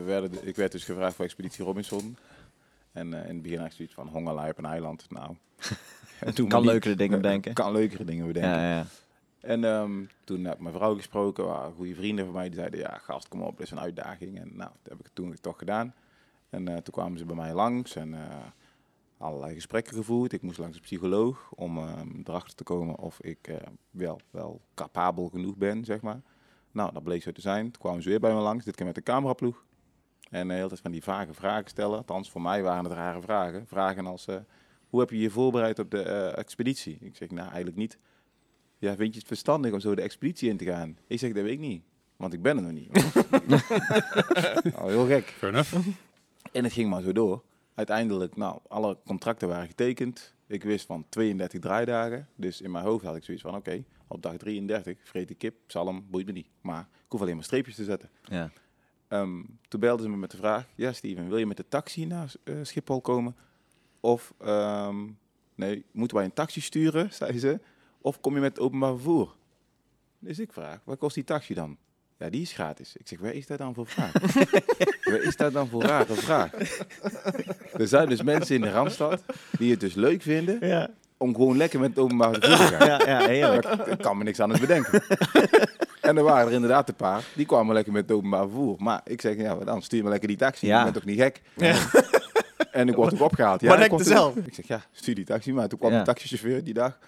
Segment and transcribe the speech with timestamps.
[0.00, 2.16] we werden, ik werd dus gevraagd voor Expeditie Robinson.
[2.92, 5.06] En eh, in het begin had ik zoiets van hongerlui op een eiland.
[5.10, 5.36] Nou,
[6.20, 6.70] en toen Kan niet.
[6.70, 7.52] leukere dingen bedenken.
[7.54, 8.50] Kan leukere dingen bedenken.
[8.50, 8.86] Ja, ja.
[9.40, 12.48] En ehm, toen heb ik mijn vrouw gesproken, waren goede vrienden van mij.
[12.48, 14.38] Die zeiden, ja gast, kom op, dit is een uitdaging.
[14.38, 15.94] En nou, dat heb ik toen toch gedaan.
[16.50, 18.36] En eh, toen kwamen ze bij mij langs en eh,
[19.18, 20.32] allerlei gesprekken gevoerd.
[20.32, 23.50] Ik moest langs een psycholoog om ehm, erachter te komen of ik
[23.90, 26.20] wel, wel capabel genoeg ben, zeg maar.
[26.72, 27.70] Nou, dat bleek zo te zijn.
[27.70, 29.64] Toen kwamen ze weer bij me langs, dit keer met de cameraploeg.
[30.30, 31.98] En de hele tijd van die vage vragen stellen.
[31.98, 33.66] Althans, voor mij waren het rare vragen.
[33.66, 34.36] Vragen als, eh,
[34.88, 36.98] hoe heb je je voorbereid op de eh, expeditie?
[37.00, 37.98] Ik zeg, nou, eigenlijk niet.
[38.78, 40.98] Ja, vind je het verstandig om zo de expeditie in te gaan?
[41.06, 41.82] Ik zeg, dat weet ik niet.
[42.16, 42.92] Want ik ben er nog niet.
[44.74, 45.24] nou, heel gek.
[45.26, 45.74] Fair enough.
[46.52, 47.42] En het ging maar zo door.
[47.74, 50.34] Uiteindelijk, nou, alle contracten waren getekend.
[50.46, 52.28] Ik wist van 32 draaidagen.
[52.36, 55.54] Dus in mijn hoofd had ik zoiets van, oké, op dag 33 vreet ik kip,
[55.66, 56.48] zalm, boeit me niet.
[56.60, 58.10] Maar ik hoef alleen maar streepjes te zetten.
[58.24, 58.50] ja.
[59.10, 62.06] Ehm, toen belden ze me met de vraag, ja Steven, wil je met de taxi
[62.06, 63.36] naar eh, Schiphol komen?
[64.00, 64.96] Of, ehm,
[65.54, 67.60] nee, moeten wij een taxi sturen, zeiden ze.
[68.00, 69.34] Of kom je met openbaar vervoer?
[70.18, 71.76] Dus ik vraag, wat kost die taxi dan?
[72.18, 72.96] Ja, die is gratis.
[72.96, 74.12] Ik zeg, waar is dat dan voor vraag?
[75.10, 76.52] waar is dat dan voor rare vraag?
[77.72, 79.24] Er zijn dus mensen in de Randstad
[79.58, 82.86] die het dus leuk vinden Ja, om gewoon lekker met het openbaar vervoer te gaan.
[82.86, 83.66] ja, ja, heerlijk.
[83.66, 85.02] Ik kan me niks anders bedenken.
[86.10, 88.76] en er waren er inderdaad een paar, die kwamen lekker met het openbaar vervoer.
[88.78, 90.66] Maar ik zeg, ja, maar dan stuur me lekker die taxi.
[90.66, 90.76] Ja.
[90.78, 91.42] Je bent toch niet gek?
[92.70, 93.60] En ik word ook opgehaald.
[93.60, 94.36] Ja, Maar ik zelf.
[94.36, 95.52] Ik zeg, ja, stuur die taxi.
[95.52, 95.98] Maar toen kwam Ja.
[95.98, 96.98] de taxichauffeur die dag.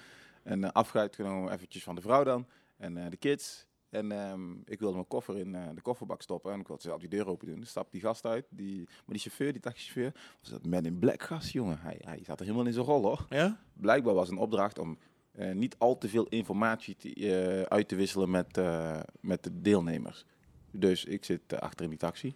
[0.42, 2.47] En afscheid genomen eventjes van de vrouw dan.
[2.78, 3.67] En eh, de kids.
[3.91, 6.53] En ehm, ik wilde mijn koffer in eh, de kofferbak stoppen.
[6.53, 7.61] En ik wilde zelf die deur open doen.
[7.61, 8.47] Dus stapte die gast uit.
[8.50, 11.78] Die, maar die chauffeur, die taxichauffeur, was dat man in black gast, jongen.
[11.80, 13.58] Hij, hij zat er helemaal in zijn rol, hoor Ja?
[13.73, 14.98] blijkbaar was een opdracht om
[15.33, 19.61] eh, niet al te veel informatie te, eh, uit te wisselen met, eh, met de
[19.61, 20.24] deelnemers.
[20.70, 22.34] Dus ik zit achter in die taxi.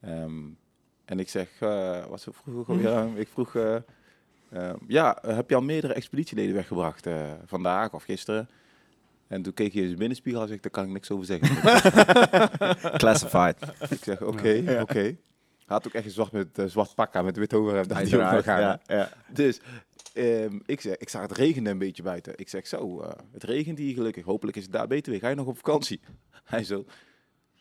[0.00, 0.48] Ehm,
[1.04, 2.88] en ik zeg, eh, wat zo vroeg ik alweer?
[2.88, 3.74] Ja, ik vroeg, eh,
[4.50, 8.48] eh, ja, heb je al meerdere expeditieleden weggebracht eh, vandaag of gisteren?
[9.26, 11.56] En toen keek hij in zijn binnenspiegel en zei, daar kan ik niks over zeggen.
[12.98, 13.56] Classified.
[13.90, 15.16] ik zeg, oké, oké.
[15.66, 18.08] Hij had ook echt een zwart, met, zwart pak aan met wit overhemd.
[18.08, 19.08] Ja, ja.
[19.28, 19.60] dus
[20.14, 22.32] ehm, ik, zeg, ik zag het regende een beetje buiten.
[22.36, 24.24] Ik zeg zo, eh, het regent hier gelukkig.
[24.24, 25.20] Hopelijk is het daar beter weer.
[25.20, 26.00] Ga je nog op vakantie?
[26.44, 26.84] Hij zo,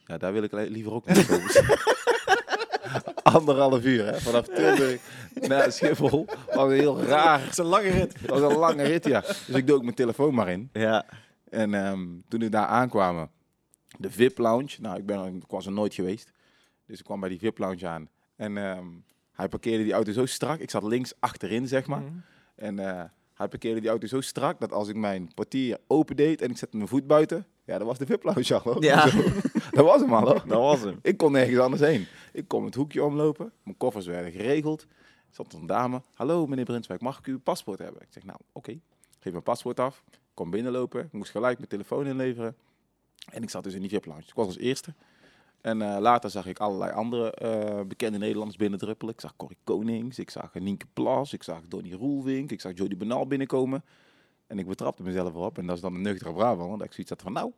[0.05, 1.89] ja, daar wil ik li- liever ook niet over.
[3.23, 5.01] Anderhalf uur, hè, vanaf Tilburg
[5.33, 6.25] naar Schiphol.
[6.53, 8.19] Was een heel raar, Het is een lange rit.
[8.19, 9.19] het was een lange rit, ja.
[9.21, 10.69] Dus ik doe ook mijn telefoon maar in.
[10.73, 11.05] Ja,
[11.49, 13.29] En ehm, toen ik daar aankwamen,
[13.97, 14.75] de VIP Lounge.
[14.79, 16.31] Nou, ik, ben, ik was er nooit geweest.
[16.85, 18.09] Dus ik kwam bij die VIP Lounge aan.
[18.35, 18.87] En ehm,
[19.31, 20.59] hij parkeerde die auto zo strak.
[20.59, 22.03] Ik zat links achterin, zeg maar.
[22.61, 26.41] En eh, hij parkeerde die auto zo strak dat als ik mijn portier open deed
[26.41, 28.59] en ik zette mijn voet buiten, ja, dat was de VIP Lounge al.
[28.59, 28.83] hoor.
[28.83, 29.07] Ja.
[29.07, 29.21] Zo,
[29.77, 30.43] dat was hem al, hoor.
[30.47, 30.99] dat was hem.
[31.01, 32.07] Ik kon nergens anders heen.
[32.33, 33.51] Ik kon het hoekje omlopen.
[33.63, 34.81] Mijn koffers werden geregeld.
[34.81, 36.01] Er zat een dame.
[36.13, 38.01] Hallo, meneer Brinswijk, mag ik uw paspoort hebben?
[38.01, 38.79] Ik zeg, nou, oké.
[39.19, 40.03] Geef mijn paspoort af.
[40.33, 41.03] Kom binnenlopen.
[41.03, 42.55] Ik moest gelijk mijn telefoon inleveren.
[43.31, 44.23] En ik zat dus in die VIP-lounge.
[44.27, 44.93] Ik was als eerste.
[45.61, 49.13] En eh, later zag ik allerlei andere eh, bekende Nederlanders binnendruppelen.
[49.13, 52.97] Ik zag Corrie Konings, ik zag Nienke Plas, ik zag Donnie Roelvink, ik zag Jody
[52.97, 53.83] Benal binnenkomen.
[54.47, 55.57] En ik betrapte mezelf erop.
[55.57, 56.69] En dat is dan een nuchtere Brabant.
[56.69, 57.51] Want ik zoiets had van, nou,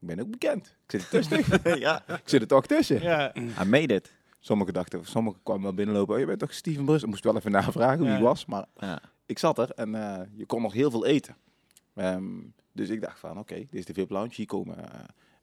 [0.00, 0.66] ik ben ook bekend.
[0.86, 1.78] Ik zit er tussen.
[1.86, 3.02] ja, ik zit er toch tussen.
[3.02, 3.34] Ja.
[3.36, 4.12] I made it.
[4.40, 6.14] Sommigen dachten, sommigen kwamen wel binnenlopen.
[6.14, 7.02] Oh, je bent toch Steven Brus?
[7.02, 8.12] Ik moest wel even navragen wie Ja.
[8.14, 8.46] hij was.
[8.46, 9.00] Maar Ja.
[9.26, 11.36] ik zat er en eh, je kon nog heel veel eten.
[11.94, 12.24] Ehm,
[12.72, 14.32] dus ik dacht van, oké, dit is de VIP Lounge.
[14.34, 14.76] Hier komen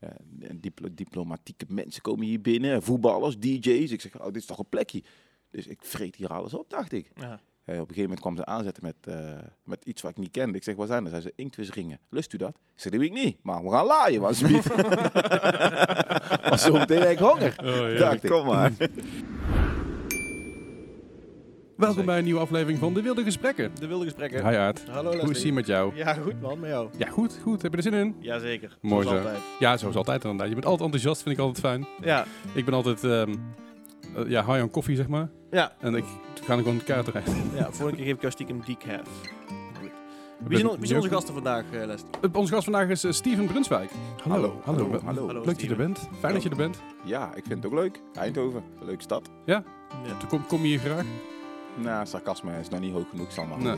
[0.05, 2.83] eh, eh, diplo- diplomatieke mensen komen hier binnen.
[2.83, 3.91] Voetballers, DJ's.
[3.91, 5.03] Ik zeg, oh, dit is toch een plekje.
[5.51, 7.11] Dus ik vreet hier alles op, dacht ik.
[7.15, 7.39] Ja.
[7.63, 10.31] Eh, op een gegeven moment kwam ze aanzetten met, eh, met iets wat ik niet
[10.31, 10.57] kende.
[10.57, 11.11] Ik zeg, wat zijn dat?
[11.11, 11.99] Zei ze, inktvisringen.
[12.09, 12.49] Lust u dat?
[12.49, 13.37] Ik zeg, dat weet ik niet.
[13.43, 14.75] Maar we gaan laaien, was alsjeblieft.
[16.49, 17.55] Was zo meteen heb ik honger.
[17.63, 18.29] Oh, dacht ik.
[18.29, 18.71] Kom maar.
[21.77, 23.71] Welkom bij een nieuwe aflevering van De Wilde Gesprekken.
[23.79, 24.49] De wilde gesprekken.
[24.49, 24.55] Hi.
[24.91, 25.45] Hallo Hoe is Leslie.
[25.45, 25.95] het met jou?
[25.95, 26.89] Ja, goed man, met jou.
[26.97, 27.61] Ja, goed, goed.
[27.61, 28.15] Heb je er zin in?
[28.19, 28.77] Jazeker.
[28.81, 29.25] Mooi Zoals zo.
[29.27, 29.43] altijd.
[29.59, 30.47] Ja, zoals altijd inderdaad.
[30.47, 31.87] Je bent altijd enthousiast, vind ik altijd fijn.
[32.01, 32.25] Ja.
[32.53, 33.35] Ik ben altijd ehm,
[34.15, 35.29] eh, ja, high on koffie, zeg maar.
[35.51, 35.73] Ja.
[35.79, 36.03] En ik
[36.43, 37.31] ga gewoon kaart eruit.
[37.55, 39.07] ja, vorige keer geef ik jou stiekem decaf.
[39.79, 39.91] Goed.
[40.47, 42.09] Wie zijn, wie zijn onze gasten vandaag, eh Leslie?
[42.33, 43.89] Onze gast vandaag is eh, Steven Brunswijk.
[44.23, 45.01] Hallo, hallo, hallo.
[45.05, 46.09] Hallo, Leuk dat je er bent.
[46.19, 46.81] Fijn dat je er bent.
[47.05, 48.01] Ja, ik vind het ook leuk.
[48.13, 49.29] Eindhoven, een leuke stad.
[49.45, 49.63] Ja.
[50.19, 51.05] Toen kom, kom je hier graag.
[51.75, 53.31] Nou, sarcasme is nog niet hoog genoeg.
[53.31, 53.75] Zal maar Nee.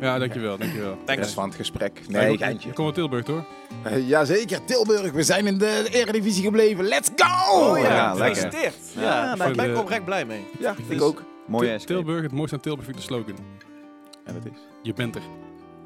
[0.00, 0.98] Ja, dankjewel, dankjewel.
[1.06, 2.00] Rest van het gesprek.
[2.08, 2.68] Nee, geintje.
[2.68, 3.44] Ik kom uit Tilburg, hoor.
[3.86, 5.12] Uh, jazeker, Tilburg.
[5.12, 6.84] We zijn in de Eredivisie gebleven.
[6.84, 7.58] Let's go!
[7.70, 8.34] Oh, ja, ja, lekker.
[8.34, 8.76] gefeliciteerd.
[8.94, 10.46] Ja, Ja, ben ik de- oprecht blij mee.
[10.58, 11.22] Ja, ik Dus- ook.
[11.52, 11.84] Escape.
[11.84, 13.36] Tilburg, het mooiste aan Tilburg vind ik de slogan.
[14.24, 14.58] En het is.
[14.82, 15.22] Je bent er.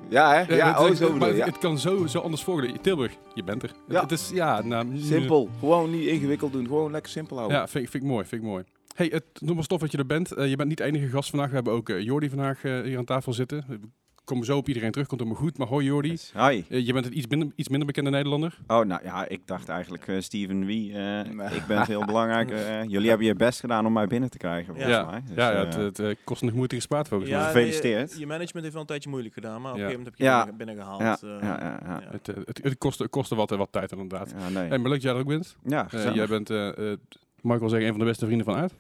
[0.08, 0.40] Ja, hè?
[0.42, 1.44] Eh, Ja, het, oh, maar het, ja.
[1.44, 2.80] het kan zo, zo anders voorgelezen.
[2.80, 3.70] Tilburg, je bent er.
[3.88, 4.00] Ja.
[4.00, 5.48] Het, het is, ja, nou, Simpel.
[5.58, 6.66] Gewoon niet ingewikkeld doen.
[6.66, 7.58] Gewoon lekker simpel houden.
[7.58, 8.64] Ja, vind ik mooi, vind ik mooi.
[8.94, 10.32] Hey, het nogmaals tof dat je er bent.
[10.32, 11.48] Eh, je bent niet de enige gast vandaag.
[11.48, 13.64] We hebben ook eh, Jordi vandaag eh, hier aan tafel zitten.
[13.68, 13.78] We
[14.24, 15.58] komen zo op iedereen terug, komt helemaal goed.
[15.58, 16.32] Maar hoi Jordi, Yes.
[16.36, 16.62] Hi.
[16.68, 18.58] Je bent een iets minder, iets minder bekende Nederlander.
[18.66, 20.92] Oh, nou ja, ik dacht eigenlijk, eh, Steven wie?
[20.92, 20.98] eh,
[21.32, 21.48] Nee.
[21.56, 22.56] Ik ben veel belangrijker.
[22.66, 25.22] eh, jullie hebben je best gedaan om mij binnen te krijgen, volgens ja, mij.
[25.26, 27.38] Dus, ja, ja, het, het eh, kost nog moeite gespaard volgens mij.
[27.40, 28.12] Ja, gefeliciteerd.
[28.12, 29.84] Je, je management heeft wel een tijdje moeilijk gedaan, maar op Ja.
[29.84, 30.38] een gegeven moment heb je Ja.
[30.44, 31.20] binnen, binnengehaald.
[31.20, 32.00] ja, eh, ja, ja, ja.
[32.00, 32.10] ja.
[32.10, 34.34] Het, het, het kostte, wat, eh, wat tijd inderdaad.
[34.38, 34.68] Ja, nee.
[34.68, 35.56] Hey, maar leuk dat jij er ook bent.
[35.64, 36.98] ja, jij bent, eh, eh,
[37.44, 38.72] mag ik wel zeggen, een van de beste vrienden van uit.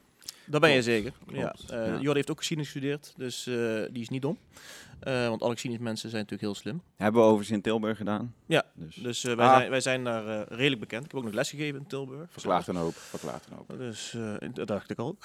[0.46, 1.12] Dat ben je zeker.
[1.32, 1.54] Ja.
[1.68, 1.92] Eh, ja.
[1.92, 3.54] Jordi heeft ook geschiedenis gestudeerd, dus eh,
[3.90, 4.38] die is niet dom.
[5.00, 6.82] Eh, want alle geschiedenismensen zijn natuurlijk heel slim.
[6.96, 8.34] Hebben we overigens in Tilburg gedaan.
[8.46, 9.56] Ja, Dus, Dus eh, wij, Ah.
[9.56, 11.04] zijn, wij zijn daar eh, redelijk bekend.
[11.04, 12.30] Ik heb ook nog les gegeven in Tilburg.
[12.30, 12.94] Verklaart een hoop.
[12.94, 13.78] Verklaart een hoop.
[13.78, 15.16] Dus eh, dat dacht ik al.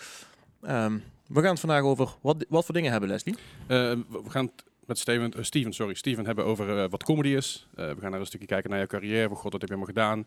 [0.62, 0.98] Ehm,
[1.28, 3.36] we gaan het vandaag over wat, wat voor dingen hebben, Leslie.
[3.68, 7.30] We we gaan het met Steven, eh, Steven, sorry, Steven hebben over eh, wat comedy
[7.30, 7.68] is.
[7.76, 9.28] Eh, we gaan naar een stukje kijken naar jouw carrière.
[9.36, 10.20] God, wat heb je allemaal gedaan?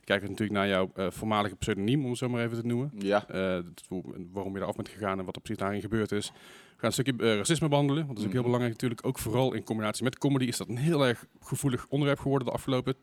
[0.00, 2.92] We kijken natuurlijk naar jouw voormalige pseudoniem, om het zo maar even te noemen.
[2.98, 3.24] Ja.
[3.88, 6.26] Hoe- waarom je eraf bent gegaan en wat er precies daarin gebeurd is.
[6.30, 8.50] We gaan een stukje racisme behandelen, want dat is ook heel Mhm.
[8.50, 9.06] belangrijk natuurlijk.
[9.06, 12.54] Ook vooral in combinatie met comedy is dat een heel erg gevoelig onderwerp geworden de
[12.54, 12.94] afgelopen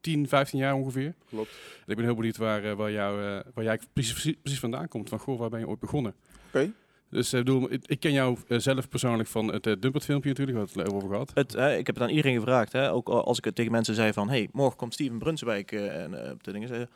[0.00, 1.14] 10, 15 jaar ongeveer.
[1.28, 1.50] Klopt.
[1.84, 5.08] En ik ben heel benieuwd waar, waar, jou, waar jij precies, precies, precies vandaan komt.
[5.08, 6.14] Van, goh, waar ben je ooit begonnen?
[6.48, 6.72] Oké.
[7.12, 10.04] Dus eh, ik bedoel, ik, ik ken jou eh, zelf persoonlijk van het uh, Dumpert
[10.04, 11.30] filmpje natuurlijk, waar we het over gehad.
[11.34, 12.72] Het, eh, ik heb het aan iedereen gevraagd.
[12.72, 14.28] Hè, ook al- als ik het tegen mensen zei van...
[14.28, 16.68] hey, morgen komt Steven Brunswijk eh, en eh, op de dingen.
[16.68, 16.86] Zei,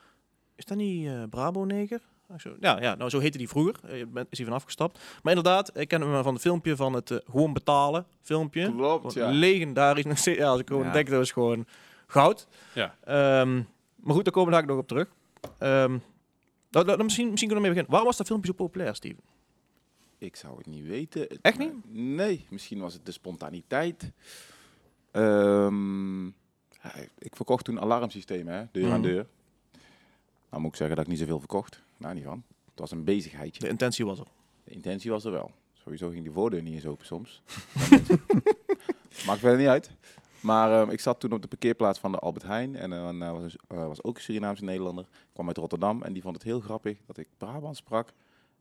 [0.56, 2.00] is dat niet eh Brabo-neger?
[2.34, 3.74] Ik zo, Ja, ja, nou zo heette die vroeger.
[3.84, 4.98] Eh, Je bent, is hij van afgestapt.
[5.22, 8.72] Maar inderdaad, ik ken hem van het filmpje van het eh, gewoon betalen filmpje.
[8.74, 9.30] Klopt, ja.
[9.30, 10.04] Legendarisch.
[10.04, 10.38] nog steeds.
[10.38, 10.92] Ja, als ik gewoon Ja.
[10.92, 11.66] denk, dat is gewoon
[12.06, 12.46] goud.
[12.74, 12.94] Ja.
[13.04, 13.54] Ehm,
[13.96, 15.08] maar goed, daar komen we daar nog op terug.
[15.58, 15.98] Ehm,
[16.70, 17.90] nou, nou, misschien, misschien kunnen we mee beginnen.
[17.90, 19.22] Waarom was dat filmpje zo populair, Steven?
[20.18, 21.28] Ik zou het niet weten.
[21.42, 24.10] Echt Maar- Nee, misschien was het de spontaniteit.
[25.10, 26.26] Ehm,
[27.18, 29.08] ik verkocht toen alarmsystemen, hè, deur aan Mhm.
[29.08, 29.26] deur.
[30.50, 31.82] Nou moet ik zeggen dat ik niet zoveel verkocht.
[31.96, 32.42] Nou, niet van.
[32.70, 33.60] Het was een bezigheidje.
[33.60, 34.26] De intentie was er.
[34.64, 35.50] De intentie was er wel.
[35.72, 37.42] Sowieso ging die voordeur niet eens open soms.
[39.26, 39.90] Maakt verder niet uit.
[40.40, 42.76] Maar ehm, ik zat toen op de parkeerplaats van de Albert Heijn.
[42.76, 45.04] En dan eh, was, eh, was ook een Surinaamse Nederlander.
[45.04, 46.02] Ik kwam uit Rotterdam.
[46.02, 48.12] En die vond het heel grappig dat ik Brabant sprak.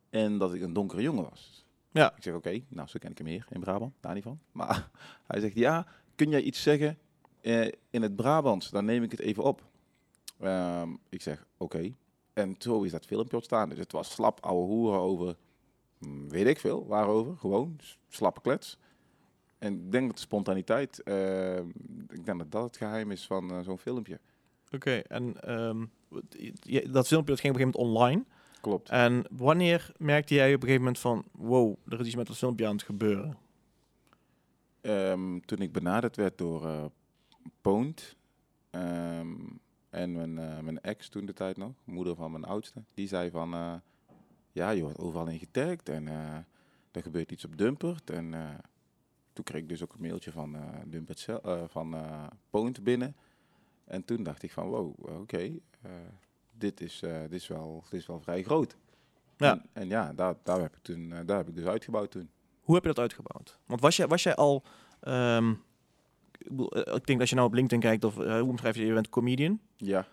[0.10, 1.66] En dat ik een donkere jongen was.
[1.92, 2.14] Ja.
[2.16, 3.94] Ik zeg, oké, nou zo ken ik hem meer in Brabant.
[4.00, 4.40] Daar niet van.
[4.52, 4.90] Maar
[5.28, 6.98] hij zegt, ja, kun jij iets zeggen
[7.42, 8.70] eh, in het Brabants?
[8.70, 9.64] Dan neem ik het even op.
[10.40, 11.94] Ehm, ik zeg, oké.
[12.34, 13.70] En zo is dat filmpje ontstaan.
[13.70, 15.36] Dus het was slap ouwe hoeren over,
[15.98, 17.38] hm, weet ik veel, waarover.
[17.38, 18.78] Gewoon, slappe klets.
[19.58, 21.58] En ik denk dat de spontaniteit, eh,
[22.10, 24.20] ik denk dat dat het geheim is van eh, zo'n filmpje.
[24.72, 25.86] Oké, en ehm,
[26.92, 28.26] dat filmpje dat ging op een gegeven moment online.
[28.66, 28.90] Klopt.
[28.90, 31.26] En wanneer merkte jij op een gegeven moment van...
[31.32, 33.38] wow, er is iets met dat filmpje aan het gebeuren?
[34.82, 36.86] Ehm, toen ik benaderd werd door eh
[37.62, 38.16] Poont
[38.70, 39.36] ehm,
[39.90, 43.30] en mijn, eh, mijn ex toen de tijd nog, moeder van mijn oudste, die zei
[43.30, 43.74] van, eh,
[44.52, 46.08] ja je wordt overal in getagd en
[46.92, 48.10] er gebeurt iets op Dumpert.
[48.10, 48.34] En
[49.34, 51.28] toen kreeg ik dus ook een mailtje van, Dumpert
[51.68, 51.96] van
[52.50, 53.16] Poont binnen.
[53.84, 55.60] En toen dacht ik van, wow, oké,
[56.58, 58.76] dit, is, eh, dit, is wel, dit is wel vrij groot.
[59.38, 59.52] Ja.
[59.52, 62.30] En, en ja, daar, daar, heb ik toen, eh, daar heb ik dus uitgebouwd toen.
[62.62, 63.60] Hoe heb je dat uitgebouwd?
[63.66, 64.64] Want was jij, was jij al...
[65.00, 65.50] ehm,
[66.38, 68.86] ik, bedoel, eh, ik denk als je nou op LinkedIn kijkt, of hoe omschrijf je,
[68.86, 69.60] je bent comedian.
[69.78, 70.08] Ja.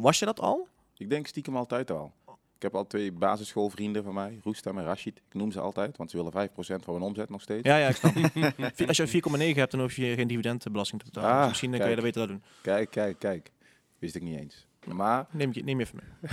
[0.00, 0.68] Was je dat al?
[0.96, 2.12] Ik denk stiekem altijd al.
[2.58, 5.16] Ik heb al twee basisschoolvrienden van mij, Roestam en Rashid.
[5.16, 6.52] Ik noem ze altijd, want ze willen 5%
[6.84, 7.66] van hun omzet nog steeds.
[7.68, 8.14] Ja, ja, ik snap.
[8.88, 11.30] Als je 4,9 hebt, dan hoef je geen dividendbelasting te betalen.
[11.30, 12.04] Ah, Dus misschien eh, kan je kijk.
[12.04, 12.62] dat beter dat doen.
[12.62, 13.52] Kijk, kijk, kijk.
[13.98, 14.67] Wist ik niet eens.
[14.96, 16.30] Maar Neem je, neem je even mee.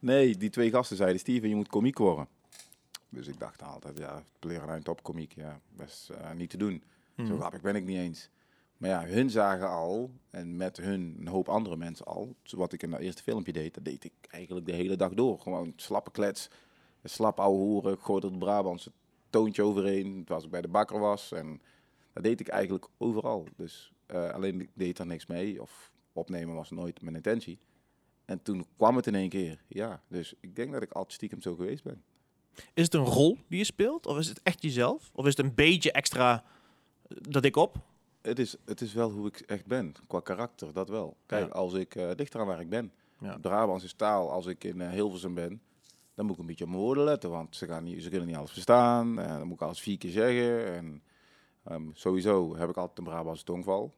[0.14, 2.28] nee, die twee gasten zeiden, Steven, je moet komiek worden.
[3.08, 6.82] Dus ik dacht altijd, ja, leren een topkomiek, ja, best eh, niet te doen.
[7.16, 7.38] Zo Hmm.
[7.38, 8.30] grappig ben ik niet eens.
[8.76, 12.82] Maar ja, hun zagen al, en met hun een hoop andere mensen al, wat ik
[12.82, 15.40] in dat eerste filmpje deed, dat deed ik eigenlijk de hele dag door.
[15.40, 16.50] Gewoon slappe klets,
[17.04, 18.92] slap ouwe hoeren, ik gooide het Brabantse
[19.30, 21.32] toontje overheen, als ik bij de bakker was.
[21.32, 21.60] En
[22.12, 23.46] dat deed ik eigenlijk overal.
[23.56, 27.58] Dus eh, alleen ik deed er niks mee, of opnemen was nooit mijn intentie.
[28.26, 30.02] En toen kwam het in één keer, ja.
[30.08, 32.02] Dus ik denk dat ik altijd stiekem zo geweest ben.
[32.74, 34.06] Is het een rol die je speelt?
[34.06, 35.10] Of is het echt jezelf?
[35.14, 36.44] Of is het een beetje extra
[37.08, 37.76] eh, dat ik op?
[38.22, 41.16] Het is, het is wel hoe ik echt ben, qua karakter, dat wel.
[41.26, 41.52] Kijk, Ja.
[41.52, 43.38] als ik uh, dichter aan waar ik ben, Ja.
[43.38, 45.60] Brabants is taal, als ik in uh, Hilversum ben,
[46.14, 48.28] dan moet ik een beetje op mijn woorden letten, want ze, gaan niet, ze kunnen
[48.28, 49.18] niet alles verstaan.
[49.18, 50.74] Uh, dan moet ik alles vier keer zeggen.
[50.74, 51.02] En
[51.72, 53.94] um, sowieso heb ik altijd een Brabantse tongval.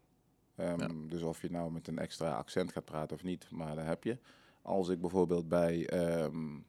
[0.60, 0.88] Um, ja.
[1.08, 4.04] Dus of je nou met een extra accent gaat praten of niet, maar dat heb
[4.04, 4.18] je.
[4.62, 6.64] Als ik bijvoorbeeld bij um,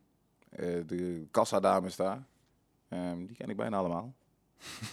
[0.60, 2.27] uh, de kassadame sta,
[2.89, 4.13] um, die ken ik bijna allemaal.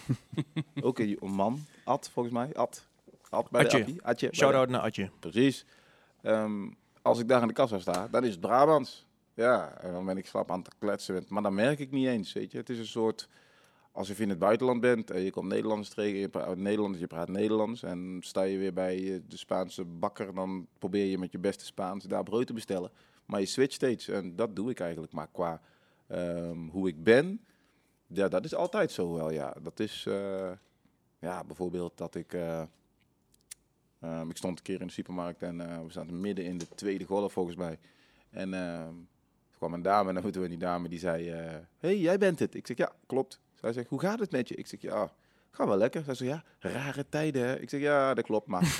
[0.80, 2.86] Ook een man, Ad volgens mij, Ad.
[3.30, 4.02] Altijd bij Atje.
[4.02, 4.28] Atje.
[4.30, 5.10] de- Shout-out naar Adje.
[5.18, 5.66] Precies.
[6.22, 6.70] Ehm,
[7.02, 9.06] als ik daar in de kassa sta, dan is het Brabants.
[9.34, 11.24] Ja, en dan ben ik slap aan het kletsen.
[11.28, 12.58] Maar dan merk ik niet eens, weet je.
[12.58, 13.28] Het is een soort...
[13.96, 17.06] Alsof je in het buitenland bent en je komt Nederlands tegen, je praat Nederlands, je
[17.06, 17.82] praat Nederlands.
[17.82, 21.64] En sta je weer bij eh, de Spaanse bakker, dan probeer je met je beste
[21.64, 22.90] Spaans daar brood te bestellen.
[23.26, 25.12] Maar je switcht steeds en dat doe ik eigenlijk.
[25.12, 25.60] Maar qua
[26.06, 27.40] ehm, hoe ik ben,
[28.06, 29.56] ja, dat is altijd zo wel, ja.
[29.62, 30.50] Dat is, eh,
[31.18, 32.32] ja, bijvoorbeeld dat ik...
[32.32, 32.62] eh,
[34.00, 37.04] Ehm, ik stond een keer in de supermarkt en we zaten midden in de tweede
[37.04, 37.78] golf volgens mij.
[38.30, 38.94] En ehm,
[39.50, 42.54] er kwam een dame en toen die dame die zei, eh hey, jij bent het.
[42.54, 43.40] Ik zeg, ja, klopt.
[43.66, 44.54] Zij zegt, hoe gaat het met je?
[44.54, 45.10] Ik zeg, ja,
[45.50, 46.02] ga wel lekker.
[46.04, 47.60] Zij zegt, ja, rare tijden hè.
[47.60, 48.62] Ik zeg, ja, dat klopt, maar...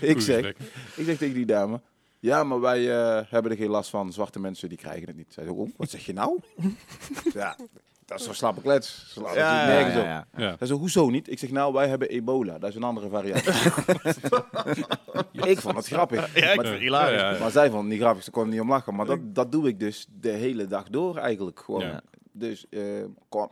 [0.00, 0.48] ik, zeg,
[0.96, 1.80] ik zeg tegen die dame,
[2.18, 4.12] ja, maar wij eh, hebben er geen last van.
[4.12, 5.32] Zwarte mensen, die krijgen het niet.
[5.32, 6.40] Zij zegt, oh, wat zeg je nou?
[7.32, 7.56] ja,
[8.04, 9.04] dat is zo'n slappe klets.
[9.08, 10.26] Slaat nergens ja.
[10.36, 10.54] Ja.
[10.58, 11.30] Hij zei, hoezo niet?
[11.30, 12.58] Ik zeg, nou, wij hebben ebola.
[12.58, 13.46] Dat is een andere variant.
[15.52, 16.34] ik vond het grappig.
[16.34, 17.20] Ja, ik maar, het hilarisch.
[17.20, 17.38] Ja, ja, ja.
[17.38, 18.24] maar zij vond het niet grappig.
[18.24, 18.94] Ze kon er niet om lachen.
[18.94, 22.00] Maar dat, dat doe ik dus de hele dag door eigenlijk gewoon.
[22.38, 23.04] Dus eh,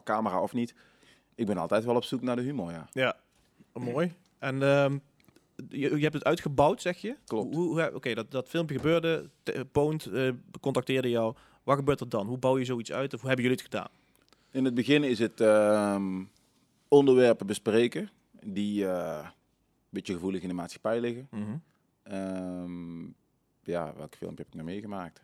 [0.05, 0.75] camera of niet.
[1.35, 2.89] Ik ben altijd wel op zoek naar de humor, ja.
[2.93, 3.17] Ja,
[3.73, 4.13] mooi.
[4.39, 4.99] En ehm,
[5.69, 7.17] je, je hebt het uitgebouwd, zeg je?
[7.25, 7.55] Klopt.
[7.55, 9.31] Hoe, hoe, Oké, dat, dat filmpje gebeurde.
[9.73, 11.35] Poont eh, contacteerde jou.
[11.63, 12.27] Wat gebeurt er dan?
[12.27, 13.15] Hoe bouw je zoiets uit?
[13.15, 13.91] Of hoe hebben jullie het gedaan?
[14.51, 16.23] In het begin is het ehm,
[16.89, 18.11] onderwerpen bespreken.
[18.45, 19.31] Die eh, een
[19.91, 21.29] beetje gevoelig in de maatschappij liggen.
[22.03, 23.05] Ehm,
[23.63, 25.23] ja, welke filmpje heb ik nou meegemaakt?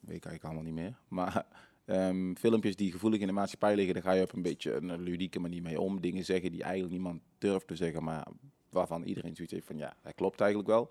[0.00, 0.98] Weet ik eigenlijk allemaal niet meer.
[1.08, 1.46] Maar
[1.88, 5.00] ehm, filmpjes die gevoelig in de maatschappij liggen, daar ga je op een beetje een
[5.00, 6.00] ludieke manier mee om.
[6.00, 8.26] Dingen zeggen die eigenlijk niemand durft te zeggen, maar
[8.70, 10.90] waarvan iedereen zoiets heeft van ja, dat klopt eigenlijk wel.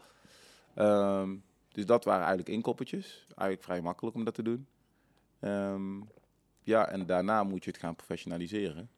[0.74, 1.36] Ehm,
[1.72, 3.26] dus dat waren eigenlijk inkoppertjes.
[3.28, 4.68] Eigenlijk vrij makkelijk om dat te doen.
[5.40, 6.02] Ehm,
[6.64, 8.90] ja, en daarna moet je het gaan professionaliseren.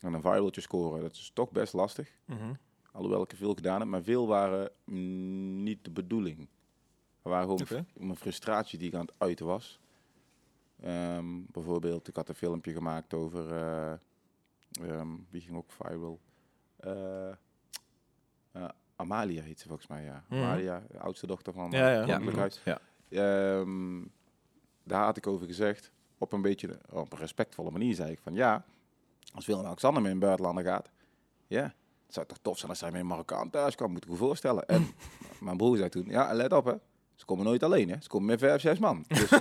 [0.00, 2.12] En een viraltje scoren, dat is toch best lastig.
[2.24, 2.54] Mhm.
[2.92, 6.48] Alhoewel ik er veel gedaan heb, maar veel waren mm, niet de bedoeling.
[7.22, 9.80] Waren gewoon mijn frustratie die ik aan het uiten was.
[10.82, 13.52] Ehm, bijvoorbeeld, ik had een filmpje gemaakt over...
[13.52, 13.92] eh,
[14.72, 16.20] ehm, wie ging ook viral?
[16.76, 17.28] Eh,
[18.52, 20.24] eh, Amalia heet ze volgens mij, ja.
[20.28, 20.42] Mhm.
[20.42, 22.04] Amalia, de oudste dochter van Ja, ja.
[22.64, 22.80] Ja.
[23.08, 24.04] Ehm,
[24.84, 28.34] daar had ik over gezegd, op een beetje op een respectvolle manier zei ik van
[28.34, 28.64] ja,
[29.34, 30.90] als Willem-Alexander mee in het buitenland gaat,
[31.46, 31.62] ja,
[32.06, 34.16] het zou toch tof zijn als hij met een Marokkaan thuis kan, moet ik me
[34.16, 34.66] voorstellen.
[34.66, 34.86] En
[35.40, 36.74] mijn broer zei toen, ja, let op hè,
[37.22, 39.04] ze komen nooit alleen hè, ze komen met vijf, zes man.
[39.08, 39.28] Dus,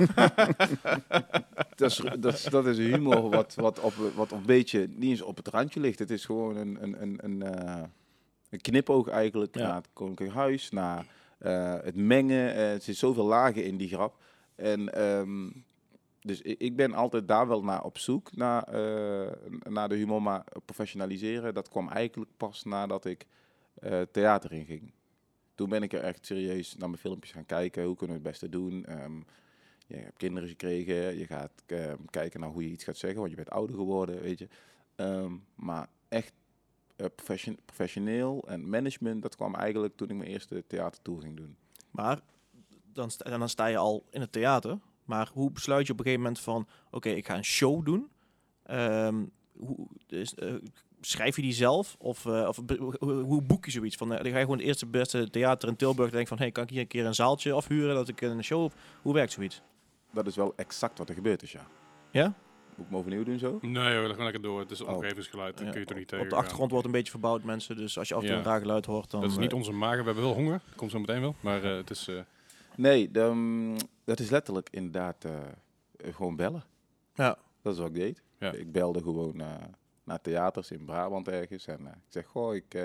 [1.75, 5.09] dat, is, dat, is, dat is een humor wat, wat, op, wat een beetje niet
[5.09, 5.99] eens op het randje ligt.
[5.99, 7.83] Het is gewoon een, een, een, een, eh,
[8.49, 9.67] een knipoog eigenlijk Ja.
[9.67, 11.05] naar het Koninklijk Huis, naar
[11.37, 12.53] eh, het mengen.
[12.53, 14.15] eh, er zit zoveel lagen in die grap.
[14.55, 15.49] En ehm,
[16.21, 18.67] dus ik, ik ben altijd daar wel naar op zoek, naar,
[19.69, 23.25] naar de humor, maar professionaliseren, dat kwam eigenlijk pas nadat ik
[24.11, 24.91] theater inging.
[25.61, 28.31] Toen ben ik er echt serieus naar mijn filmpjes gaan kijken, hoe kunnen we het
[28.31, 28.85] beste doen.
[28.85, 29.17] Ehm,
[29.87, 33.31] je hebt kinderen gekregen, je gaat ehm, kijken naar hoe je iets gaat zeggen, want
[33.31, 34.47] je bent ouder geworden, weet je.
[34.95, 36.33] Ehm, maar echt
[36.95, 41.55] eh, profession- professioneel en management, dat kwam eigenlijk toen ik mijn eerste theatertour ging doen.
[41.91, 42.21] Maar
[42.93, 44.79] dan, sta, dan sta je al in het theater.
[45.05, 46.67] Maar hoe besluit je op een gegeven moment van...
[46.91, 48.09] Oké, ik ga een show doen.
[49.51, 50.55] Hoe, dus, eh,
[51.01, 51.95] schrijf je die zelf?
[51.99, 52.59] Of, eh, of
[52.99, 53.95] hoe, boek je zoiets?
[53.95, 56.09] Van, eh, dan ga je gewoon het eerste beste theater in Tilburg...
[56.09, 57.95] en denk van, hey, kan ik hier een keer een zaaltje afhuren...
[57.95, 58.71] dat ik een show...
[59.01, 59.61] Hoe werkt zoiets?
[60.13, 61.67] Dat is wel exact wat er gebeurd is, ja.
[62.11, 62.33] Ja?
[62.75, 63.57] Moet ik me overnieuw doen zo?
[63.61, 64.59] Nee hoor, gewoon lekker door.
[64.59, 64.95] Het is Oh.
[64.95, 67.43] omgevingsgeluid, dat Ja, kun je toch niet tegen Op de achtergrond wordt een beetje verbouwd,
[67.43, 67.75] mensen.
[67.75, 68.41] Dus als je af en toe Ja.
[68.43, 69.21] een raar geluid hoort, dan...
[69.21, 70.61] Dat is niet eh, onze magen, we hebben wel honger.
[70.75, 71.35] Komt zo meteen wel.
[71.39, 72.07] Maar eh, het is...
[72.07, 72.15] eh,
[72.75, 75.25] Nee, de, mm, dat is letterlijk inderdaad
[76.11, 76.63] gewoon bellen.
[77.13, 77.37] Ja.
[77.61, 78.21] Dat is wat ik deed.
[78.39, 78.51] Ja.
[78.51, 79.47] Ik belde gewoon eh,
[80.11, 81.67] naar theaters in Brabant ergens.
[81.67, 82.83] En eh, ik zeg, goh, ik eh,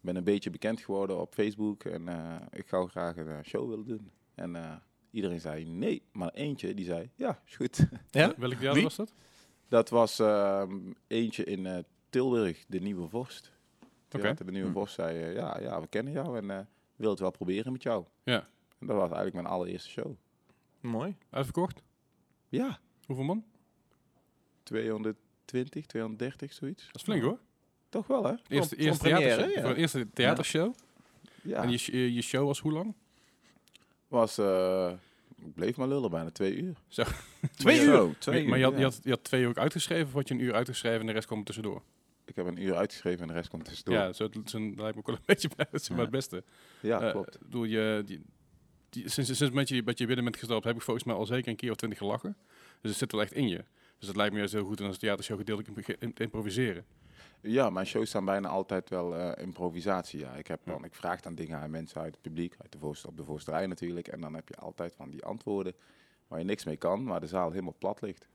[0.00, 1.84] ben een beetje bekend geworden op Facebook.
[1.84, 4.10] En eh, ik zou graag een show willen doen.
[4.34, 4.76] En eh,
[5.10, 6.02] iedereen zei nee.
[6.12, 7.88] Maar eentje die zei, ja, is goed.
[8.10, 8.34] Ja?
[8.36, 8.82] Welk Wie?
[8.82, 9.12] was dat?
[9.68, 11.78] dat was ehm, eentje in eh,
[12.10, 13.52] Tilburg, de Nieuwe Vorst.
[14.08, 14.72] Theater De Nieuwe Hm.
[14.74, 16.60] Vorst zei, ja, ja, we kennen jou en eh
[16.96, 18.04] willen het wel proberen met jou.
[18.22, 18.46] Ja.
[18.78, 20.14] En dat was eigenlijk mijn allereerste show.
[20.80, 21.16] Mooi.
[21.30, 21.82] Uitverkocht?
[22.48, 23.44] Ja, Hoeveel man?
[25.46, 26.86] 220, 230, zoiets.
[26.86, 27.38] Dat is flink hoor.
[27.88, 28.34] Toch wel, hè?
[28.48, 29.60] Eerste, eerste, theatershow, ja.
[29.60, 30.74] voor een eerste theatershow.
[31.42, 32.94] Ja, En je, sh- je, show was hoe lang?
[34.08, 34.92] was, eh,
[35.36, 36.74] ik bleef maar lullen, bijna twee uur.
[37.56, 38.78] Twee Zo, twee maar, maar je, had, ja.
[38.78, 41.06] je, had, je had twee uur ook uitgeschreven, of had je een uur uitgeschreven en
[41.06, 41.82] de rest kwam tussendoor?
[42.24, 43.94] Ik heb een uur uitgeschreven en de rest komt tussendoor.
[43.94, 45.66] Ja, zo, zo lijkt me ook wel een beetje bij.
[45.70, 46.02] Dat is maar Ja.
[46.04, 46.44] het beste.
[46.80, 47.38] ja Eh, klopt.
[47.38, 48.20] bedoel, je, die,
[48.90, 51.26] die, sinds, sinds met je, met je binnen bent gestapt, heb ik volgens mij al
[51.26, 52.36] zeker een keer of twintig gelachen.
[52.80, 53.64] Dus het zit wel echt in je.
[53.98, 55.88] Dus het lijkt me juist heel goed om als theatershow gedeeltelijk
[56.18, 56.84] improviseren.
[57.40, 60.18] Ja, mijn shows zijn bijna altijd wel eh, improvisatie.
[60.18, 60.32] Ja.
[60.34, 63.06] Ik, heb dan, ik vraag dan dingen aan mensen uit het publiek, uit de voorst
[63.06, 64.08] op de voorste rij natuurlijk.
[64.08, 65.74] En dan heb je altijd van die antwoorden
[66.28, 68.28] waar je niks mee kan, maar de zaal helemaal plat ligt.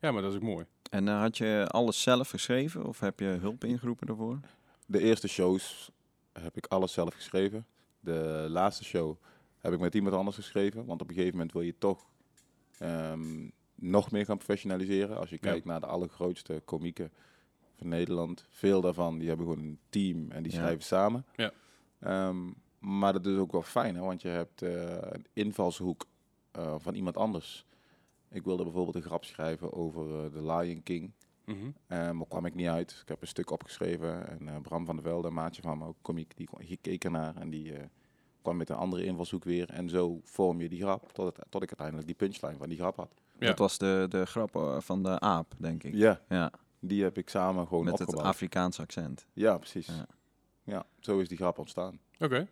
[0.00, 0.66] Ja, maar dat is ook mooi.
[0.90, 4.38] En eh, had je alles zelf geschreven of heb je hulp ingeroepen daarvoor?
[4.86, 5.90] De eerste shows
[6.32, 7.66] heb ik alles zelf geschreven.
[8.00, 9.16] De laatste show
[9.58, 10.84] heb ik met iemand anders geschreven.
[10.84, 12.06] Want op een gegeven moment wil je toch
[12.78, 13.48] ehm,
[13.80, 15.18] nog meer gaan professionaliseren.
[15.18, 15.50] Als je Ja.
[15.50, 17.10] kijkt naar de allergrootste komieken
[17.76, 18.46] van Nederland.
[18.48, 20.58] Veel daarvan die hebben gewoon een team en die Ja.
[20.58, 21.24] schrijven samen.
[21.36, 21.52] Ja.
[22.00, 26.06] Ehm, maar dat is ook wel fijn, hè, want je hebt eh, een invalshoek
[26.50, 27.66] eh, van iemand anders.
[28.30, 31.12] Ik wilde bijvoorbeeld een grap schrijven over eh, The Lion King.
[31.86, 32.98] Eh, maar kwam ik niet uit.
[33.02, 34.28] Ik heb een stuk opgeschreven.
[34.28, 36.48] En eh, Bram van der Velde, een maatje van me, ook komiek, die
[36.80, 37.36] keek ernaar.
[37.36, 37.84] En die eh,
[38.42, 39.70] kwam met een andere invalshoek weer.
[39.70, 41.12] En zo vorm je die grap.
[41.12, 43.14] Tot, het, tot ik uiteindelijk die punchline van die grap had.
[43.38, 43.46] Ja.
[43.46, 45.94] Dat was de, de grap eh, van de aap, denk ik.
[45.94, 48.28] Ja, Ja, die heb ik samen gewoon met het opgebouwd.
[48.28, 49.26] Afrikaans accent.
[49.32, 49.86] ja, precies.
[49.86, 50.06] Ja.
[50.64, 50.86] Ja.
[51.00, 51.98] zo is die grap ontstaan.
[52.18, 52.48] Oké.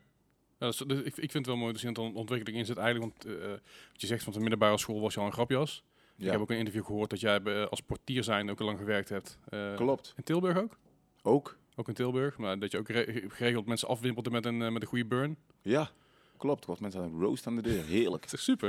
[0.59, 2.76] Ja, dus, dus ik, ik vind het wel mooi dat er een ontwikkeling in zit
[2.76, 3.12] eigenlijk.
[3.25, 3.49] Want eh,
[3.93, 5.83] wat je zegt, van de middelbare school was je al een grapjas.
[6.16, 8.66] Ik Ja, heb ook een interview gehoord dat jij eh, als portier zijn ook al
[8.66, 9.38] lang gewerkt hebt.
[9.49, 10.12] Eh, klopt.
[10.16, 10.78] In Tilburg ook?
[11.23, 11.57] Ook.
[11.76, 12.37] Ook in Tilburg.
[12.38, 15.37] Maar dat je ook re- geregeld mensen afwimpelde met een, eh, met een goede burn.
[15.62, 15.90] Ja,
[16.37, 16.66] klopt.
[16.66, 17.85] Was mensen aan roast aan de deur.
[17.85, 18.23] Heerlijk.
[18.23, 18.69] Dat is super.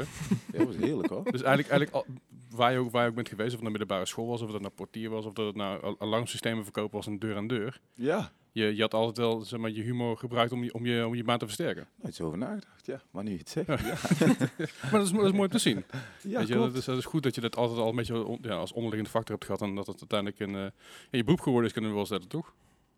[0.52, 1.24] Ja, dat was heerlijk hoor.
[1.24, 2.06] Dus eigenlijk, eigenlijk al-
[2.50, 4.52] waar, je ook, waar je ook bent geweest, of het naar middelbare school was, of
[4.52, 7.48] dat nou portier was, of dat het nou al- alarmsystemen verkopen was en deur aan
[7.48, 7.80] deur.
[7.94, 11.08] Ja, Je, je had altijd wel zeg maar, je humor gebruikt om je, om je,
[11.08, 11.88] om je maat te versterken.
[12.02, 12.86] nooit zo over nagedacht.
[12.86, 13.68] Ja, maar nu je het zegt.
[13.68, 13.76] Ja,
[14.82, 15.84] Maar dat is, dat is mooi om te zien.
[16.22, 16.70] ja Weet je, klopt.
[16.70, 18.72] dat, is, dat is goed dat je dat altijd al een beetje on- ja, als
[18.72, 20.72] onderliggende factor hebt gehad en dat het uiteindelijk een, eh,
[21.10, 22.54] in je beroep geworden is, kunnen we wel stellen, toch?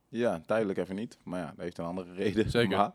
[0.09, 1.17] Ja, tijdelijk even niet.
[1.23, 2.49] Maar ja, dat heeft een andere reden.
[2.59, 2.77] Zeker.
[2.77, 2.93] Maar,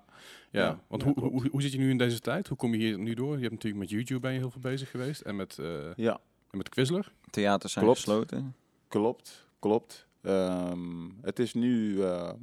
[0.50, 2.48] Ja, Ja, want ja, hoe, hoe, hoe zit je nu in deze tijd?
[2.48, 3.34] Hoe kom je hier nu door?
[3.34, 6.20] Je hebt natuurlijk met YouTube ben je heel veel bezig geweest en met, eh ja,
[6.50, 7.12] en met Quizler.
[7.30, 8.00] Theaters zijn Klopt.
[8.00, 8.54] gesloten.
[8.88, 10.06] Klopt, klopt.
[10.22, 12.36] Ehm, het is nu, ehm,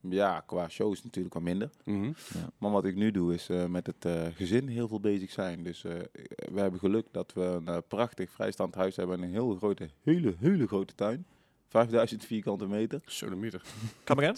[0.00, 1.70] ja, qua shows natuurlijk wat minder.
[1.84, 2.12] Mhm.
[2.58, 5.62] Maar wat ik nu doe is eh, met het eh, gezin heel veel bezig zijn.
[5.62, 5.92] Dus eh,
[6.52, 9.16] we hebben geluk dat we een prachtig vrijstaand huis hebben.
[9.16, 11.26] en Een heel grote, hele, hele grote tuin.
[11.68, 13.00] 5000 vierkante meter.
[13.06, 13.62] Zo de meter.
[14.04, 14.34] Kan maar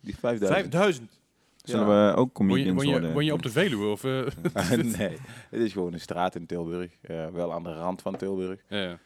[0.00, 0.60] Die 5000.
[0.60, 1.18] 5000.
[1.64, 2.10] Zullen Ja.
[2.12, 3.12] we ook Woon je, comedians woon, je, worden?
[3.12, 3.86] woon je op de Veluwe?
[3.86, 4.26] Of, eh?
[4.98, 5.16] nee,
[5.50, 6.90] het is gewoon een straat in Tilburg.
[7.00, 8.60] eh, wel aan de rand van Tilburg.
[8.68, 8.98] ja, ja.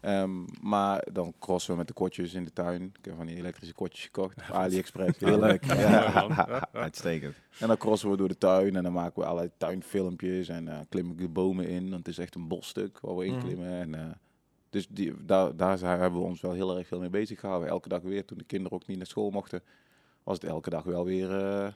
[0.00, 0.30] Ehm,
[0.62, 2.82] maar dan crossen we met de kotjes in de tuin.
[2.98, 5.18] Ik heb van die elektrische kotjes gekocht op AliExpress.
[5.18, 5.64] Ja, leuk.
[5.64, 6.68] Ja.
[6.72, 7.34] Uitstekend.
[7.58, 10.78] En dan crossen we door de tuin en dan maken we allerlei tuinfilmpjes en eh
[10.88, 11.82] klim ik de bomen in.
[11.82, 13.44] Want het is echt een bosstuk waar we in Mhm.
[13.44, 13.68] klimmen.
[13.70, 14.04] En, eh,
[14.70, 17.68] dus die, daar, daar hebben we ons wel heel erg veel mee bezig gehouden.
[17.68, 19.62] Elke dag weer, toen de kinderen ook niet naar school mochten,
[20.22, 21.68] was het elke dag wel weer eh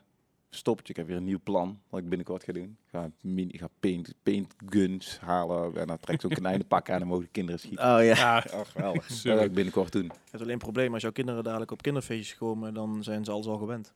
[0.51, 0.93] stoppetje.
[0.93, 2.77] Ik heb weer een nieuw plan wat ik binnenkort ga doen.
[2.85, 6.91] Ik ga, mini, ik ga paint, paint guns halen en dan trek ik zo'n konijnenpak
[6.91, 7.85] aan en mogen de kinderen schieten.
[7.85, 8.15] Oh ja.
[8.15, 9.07] Ja, Oh, geweldig.
[9.23, 10.05] Dat ga ik binnenkort doen.
[10.05, 13.31] Je hebt alleen een probleem als jouw kinderen dadelijk op kinderfeestjes komen, dan zijn ze
[13.31, 13.93] alles al gewend.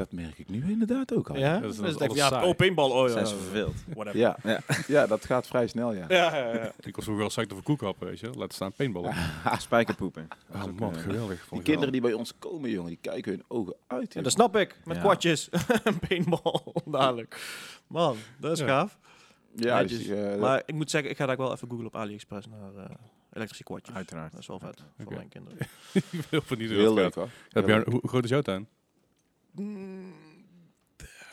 [0.00, 1.36] Dat merk ik nu inderdaad ook al.
[1.36, 1.58] Ja?
[1.58, 2.46] dat is- dat is ja, saai.
[2.46, 3.12] oh, paintball, oh ja.
[3.12, 3.74] Zijn ze verveeld.
[3.94, 4.18] Whatever.
[4.20, 4.60] Ja, Ja.
[4.86, 6.04] ja, dat gaat vrij snel, ja.
[6.08, 6.72] Ja, ja, ja.
[6.80, 8.26] ik was vroeger al psyched over koekhappen, weet je.
[8.26, 8.34] wel.
[8.34, 9.14] Laten staan paintballen.
[9.58, 10.28] Spijkerpoepen.
[10.28, 11.46] Dat is Oh ook, man, eh, geweldig.
[11.50, 14.14] Die kinderen die bij ons komen, jongen, die kijken hun ogen uit.
[14.16, 15.02] En dat snap ik, met Ja.
[15.02, 15.48] kwartjes.
[16.08, 17.40] paintball, dadelijk.
[17.86, 18.66] Man, dat is Ja.
[18.66, 18.98] gaaf.
[19.56, 21.96] Ja, dus, eh, dat- Maar ik moet zeggen, ik ga daar wel even googlen op
[21.96, 22.90] AliExpress naar eh,
[23.32, 23.94] elektrische kwartjes.
[23.96, 24.30] Uiteraard.
[24.32, 25.58] Dat is wel vet voor mijn kinderen.
[25.92, 27.28] Ik ben heel benieuwd heel dat leuk hoor.
[27.48, 27.84] Heb Heel jij- leuk.
[27.86, 28.68] hoe, hoe groot is jouw tuin?
[29.52, 30.12] Mm,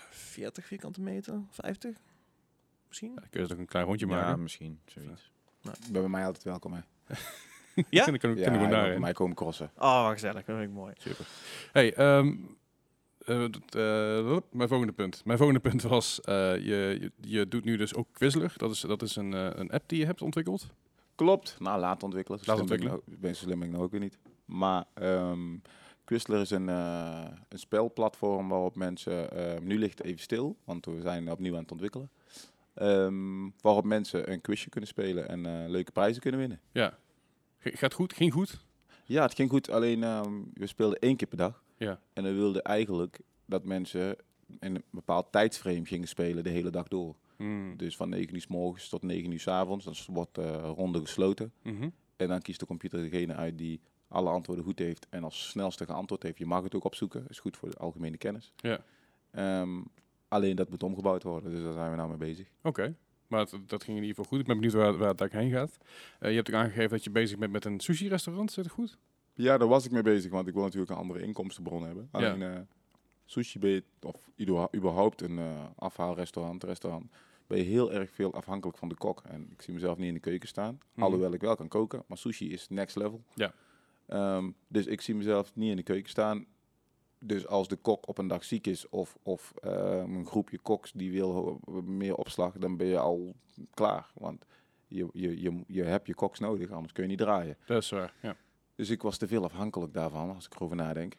[0.10, 1.98] 40 vierkante meter, 50
[2.88, 3.12] misschien?
[3.16, 4.42] Ja, kun je toch een klein rondje Ja, maken?
[4.42, 4.80] misschien.
[4.86, 5.32] Zoiets.
[5.64, 6.80] Ik ben bij mij altijd welkom, hè.
[7.90, 8.04] Ja?
[8.04, 9.72] Kunnen, kunnen, Ja, kunnen mij komen crossen.
[9.78, 10.94] Oh, gezellig, dat vind ik mooi.
[10.98, 11.28] Super.
[11.72, 12.36] Hey, ehm,
[13.20, 15.26] eh, eh, mijn volgende punt.
[15.26, 18.54] Mijn volgende punt was, eh, je, je, je doet nu dus ook Quizler.
[18.58, 20.68] Dat is, dat is een, een app die je hebt ontwikkeld.
[21.16, 21.56] Klopt.
[21.60, 22.40] Nou, laat ontwikkelen.
[22.46, 23.10] Laat slim ben ik ontwikkelen.
[23.10, 24.18] nou- ben zo slim ben ik nou ook weer niet.
[24.46, 25.56] Maar ehm
[26.08, 29.32] Quizler is een, eh, een spelplatform waarop mensen...
[29.32, 32.10] eh, nu ligt het even stil, want we zijn opnieuw aan het ontwikkelen.
[32.74, 36.60] Ehm, waarop mensen een quizje kunnen spelen en eh, leuke prijzen kunnen winnen.
[36.72, 36.98] Ja.
[37.60, 38.13] G- Gaat goed?
[38.13, 38.65] Ging goed?
[39.06, 39.70] Ja, het ging goed.
[39.70, 41.63] Alleen ehm, we speelden één keer per dag.
[41.78, 42.00] Ja.
[42.13, 44.15] En we wilden eigenlijk dat mensen
[44.60, 47.15] in een bepaald tijdsframe gingen spelen de hele dag door.
[47.36, 47.78] Hmm.
[47.78, 49.86] Dus van 9 uur s morgens tot 9 uur s avonds.
[49.86, 51.52] Dan wordt de ronde gesloten.
[51.63, 51.89] Mhm.
[52.15, 55.86] En dan kiest de computer degene uit die alle antwoorden goed heeft en als snelste
[55.86, 56.38] geantwoord heeft.
[56.38, 58.54] Je mag het ook opzoeken, is goed voor de algemene kennis.
[58.56, 58.84] Ja.
[59.32, 59.82] Ehm,
[60.28, 62.48] alleen dat moet omgebouwd worden, dus daar zijn we nou mee bezig.
[62.63, 62.96] Oké.
[63.28, 64.39] Maar het- dat ging in ieder geval goed.
[64.39, 65.78] Ik ben benieuwd waar, waar het heen gaat.
[66.20, 68.52] Eh, je hebt ook aangegeven dat je bezig bent met een sushi-restaurant.
[68.52, 68.98] Zit het goed?
[69.34, 72.10] Ja, daar was ik mee bezig, want ik wil natuurlijk een andere inkomstenbron hebben.
[72.12, 72.17] Ja.
[72.20, 72.60] Alleen eh,
[73.26, 74.30] sushi je, of
[74.76, 77.06] überhaupt een eh, afhaalrestaurant, restaurant,
[77.48, 79.22] ben je heel erg veel afhankelijk van de kok.
[79.26, 81.04] En ik zie mezelf niet in de keuken staan, Mhm.
[81.04, 83.24] alhoewel ik wel kan koken, maar sushi is next level.
[83.34, 83.54] Ja.
[84.08, 86.46] Ehm, dus ik zie mezelf niet in de keuken staan.
[87.20, 90.91] Dus als de kok op een dag ziek is of, of ehm, een groepje koks
[90.91, 93.36] die wil meer opslag, dan ben je al
[93.74, 94.12] klaar.
[94.13, 94.46] Want
[94.88, 97.58] je, je, je, je hebt je koks nodig, anders kun je niet draaien.
[97.65, 98.36] Dat is waar, ja.
[98.76, 101.15] Dus ik was te veel afhankelijk daarvan, als ik erover nadenk.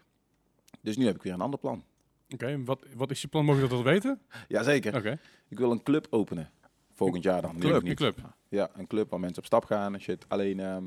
[0.80, 1.84] Dus nu heb ik weer een ander plan.
[2.30, 3.44] Oké, wat, wat is je plan?
[3.44, 4.20] Mogen we dat wel weten?
[4.48, 4.96] Jazeker.
[4.96, 6.50] Oké, Ik wil een club openen.
[6.94, 7.58] Volgend jaar dan.
[7.58, 8.34] Club, een club.
[8.48, 10.24] Ja, een club waar mensen op stap gaan en shit.
[10.28, 10.84] Alleen ehm,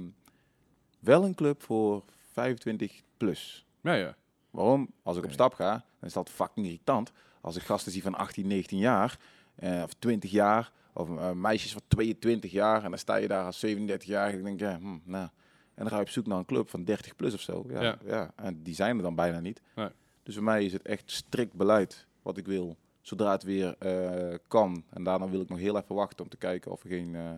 [1.02, 3.66] wel een club voor 25 plus.
[3.82, 4.16] Ja, ja.
[4.50, 4.90] Waarom?
[5.04, 7.12] Als ik op stap ga, dan is dat fucking irritant.
[7.42, 9.20] Als ik gasten zie van 18, 19 jaar,
[9.56, 13.46] eh, of 20 jaar, of eh, meisjes van 22 jaar, en dan sta je daar
[13.46, 15.30] als 37 jaar, en ik denk, ja, hm, nou.
[15.74, 17.66] En dan ga je op zoek naar een club van 30 plus of zo.
[17.68, 17.98] Ja, Ja.
[18.06, 18.32] ja.
[18.36, 19.62] en die zijn er dan bijna niet.
[19.76, 19.90] Nee.
[20.24, 22.78] Dus voor mij is het echt strikt beleid wat ik wil.
[23.02, 24.84] Zodra het weer eh, kan.
[24.90, 27.32] En daarna wil ik nog heel even wachten om te kijken of er geen, eh,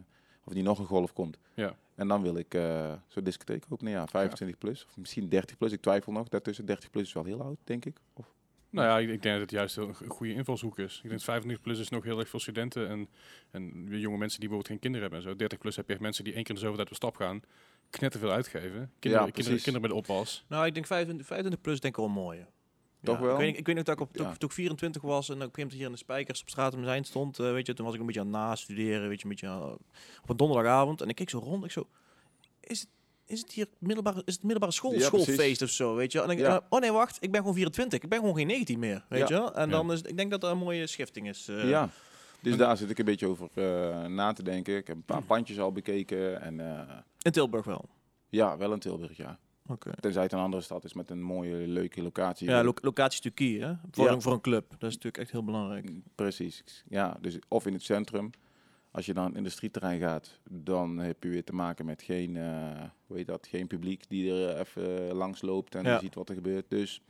[0.43, 1.37] of er niet nog een golf komt.
[1.53, 1.75] Ja.
[1.95, 4.85] En dan wil ik eh zo'n discotheek openen, ja, 25 plus.
[4.85, 5.71] Of misschien 30 plus.
[5.71, 6.29] Ik twijfel nog.
[6.29, 7.97] Daartussen 30 plus is wel heel oud, denk ik.
[8.13, 8.25] Of,
[8.69, 11.01] Nou ja, ik, ik denk dat het juist een een goede invalshoek is.
[11.03, 13.09] Ik denk 25 plus is nog heel erg veel studenten en,
[13.51, 15.35] en jonge mensen die bijvoorbeeld geen kinderen hebben en zo.
[15.35, 17.15] 30 plus heb je echt mensen die één keer in de zoveel tijd op stap
[17.15, 17.41] gaan,
[17.89, 18.91] knetter veel uitgeven.
[18.99, 20.45] Kinderen, kinderen, de oppas.
[20.47, 22.45] Nou, ik denk 25, 25 plus denk ik wel mooi.
[23.03, 23.33] Toch wel?
[23.33, 24.33] Ik weet, ik weet nog dat ik op, toen, Ja.
[24.37, 26.73] toen ik 24 was en op een gegeven moment hier in de Spijkers op straat
[26.73, 29.17] om zijn stond, eh, weet je, toen was ik een beetje aan het nastuderen, weet
[29.17, 29.71] je, een beetje eh,
[30.21, 31.87] op een donderdagavond en ik keek zo rond, ik zo,
[32.59, 32.89] is het,
[33.25, 35.61] is het hier middelbare, is het middelbare school, Ja, schoolfeest precies.
[35.61, 36.21] of zo, weet je?
[36.21, 38.79] En ik, eh, oh nee, wacht, ik ben gewoon 24, ik ben gewoon geen 19
[38.79, 39.33] meer, weet je?
[39.33, 39.55] wel?
[39.55, 41.45] En dan is, ik denk dat er een mooie schifting is.
[41.45, 41.89] ja.
[42.41, 43.49] Dus daar zit ik een beetje over
[44.09, 44.75] na te denken.
[44.77, 46.41] Ik heb een paar pandjes al bekeken.
[46.41, 46.59] En
[47.21, 47.89] In Tilburg wel.
[48.29, 49.39] ja, wel in Tilburg, ja.
[49.67, 49.91] Oké.
[49.99, 52.47] Tenzij het een andere stad is met een mooie, leuke locatie.
[52.49, 53.73] Ja, lo locatie Turkije, hè?
[53.91, 54.11] Voor, Ja.
[54.11, 54.69] een, voor een club.
[54.69, 55.91] Dat is natuurlijk echt heel belangrijk.
[56.15, 56.83] Precies.
[56.89, 58.29] Ja, dus of in het centrum.
[58.91, 62.81] Als je dan in industrieterrein gaat, dan heb je weer te maken met geen, eh,
[63.07, 65.99] hoe heet dat, geen publiek die er eh, even langs loopt en Ja.
[65.99, 66.65] ziet wat er gebeurt.
[66.69, 67.01] Dus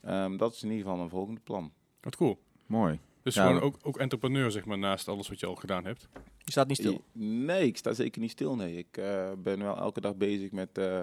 [0.00, 1.72] ehm, dat is in ieder geval een volgende plan.
[2.00, 2.38] Wat cool.
[2.66, 2.98] Mooi.
[3.22, 6.08] Dus Ja, gewoon ook, ook entrepreneur, zeg maar, naast alles wat je al gedaan hebt.
[6.38, 7.04] Je staat niet stil.
[7.12, 8.56] Nee, ik sta zeker niet stil.
[8.56, 11.02] Nee, ik eh, ben wel elke dag bezig met eh,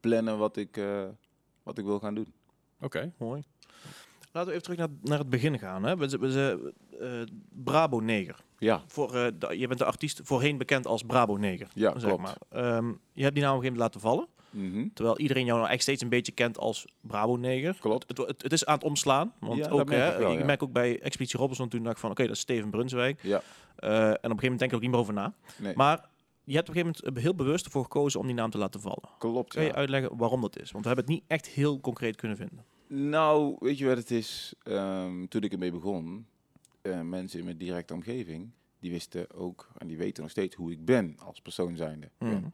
[0.00, 1.04] plannen wat ik, eh,
[1.62, 2.32] wat ik wil gaan doen.
[2.80, 3.12] Oké.
[3.18, 3.42] Mooi.
[4.32, 5.82] Laten we even terug naar, naar het begin gaan.
[5.84, 5.96] Hè?
[5.96, 7.34] We, we, eh,
[7.64, 8.36] Brabo Neger.
[8.58, 11.68] Ja, Voor, eh, de- je bent de artiest voorheen bekend als Brabo Neger.
[11.74, 12.22] ja zeg klopt.
[12.22, 12.36] maar.
[12.48, 14.26] Ehm, je hebt die naam op een gegeven moment laten vallen.
[14.50, 17.76] Mhm, Terwijl iedereen jou nou echt steeds een beetje kent als Brabo Neger.
[17.80, 18.04] Klopt.
[18.08, 19.32] Het, het, het is aan het omslaan.
[19.40, 20.44] Want Ja, dat ook, merk hè, ik wel, ik ja.
[20.44, 23.22] merk ook bij Expeditie Robinson toen dacht ik van oké, dat is Steven Brunswijk.
[23.22, 23.42] Ja,
[23.76, 25.32] Eh, en op een gegeven moment denk ik er ook niet meer over na.
[25.58, 26.08] nee, Maar
[26.44, 28.80] je hebt op een gegeven moment heel bewust ervoor gekozen om die naam te laten
[28.80, 29.08] vallen.
[29.18, 29.52] klopt.
[29.52, 29.74] Kun je ja.
[29.74, 30.70] uitleggen waarom dat is?
[30.70, 32.64] Want we hebben het niet echt heel concreet kunnen vinden.
[32.86, 34.54] Nou, weet je wat het is?
[34.62, 36.26] Ehm, toen ik ermee begon,
[36.82, 40.72] eh, mensen in mijn directe omgeving, die wisten ook, en die weten nog steeds hoe
[40.72, 42.06] ik ben als persoon zijnde.
[42.06, 42.48] Ik ben Mhm.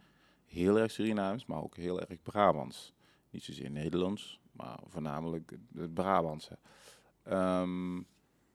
[0.46, 2.92] heel erg Surinaams, maar ook heel erg Brabants.
[3.30, 6.58] Niet zozeer Nederlands, maar voornamelijk het- het Brabantse.
[7.22, 7.94] Ehm,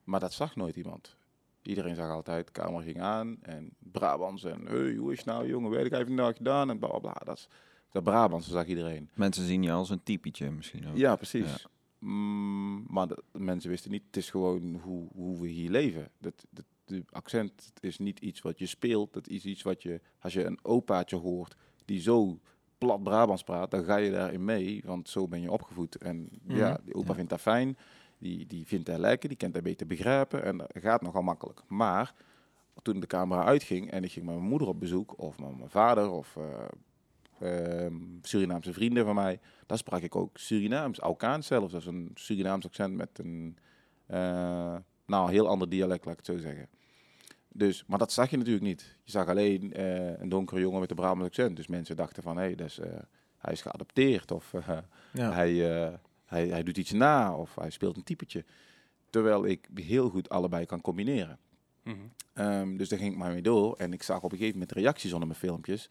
[0.04, 1.17] maar dat zag nooit iemand.
[1.62, 5.47] Iedereen zag altijd, de camera ging aan en Brabants en hey, hoe is het nou
[5.47, 7.13] jongen, weet ik even vandaag gedaan en bla bla.
[7.24, 7.47] Dat, is-
[7.91, 9.10] dat Brabantse zag iedereen.
[9.13, 10.97] Mensen zien je als een typetje misschien ook.
[10.97, 11.65] Ja, precies.
[12.00, 16.10] Mm, maar de, de mensen wisten niet, het is gewoon hoe, hoe we hier leven.
[16.17, 20.02] Dat, dat, de accent is niet iets wat je speelt, dat is iets wat je,
[20.19, 22.39] als je een opaatje hoort die zo
[22.78, 25.95] plat Brabants praat, dan ga je daarin mee, want zo ben je opgevoed.
[25.97, 26.84] En ja, Mhm.
[26.86, 27.13] die opa Ja.
[27.15, 27.78] vindt dat fijn,
[28.21, 31.62] die, die vindt dat lekker, die kent dat beter begrijpen en dat gaat nogal makkelijk.
[31.67, 32.13] Maar
[32.81, 35.69] toen de camera uitging en ik ging met mijn moeder op bezoek, of met mijn
[35.69, 36.38] vader, of
[37.39, 41.71] ehm, Surinaamse vrienden van mij, dan sprak ik ook Surinaams, Alkaans zelfs.
[41.71, 43.57] Dat is een Surinaams accent met een
[44.05, 46.67] eh, nou, heel ander dialect, laat ik het zo zeggen.
[47.53, 48.97] Dus, maar dat zag je natuurlijk niet.
[49.03, 51.55] Je zag alleen eh, een donkere jongen met een Brabants accent.
[51.55, 52.79] Dus mensen dachten van, hé, hey, dat is,
[53.38, 54.31] hij is geadopteerd.
[54.31, 54.53] Of
[55.13, 55.31] Ja.
[55.31, 55.89] hij,
[56.32, 57.36] hij, hij doet iets na.
[57.36, 58.46] Of hij speelt een typetje.
[59.10, 61.39] Terwijl ik heel goed allebei kan combineren.
[61.84, 61.98] Mhm.
[62.34, 63.76] Ehm, dus daar ging ik maar mee door.
[63.78, 65.89] En ik zag op een gegeven moment reacties onder mijn filmpjes.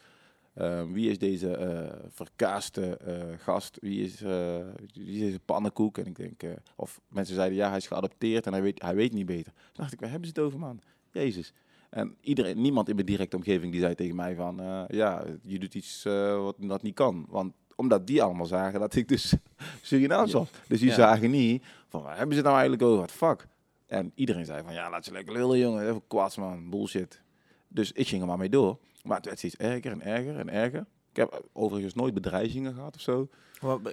[0.55, 3.79] Ehm, wie is deze eh verkaaste eh, gast?
[3.81, 5.99] Wie is, eh, wie is deze pannenkoek?
[5.99, 6.43] En ik denk,
[6.77, 9.53] of mensen zeiden ja, hij is geadopteerd en hij weet, hij weet niet beter.
[9.53, 10.81] Toen dacht ik, waar hebben ze het over, man?
[11.13, 11.53] Jezus.
[11.91, 14.57] En iedereen, niemand in mijn directe omgeving die zei tegen mij van,
[14.89, 16.03] ja, je doet iets
[16.37, 17.27] wat dat niet kan.
[17.29, 19.35] Want omdat die allemaal zagen dat ik dus
[19.83, 20.49] Surinaams was.
[20.69, 20.95] Dus die Ja.
[20.95, 22.99] zagen niet van, waar hebben ze nou eigenlijk over?
[23.01, 23.47] Wat fuck?
[23.87, 25.89] En iedereen zei van, ja, laat ze lekker lullen, jongen.
[25.89, 26.71] Even kwaads, man.
[26.71, 27.21] Bullshit.
[27.69, 28.79] Dus ik ging er maar mee door.
[29.05, 30.87] Maar het werd steeds erger en erger en erger.
[31.11, 33.29] Ik heb overigens nooit bedreigingen gehad of zo.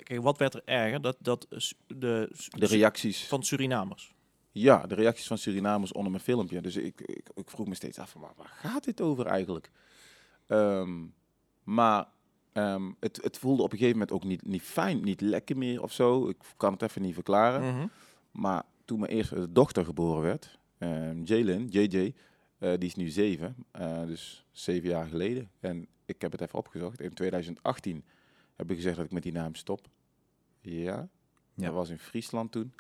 [0.04, 1.02] Kijk, wat werd er erger?
[1.02, 1.47] Dat, dat
[1.88, 3.28] de, De reacties.
[3.28, 4.15] van Surinamers.
[4.52, 6.62] Ja, de reacties van Surinamers onder mijn filmpje.
[6.62, 9.71] Dus ik, ik, ik vroeg me steeds af, van, waar, waar gaat dit over eigenlijk?
[10.47, 11.06] Ehm,
[11.63, 12.06] maar
[12.58, 15.82] Ehm, het, het voelde op een gegeven moment ook niet, niet fijn, niet lekker meer
[15.84, 16.30] of zo.
[16.30, 17.76] Ik kan het even niet verklaren.
[17.76, 17.88] Mhm.
[18.32, 22.13] Maar toen mijn eerste dochter geboren werd, ehm Jalen, JJ,
[22.58, 25.50] eh, die is nu zeven, eh, dus zeven jaar geleden.
[25.60, 27.00] En ik heb het even opgezocht.
[27.02, 28.04] In 2018
[28.56, 29.88] heb ik gezegd dat ik met die naam stop.
[30.62, 31.10] Ja,
[31.54, 31.65] Ja.
[31.65, 32.74] dat was in Friesland toen.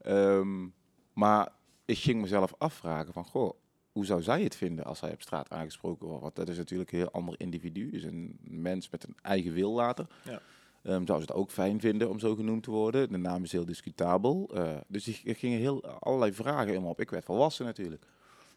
[0.00, 0.66] Ehm,
[1.12, 1.52] maar
[1.84, 3.54] ik ging mezelf afvragen van, goh,
[3.94, 6.22] hoe zou zij het vinden als hij op straat aangesproken wordt?
[6.22, 9.72] Want dat is natuurlijk een heel ander individu, is een mens met een eigen wil
[9.72, 10.06] later.
[10.24, 10.40] Ja.
[10.82, 13.12] Ehm, zou ze het ook fijn vinden om zo genoemd te worden?
[13.12, 14.50] De naam is heel discutabel.
[14.54, 17.00] Eh, dus er gingen heel allerlei vragen in me op.
[17.00, 18.06] Ik werd volwassen natuurlijk.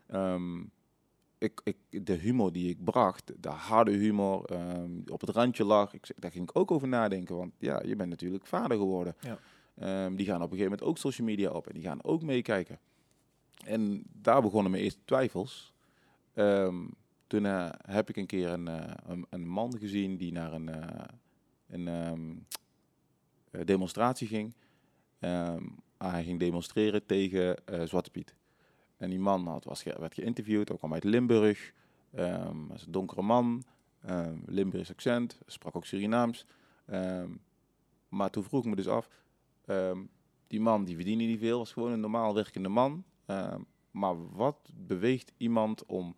[0.07, 0.59] Ehm,
[1.37, 5.63] ik, ik, de humor die ik bracht, de harde humor, ehm, die op het randje
[5.63, 7.35] lag, ik, daar ging ik ook over nadenken.
[7.35, 9.15] Want ja, je bent natuurlijk vader geworden.
[9.19, 9.39] Ja.
[10.09, 12.79] Die gaan op een gegeven moment ook social media op en die gaan ook meekijken.
[13.65, 15.73] En daar begonnen mijn eerste twijfels.
[16.33, 16.85] Ehm,
[17.27, 20.69] toen eh, heb ik een keer een, eh, een, een man gezien die naar een,
[20.69, 21.05] eh,
[21.67, 22.35] een ehm,
[23.51, 24.53] eh, demonstratie ging.
[25.19, 25.63] Ehm,
[25.97, 28.35] hij ging demonstreren tegen Zwarte Piet.
[28.97, 31.73] En die man had, was, werd geïnterviewd, ook kwam uit Limburg.
[32.13, 33.63] Ehm was een donkere man,
[34.45, 36.45] Limburgs accent, sprak ook Surinaams.
[38.09, 39.09] Maar toen vroeg ik me dus af,
[40.47, 43.03] die man die verdiende niet veel, was gewoon een normaal werkende man.
[43.27, 43.61] Ehm,
[43.91, 46.15] maar wat beweegt iemand om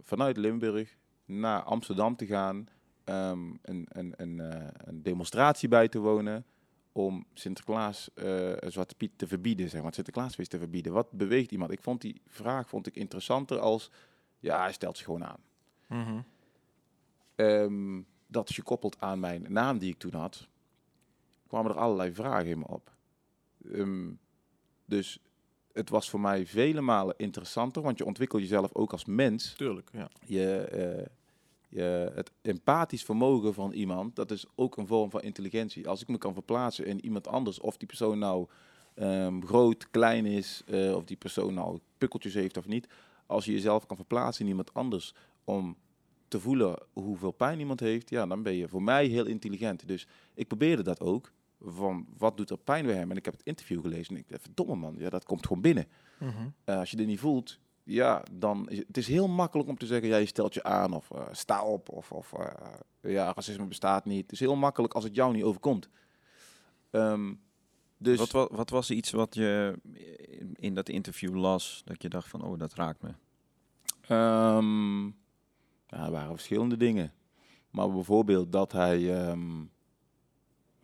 [0.00, 2.68] vanuit Limburg naar Amsterdam te gaan,
[3.04, 6.44] ehm, een, een, een, eh, een demonstratie bij te wonen
[6.92, 10.92] om Sinterklaas eh, Zwarte Piet te verbieden, zeg maar, het Sinterklaasfeest te verbieden.
[10.92, 11.70] Wat beweegt iemand?
[11.70, 13.90] Ik vond die vraag vond ik interessanter als,
[14.38, 15.40] ja, hij stelt zich gewoon aan.
[15.86, 16.20] Mhm.
[17.34, 20.48] Ehm, dat is gekoppeld aan mijn naam die ik toen had,
[21.46, 22.94] kwamen er allerlei vragen in me op.
[24.84, 25.20] Dus
[25.76, 29.52] het was voor mij vele malen interessanter, want je ontwikkelt jezelf ook als mens.
[29.52, 30.08] Tuurlijk, ja.
[30.24, 31.06] Je, eh,
[31.68, 35.88] je, het empathisch vermogen van iemand, dat is ook een vorm van intelligentie.
[35.88, 38.46] Als ik me kan verplaatsen in iemand anders, of die persoon nou
[38.94, 42.88] ehm, groot, klein is, eh, of die persoon nou pukkeltjes heeft of niet.
[43.26, 45.76] Als je jezelf kan verplaatsen in iemand anders om
[46.28, 49.88] te voelen hoeveel pijn iemand heeft, ja, dan ben je voor mij heel intelligent.
[49.88, 51.32] Dus ik probeerde dat ook.
[51.60, 53.10] Van wat doet er pijn bij hem?
[53.10, 55.62] En ik heb het interview gelezen en ik dacht, verdomme man, ja, dat komt gewoon
[55.62, 55.86] binnen.
[56.18, 56.48] Mhm.
[56.64, 59.86] Eh, als je dit niet voelt, ja, dan is het is heel makkelijk om te
[59.86, 62.54] zeggen, ja, je stelt je aan of eh, sta op of, of eh,
[63.12, 64.22] ja, racisme bestaat niet.
[64.22, 65.88] Het is heel makkelijk als het jou niet overkomt.
[66.90, 67.34] Ehm,
[67.98, 69.78] dus Wat, wa- wat was iets wat je
[70.38, 73.10] in- in dat interview las, dat je dacht van, oh, dat raakt me?
[74.08, 75.04] ehm,
[75.86, 77.12] ja, er waren verschillende dingen.
[77.70, 79.64] Maar bijvoorbeeld dat hij, ehm,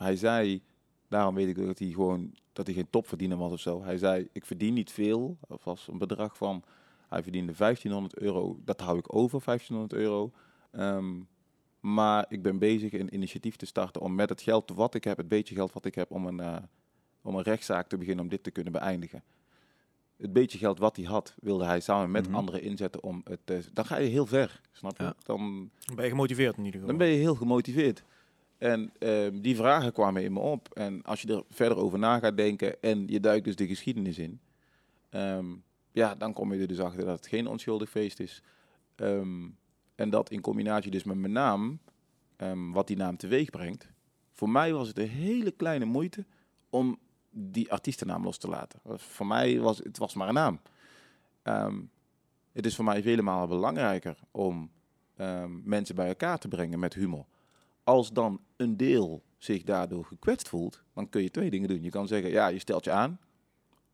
[0.03, 0.63] hij zei,
[1.09, 3.83] daarom weet ik dat hij gewoon, dat hij geen topverdiener was of zo.
[3.85, 6.63] Hij zei, ik verdien niet veel, of was een bedrag van,
[7.09, 10.33] hij verdiende 1500 euro, dat hou ik over, 1500 euro.
[10.71, 11.21] Ehm,
[11.81, 15.17] maar ik ben bezig een initiatief te starten om met het geld wat ik heb,
[15.17, 16.57] het beetje geld wat ik heb, om een, eh,
[17.23, 19.23] om een rechtszaak te beginnen om dit te kunnen beëindigen.
[20.17, 22.37] Het beetje geld wat hij had, wilde hij samen met Mhm.
[22.37, 23.61] anderen inzetten om het te...
[23.73, 25.03] Dan ga je heel ver, snap je?
[25.05, 25.15] Ja.
[25.25, 26.97] Dan ben je gemotiveerd in ieder geval.
[26.97, 28.03] dan ben je heel gemotiveerd.
[28.63, 30.69] En ehm, die vragen kwamen in me op.
[30.75, 34.19] En als je er verder over na gaat denken en je duikt dus de geschiedenis
[34.19, 34.41] in,
[35.11, 35.47] ehm,
[35.93, 38.43] ja, dan kom je er dus achter dat het geen onschuldig feest is.
[38.95, 39.49] Ehm,
[39.95, 41.81] en dat in combinatie dus met mijn naam,
[42.73, 43.93] wat die naam teweeg brengt.
[44.33, 46.25] Voor mij was het een hele kleine moeite
[46.71, 46.99] om
[47.31, 48.81] die artiestennaam los te laten.
[48.85, 50.61] Voor mij was het was maar een naam.
[52.53, 54.71] Het is voor mij vele malen belangrijker om
[55.65, 57.27] mensen bij elkaar te brengen met humor.
[57.85, 61.83] Als dan een deel zich daardoor gekwetst voelt, dan kun je twee dingen doen.
[61.83, 63.19] Je kan zeggen, ja, je stelt je aan.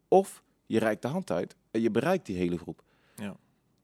[0.09, 2.83] Of je reikt de hand uit en je bereikt die hele groep.
[3.15, 3.37] Ja.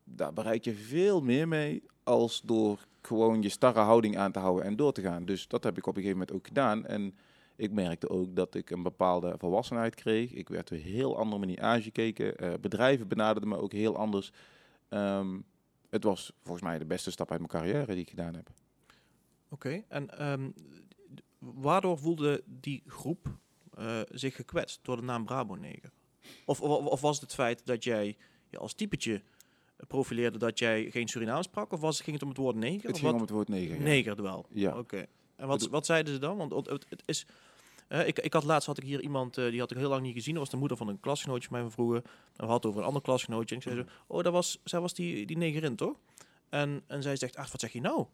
[0.04, 4.64] Daar bereik je veel meer mee als door gewoon je starre houding aan te houden
[4.64, 5.24] en door te gaan.
[5.24, 6.86] Dus dat heb ik op een gegeven moment ook gedaan.
[6.86, 7.14] En
[7.56, 10.32] ik merkte ook dat ik een bepaalde volwassenheid kreeg.
[10.32, 12.36] Ik werd op een heel andere manier aangekeken.
[12.36, 14.32] Eh, bedrijven benaderden me ook heel anders.
[14.88, 15.38] Ehm,
[15.90, 18.50] het was volgens mij de beste stap uit mijn carrière die ik gedaan heb.
[19.54, 20.50] Oké, en ehm,
[21.38, 23.28] waardoor voelde die groep
[23.74, 25.90] eh, zich gekwetst door de naam Brabo-neger?
[26.44, 28.16] Of, of, of was het het feit dat jij
[28.48, 29.22] je als typetje
[29.76, 31.72] profileerde dat jij geen Surinaams sprak?
[31.72, 32.88] Of was, ging het om het woord neger?
[32.88, 33.76] Het ging om het woord neger.
[33.76, 33.82] ja.
[33.82, 34.46] Neger wel.
[34.50, 34.78] Ja.
[34.78, 35.06] Oké.
[35.36, 36.36] En wat, wat zeiden ze dan?
[36.36, 37.26] Want het, is.
[37.88, 40.14] ik, ik had laatst had ik hier iemand eh, die had ik heel lang niet
[40.14, 40.34] gezien.
[40.34, 42.02] Dat was de moeder van een klasgenootje van mij van vroeger.
[42.36, 43.54] En we hadden over een ander klasgenootje.
[43.54, 45.96] En ik zei zo, oh, dat was, zij was die, die negerin, toch?
[46.48, 48.06] En, en zij zegt, ach, wat zeg je nou?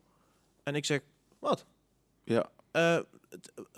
[0.63, 1.03] En ik zeg,
[1.41, 1.67] wat?
[2.25, 2.51] Ja.
[2.71, 3.03] Eh, eh,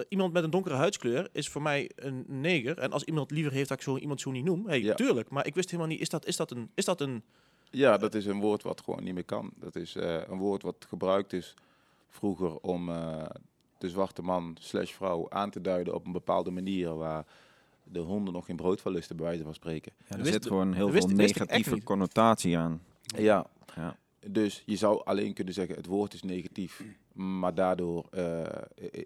[0.09, 2.79] iemand met een donkere huidskleur is voor mij een neger.
[2.79, 4.95] En als iemand liever heeft dat ik zo iemand zo niet noem, hey, Ja.
[4.95, 5.31] tuurlijk.
[5.31, 7.23] Maar ik wist helemaal niet, is dat, is dat een, is dat een,
[7.71, 9.51] Ja, dat is een woord wat gewoon niet meer kan.
[9.57, 11.55] Dat is eh, een woord wat gebruikt is
[12.09, 13.25] vroeger om eh,
[13.79, 17.27] de zwarte man slash vrouw aan te duiden op een bepaalde manier waar
[17.85, 19.93] de honden nog geen brood van lusten, bij wijze van spreken.
[20.09, 22.83] Ja, er wist- zit gewoon heel veel negatieve connotatie aan.
[23.03, 23.47] Ja,
[23.77, 23.97] Ja.
[24.27, 28.43] dus je zou alleen kunnen zeggen het woord is negatief, maar daardoor eh,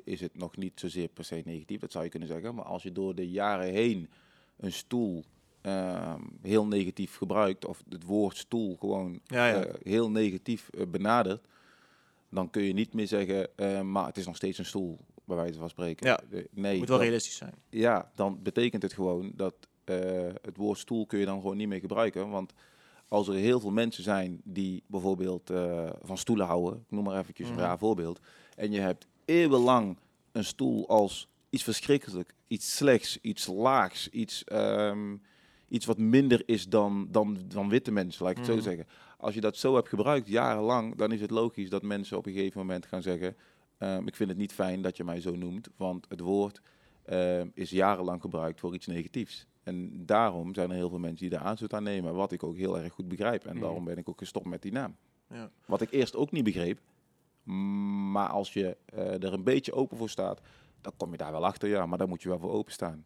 [0.05, 2.55] is het nog niet zozeer per se negatief, dat zou je kunnen zeggen.
[2.55, 4.09] Maar als je door de jaren heen
[4.57, 5.25] een stoel
[5.61, 9.65] ehm, heel negatief gebruikt, of het woord stoel gewoon Ja, ja.
[9.65, 11.47] eh, heel negatief eh, benadert,
[12.29, 13.49] dan kun je niet meer zeggen,
[13.91, 16.07] maar het is nog steeds een stoel, bij wijze van spreken.
[16.07, 16.21] Ja.
[16.51, 17.55] Nee, moet wel realistisch zijn.
[17.71, 19.55] ja, dan betekent het gewoon dat
[20.43, 22.31] het woord stoel kun je dan gewoon niet meer gebruiken.
[22.31, 22.53] Want
[23.09, 27.19] als er heel veel mensen zijn die bijvoorbeeld eh, van stoelen houden, ik noem maar
[27.19, 27.59] eventjes Mhm.
[27.59, 28.21] een raar voorbeeld,
[28.57, 29.97] en je hebt eeuwenlang
[30.33, 35.17] een stoel als iets verschrikkelijk, iets slechts, iets laags, iets, ehm,
[35.69, 38.57] iets wat minder is dan, dan, dan witte mensen, laat ik het Mhm.
[38.57, 38.87] zo zeggen.
[39.19, 42.33] Als je dat zo hebt gebruikt jarenlang, dan is het logisch dat mensen op een
[42.33, 43.37] gegeven moment gaan zeggen,
[43.79, 46.61] ehm, ik vind het niet fijn dat je mij zo noemt, want het woord
[47.05, 49.47] ehm, is jarenlang gebruikt voor iets negatiefs.
[49.67, 52.57] En daarom zijn er heel veel mensen die daar aanstoot aan nemen, wat ik ook
[52.57, 53.45] heel erg goed begrijp.
[53.45, 53.61] En Mhm.
[53.63, 54.97] daarom ben ik ook gestopt met die naam.
[55.31, 55.51] Ja.
[55.67, 56.81] Wat ik eerst ook niet begreep,
[58.13, 60.41] maar als je eh, er een beetje open voor staat,
[60.81, 61.87] dan kom je daar wel achter, ja.
[61.87, 63.05] Maar daar moet je wel voor openstaan.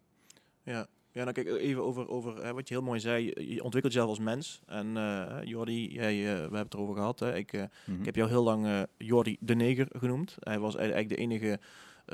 [0.63, 0.87] Ja.
[1.13, 3.25] Ja, nou kijk, even over, over hè, wat je heel mooi zei.
[3.25, 4.61] Je- ontwikkelt jezelf als mens.
[4.65, 7.19] En eh Jordi, jij, eh, we hebben het erover gehad.
[7.19, 7.35] Hè.
[7.35, 7.99] Ik, Mhm.
[7.99, 10.35] ik heb jou heel lang Jordi de Neger genoemd.
[10.39, 11.59] Hij was eigenlijk de enige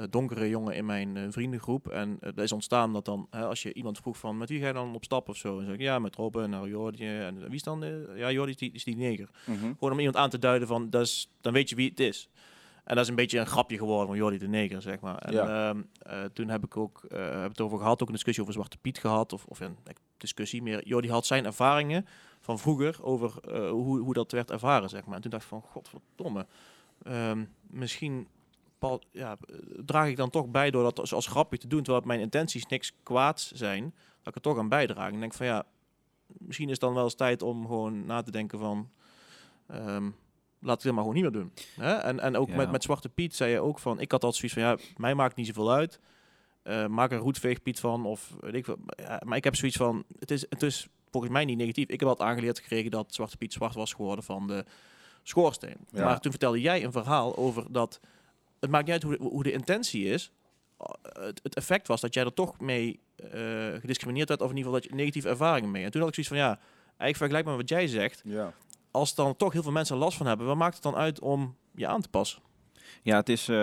[0.10, 1.88] donkere jongen in mijn eh, vriendengroep.
[1.88, 4.60] En eh, dat is ontstaan dat dan, hè, als je iemand vroeg van, met wie
[4.62, 5.60] ga je dan op stap of zo?
[5.60, 7.08] En zeg ik, ja, met Robben, nou Jordi.
[7.08, 7.84] En wie is dan?
[7.84, 9.30] eh, ja, Jordi is die, is die neger.
[9.46, 12.30] Gewoon om iemand aan te duiden van, dat is, dan weet je wie het is.
[12.84, 15.18] En dat is een beetje een grapje geworden van Jordi de Neger, zeg maar.
[15.18, 15.70] En Ja.
[15.70, 18.56] ehm, eh, toen heb ik ook eh, heb het over gehad, ook een discussie over
[18.56, 19.34] Zwarte Piet gehad.
[19.34, 19.78] Of, of een
[20.18, 20.88] discussie meer.
[20.88, 22.06] Jordi had zijn ervaringen
[22.42, 25.16] van vroeger over eh, hoe, hoe dat werd ervaren, zeg maar.
[25.16, 26.46] En toen dacht ik van, godverdomme.
[27.04, 28.28] ehm, misschien
[29.12, 29.38] ja,
[29.86, 32.66] draag ik dan toch bij door dat als, als grapje te doen, terwijl mijn intenties
[32.66, 33.84] niks kwaads zijn,
[34.18, 35.12] dat ik er toch aan bijdraag.
[35.12, 35.66] En denk van ja,
[36.28, 38.90] misschien is het dan wel eens tijd om gewoon na te denken van,
[39.68, 40.10] ehm,
[40.60, 41.52] laat ik dit maar gewoon niet meer doen.
[41.76, 41.94] Hè?
[41.94, 42.56] En, en ook Ja.
[42.56, 45.16] met, met Zwarte Piet zei je ook van, ik had altijd zoiets van, ja, mij
[45.16, 46.00] maakt niet zoveel uit.
[46.64, 48.78] Eh, maak er een roetveegpiet van of weet ik wat.
[48.86, 51.88] Ja, maar ik heb zoiets van, het is, het is volgens mij niet negatief.
[51.88, 54.66] Ik heb altijd aangeleerd gekregen dat Zwarte Piet zwart was geworden van de
[55.24, 55.78] schoorsteen.
[55.90, 56.04] Ja.
[56.04, 58.00] Maar toen vertelde jij een verhaal over dat,
[58.60, 60.32] het maakt niet uit hoe de, hoe de intentie is.
[61.02, 63.32] Het, het effect was dat jij er toch mee eh,
[63.80, 65.84] gediscrimineerd werd, of in ieder geval dat je negatieve ervaringen mee.
[65.84, 66.60] En toen had ik zoiets van, ja,
[66.98, 68.22] eigenlijk vergelijk met wat jij zegt.
[68.26, 68.54] Ja.
[68.92, 71.56] Als dan toch heel veel mensen last van hebben, wat maakt het dan uit om
[71.76, 72.42] je aan te passen?
[73.02, 73.56] Ja, het is, eh,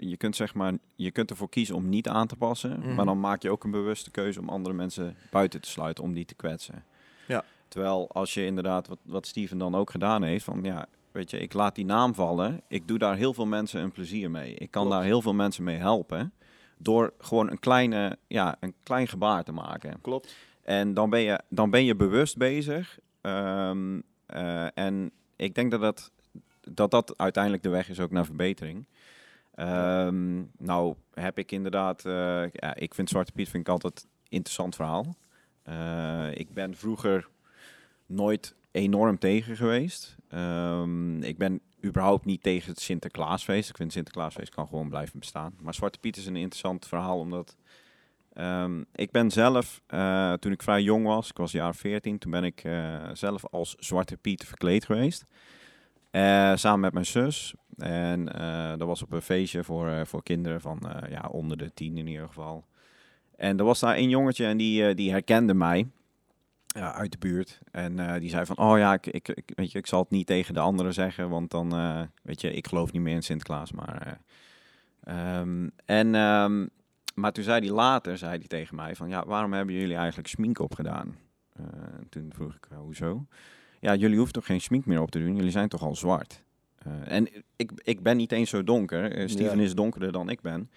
[0.00, 2.94] je kunt zeg maar, je kunt ervoor kiezen om niet aan te passen, Mhm.
[2.94, 6.14] maar dan maak je ook een bewuste keuze om andere mensen buiten te sluiten, om
[6.14, 6.84] die te kwetsen.
[7.28, 7.44] Ja.
[7.68, 11.38] Terwijl als je inderdaad, wat, wat Steven dan ook gedaan heeft, van ja, weet je,
[11.38, 14.54] ik laat die naam vallen, ik doe daar heel veel mensen een plezier mee.
[14.54, 14.90] Ik kan Klopt.
[14.96, 16.32] daar heel veel mensen mee helpen,
[16.78, 20.00] door gewoon een, kleine, ja, een klein gebaar te maken.
[20.00, 20.34] Klopt.
[20.62, 22.98] En dan ben je, dan ben je bewust bezig.
[23.20, 26.10] Ehm, eh, en ik denk dat dat,
[26.60, 28.86] dat dat uiteindelijk de weg is ook naar verbetering.
[29.54, 32.12] Ehm, Nou heb ik inderdaad, eh,
[32.52, 35.16] ja, ik vind Zwarte Piet vind ik altijd een interessant verhaal.
[35.62, 37.28] Eh, ik ben vroeger
[38.06, 40.16] nooit enorm tegen geweest.
[40.28, 43.68] Ehm, ik ben überhaupt niet tegen het Sinterklaasfeest.
[43.68, 45.54] Ik vind Sinterklaasfeest kan gewoon blijven bestaan.
[45.60, 47.56] Maar Zwarte Piet is een interessant verhaal omdat
[48.32, 52.30] Ehm, ik ben zelf, eh, toen ik vrij jong was, ik was jaar 14, toen
[52.30, 55.26] ben ik eh, zelf als Zwarte Piet verkleed geweest.
[56.10, 57.54] Eh, samen met mijn zus.
[57.76, 58.24] En
[58.78, 62.26] dat was op een feestje voor, voor kinderen van ja, onder de tien in ieder
[62.26, 62.64] geval.
[63.36, 65.88] En er was daar een jongetje en die, die herkende mij
[66.74, 67.60] ja, uit de buurt.
[67.70, 70.10] En eh, die zei van, oh ja, ik, ik, ik- weet je, ik zal het
[70.10, 73.22] niet tegen de anderen zeggen, want dan, eh, weet je, ik geloof niet meer in
[73.22, 73.72] Sinterklaas.
[73.72, 74.18] Maar,
[75.00, 76.66] eh, ehm, en, ehm,
[77.14, 80.28] maar toen zei hij later, zei hij tegen mij van, ja, waarom hebben jullie eigenlijk
[80.28, 81.16] smink opgedaan?
[81.52, 81.64] Eh,
[81.98, 83.26] en toen vroeg ik, "Nou, hoezo?
[83.80, 86.42] Ja, jullie hoeven toch geen smink meer op te doen, jullie zijn toch al zwart?
[87.04, 89.62] En ik, ik ben niet eens zo donker, Steven Ja.
[89.64, 90.70] is donkerder dan ik ben.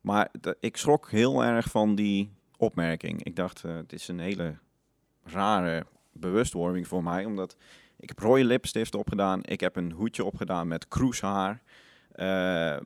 [0.00, 0.28] Maar
[0.60, 3.22] ik schrok heel erg van die opmerking.
[3.22, 4.54] Ik dacht, het is een hele
[5.24, 7.56] rare bewustwording voor mij, omdat
[7.96, 11.62] ik heb rode lipstift opgedaan, ik heb een hoedje opgedaan met kroeshaar.
[12.12, 12.76] Eh,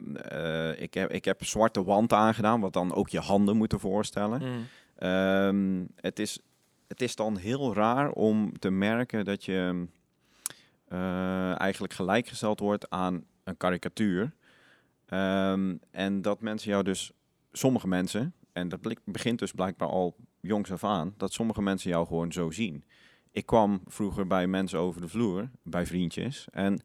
[0.81, 4.43] ik, heb, ik heb zwarte wand aangedaan, wat dan ook je handen moeten voorstellen.
[4.43, 4.67] Mm.
[4.97, 6.39] Ehm, het, is,
[6.87, 9.87] het is dan heel raar om te merken dat je
[10.89, 14.33] eh, eigenlijk gelijkgesteld wordt aan een karikatuur.
[15.07, 17.13] Ehm, en dat mensen jou dus,
[17.53, 20.17] sommige mensen, en dat begint dus blijkbaar al
[20.47, 22.85] jongs af aan, dat sommige mensen jou gewoon zo zien.
[23.31, 26.81] Ik kwam vroeger bij mensen over de vloer, bij vriendjes, en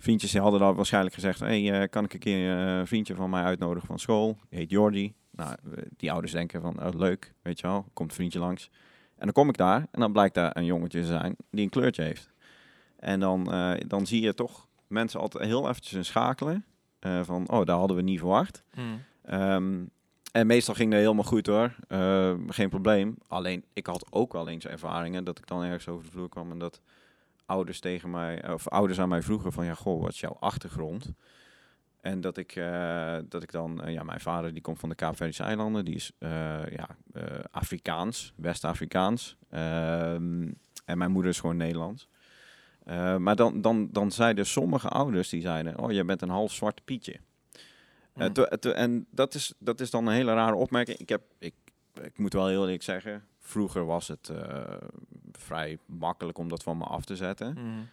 [0.00, 1.40] Vriendjes hadden dan waarschijnlijk gezegd...
[1.40, 4.38] hey, eh, kan ik een keer eh, een vriendje van mij uitnodigen van school?
[4.48, 5.14] Die heet Jordi.
[5.30, 7.86] Nou, eh, die ouders denken van, oh, leuk, weet je wel.
[7.92, 8.70] Komt een vriendje langs.
[9.16, 11.70] En dan kom ik daar en dan blijkt daar een jongetje te zijn die een
[11.70, 12.30] kleurtje heeft.
[12.96, 13.44] En dan,
[13.86, 16.64] dan zie je toch mensen altijd heel eventjes een schakelen.
[17.00, 18.64] van, oh, daar hadden we niet verwacht.
[18.74, 19.02] Mm.
[19.22, 19.84] Ehm,
[20.32, 21.74] en meestal ging dat helemaal goed hoor.
[21.88, 23.16] Eh, geen probleem.
[23.26, 26.50] Alleen, ik had ook wel eens ervaringen dat ik dan ergens over de vloer kwam
[26.50, 26.80] en dat
[27.46, 31.12] ouders tegen mij, of ouders aan mij vroegen van, ja, goh, wat is jouw achtergrond?
[32.00, 34.94] En dat ik, eh, dat ik dan, eh, ja, mijn vader die komt van de
[34.94, 36.12] Kaapverdische eilanden, die is
[36.70, 36.88] ja,
[37.50, 39.36] Afrikaans, West-Afrikaans.
[39.50, 40.48] Ehm,
[40.84, 42.08] en mijn moeder is gewoon Nederlands.
[43.18, 46.84] Maar dan, dan, dan zeiden sommige ouders, die zeiden, oh, je bent een half zwart
[46.84, 47.20] Pietje.
[48.14, 50.98] Eh, to- to- en dat is, dat is dan een hele rare opmerking.
[50.98, 51.54] Ik, heb, ik,
[52.02, 54.76] ik moet wel heel eerlijk zeggen, vroeger was het eh,
[55.32, 57.54] vrij makkelijk om dat van me af te zetten.
[57.58, 57.88] Mm.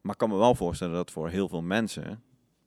[0.00, 2.22] Maar ik kan me wel voorstellen dat voor heel veel mensen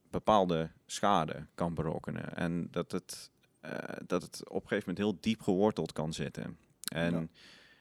[0.10, 2.36] bepaalde schade kan berokkenen.
[2.36, 3.72] En dat het, eh,
[4.08, 6.58] dat het op een gegeven moment heel diep geworteld kan zitten.
[6.94, 7.28] En Ja.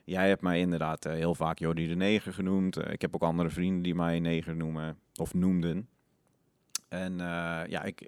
[0.05, 2.77] jij hebt mij inderdaad eh, heel vaak Jody de Neger genoemd.
[2.77, 5.89] Eh, ik heb ook andere vrienden die mij Neger noemen of noemden.
[6.89, 8.01] En eh, ja, ik,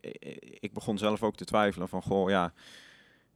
[0.61, 2.53] ik, begon zelf ook te twijfelen van, goh, ja,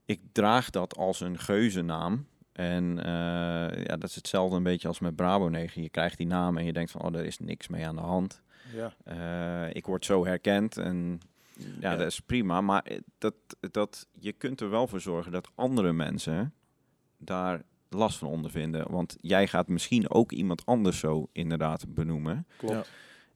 [0.04, 2.26] ik draag dat als een geuzennaam.
[2.52, 5.82] En eh, ja, dat is hetzelfde een beetje als met Brabo 9.
[5.82, 8.02] Je krijgt die naam en je denkt van, oh, er is niks mee aan de
[8.02, 8.42] hand.
[8.72, 8.94] Ja.
[9.04, 11.20] Eh, ik word zo herkend en
[11.56, 11.96] ja, Ja.
[11.96, 12.60] dat is prima.
[12.60, 12.84] Maar
[13.18, 13.34] dat,
[13.70, 16.54] dat, je kunt er wel voor zorgen dat andere mensen
[17.16, 18.90] daar last van ondervinden.
[18.90, 22.46] Want jij gaat misschien ook iemand anders zo inderdaad benoemen.
[22.56, 22.74] Klopt.
[22.74, 22.84] Ja.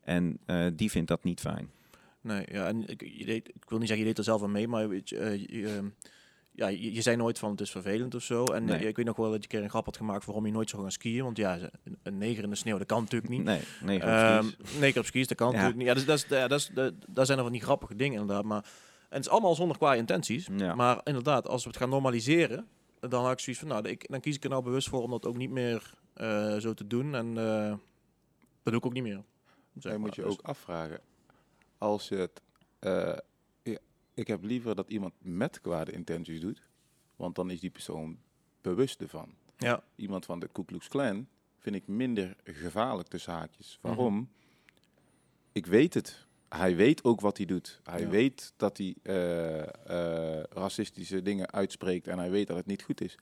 [0.00, 0.38] En
[0.76, 1.70] die vindt dat niet fijn.
[2.26, 4.52] Nee, ja, en ik, je deed, ik wil niet zeggen je deed er zelf aan
[4.52, 5.88] mee, maar weet je, eh, je, ehm,
[6.52, 8.44] ja, je, je zei nooit van het is vervelend of zo.
[8.44, 8.78] En Nee.
[8.78, 10.52] eh, ik weet nog wel dat je een keer een grap had gemaakt waarom je
[10.52, 11.22] nooit zou gaan skiën.
[11.24, 13.44] Want ja, een, een neger in de sneeuw, dat kan natuurlijk niet.
[13.44, 14.46] Nee, nee, Ehm
[14.78, 15.52] neger op skis, dat kan Ja.
[15.52, 15.86] natuurlijk niet.
[15.88, 18.20] Ja, dus, dat is, ja, dat is, dat, daar zijn er van die grappige dingen
[18.20, 18.44] inderdaad.
[18.44, 18.62] Maar,
[19.08, 20.48] en het is allemaal zonder qua intenties.
[20.56, 20.74] Ja.
[20.74, 22.66] Maar inderdaad, als we het gaan normaliseren,
[23.00, 25.10] dan had ik zoiets van, nou, ik, dan kies ik er nou bewust voor om
[25.10, 27.14] dat ook niet meer eh, zo te doen.
[27.14, 27.78] En eh, dat
[28.72, 29.22] doe ik ook niet meer.
[29.78, 30.00] Zeg maar.
[30.00, 31.00] moet je Dus- ook afvragen,
[31.78, 32.40] als je het,
[32.78, 33.16] eh,
[34.14, 36.62] ik heb liever dat iemand met kwade intenties doet,
[37.16, 38.18] want dan is die persoon
[38.60, 39.34] bewust ervan.
[39.56, 41.26] Ja, Iemand van de Ku Klux Klan
[41.58, 43.78] vind ik minder gevaarlijk tussen haakjes.
[43.80, 44.28] Waarom?
[45.52, 46.26] Ik weet het.
[46.48, 47.80] Hij weet ook wat hij doet.
[47.84, 48.08] Hij Ja.
[48.08, 53.00] weet dat hij eh, eh, racistische dingen uitspreekt en hij weet dat het niet goed
[53.00, 53.18] is.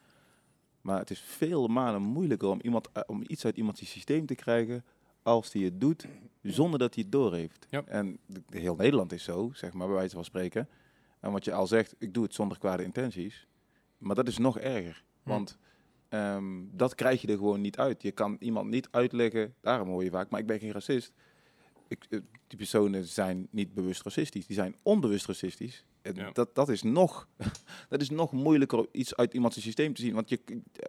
[0.81, 4.85] Maar het is vele malen moeilijker om, iemand, om iets uit iemands systeem te krijgen
[5.25, 6.07] als hij het doet
[6.43, 7.67] zonder dat hij het doorheeft.
[7.71, 7.85] Ja.
[7.87, 8.19] En
[8.51, 10.69] heel Nederland is zo, zeg maar, bij wijze van spreken.
[11.21, 13.47] En wat je al zegt, ik doe het zonder kwade intenties.
[13.99, 15.05] Maar dat is nog erger.
[15.23, 15.29] Hm.
[15.29, 15.59] Want
[16.09, 18.03] ehm, dat krijg je er gewoon niet uit.
[18.03, 21.13] Je kan iemand niet uitleggen, daarom hoor je vaak, maar ik ben geen racist.
[21.89, 25.85] Ik, eh, die personen zijn niet bewust racistisch, die zijn onbewust racistisch.
[26.03, 26.31] En Ja.
[26.33, 27.29] dat, dat, is nog,
[27.89, 30.41] dat is nog moeilijker om iets uit iemands systeem te zien, want je,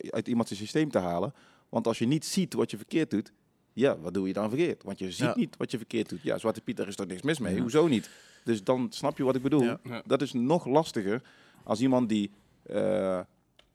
[0.10, 1.34] uit iemands systeem te halen.
[1.70, 3.34] Want als je niet ziet wat je verkeerd doet,
[3.76, 4.84] ja, wat doe je dan verkeerd?
[4.84, 5.34] Want je ziet Ja.
[5.36, 6.22] niet wat je verkeerd doet.
[6.22, 7.56] Ja, Zwarte Piet, daar is toch niks mis mee?
[7.56, 7.62] Ja.
[7.62, 8.10] Hoezo niet?
[8.44, 9.64] Dus dan snap je wat ik bedoel.
[9.64, 9.80] Ja.
[10.06, 11.22] Dat is nog lastiger
[11.64, 12.32] als iemand die,
[12.64, 13.20] eh,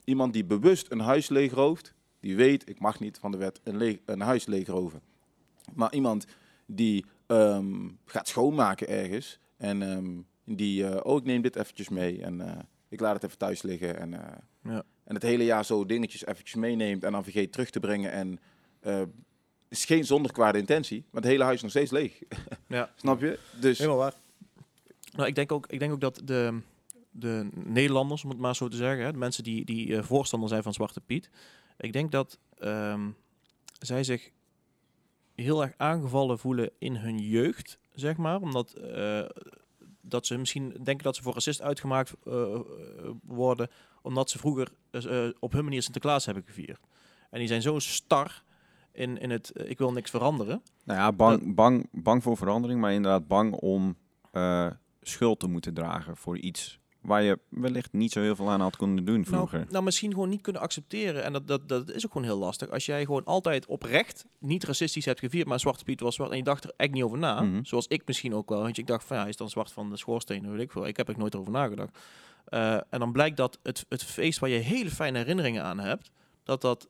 [0.03, 3.99] iemand die bewust een huis leegrooft, die weet, ik mag niet van de wet een,
[4.05, 5.01] een huis leegroven.
[5.73, 6.25] Maar iemand
[6.65, 10.09] die ehm, gaat schoonmaken ergens en ehm,
[10.57, 13.61] die, eh, oh ik neem dit eventjes mee en eh, ik laat het even thuis
[13.61, 14.09] liggen en,
[14.63, 14.83] Ja.
[15.03, 18.39] en het hele jaar zo dingetjes eventjes meeneemt en dan vergeet terug te brengen en
[19.71, 22.19] is geen zonder kwade intentie, maar het hele huis is nog steeds leeg.
[22.67, 22.91] ja.
[22.95, 23.39] Snap je?
[23.59, 24.13] Dus Helemaal waar.
[25.11, 26.59] Nou, ik denk ook, ik denk ook dat de,
[27.11, 30.49] de Nederlanders, om het maar zo te zeggen, hè, de mensen die, die eh, voorstander
[30.49, 31.29] zijn van Zwarte Piet,
[31.77, 33.09] ik denk dat ehm,
[33.79, 34.31] zij zich
[35.35, 38.41] heel erg aangevallen voelen in hun jeugd, zeg maar.
[38.41, 39.25] Omdat eh,
[40.01, 42.59] dat ze misschien denken dat ze voor racist uitgemaakt eh,
[43.23, 43.69] worden,
[44.01, 44.71] omdat ze vroeger
[45.39, 46.79] op hun manier Sinterklaas hebben gevierd.
[47.29, 48.43] En die zijn zo star
[48.91, 50.61] in, in het, eh, ik wil niks veranderen.
[50.83, 53.95] Nou ja, bang, bang, bang voor verandering, maar inderdaad bang om
[54.31, 54.67] eh,
[55.01, 58.77] schuld te moeten dragen voor iets waar je wellicht niet zo heel veel aan had
[58.77, 59.59] kunnen doen vroeger.
[59.59, 61.23] Nou, nou, misschien gewoon niet kunnen accepteren.
[61.23, 62.69] En dat, dat, dat is ook gewoon heel lastig.
[62.69, 66.37] Als jij gewoon altijd oprecht niet racistisch hebt gevierd, maar Zwarte Piet was zwart en
[66.37, 67.41] je dacht er echt niet over na.
[67.41, 67.63] Mhm.
[67.63, 68.61] Zoals ik misschien ook wel.
[68.61, 70.87] Want ik dacht van ja, hij is dan zwart van de schoorsteen, weet ik veel.
[70.87, 71.97] Ik heb er nooit over nagedacht.
[72.45, 76.11] Eh, en dan blijkt dat het, het feest waar je hele fijne herinneringen aan hebt,
[76.43, 76.87] dat dat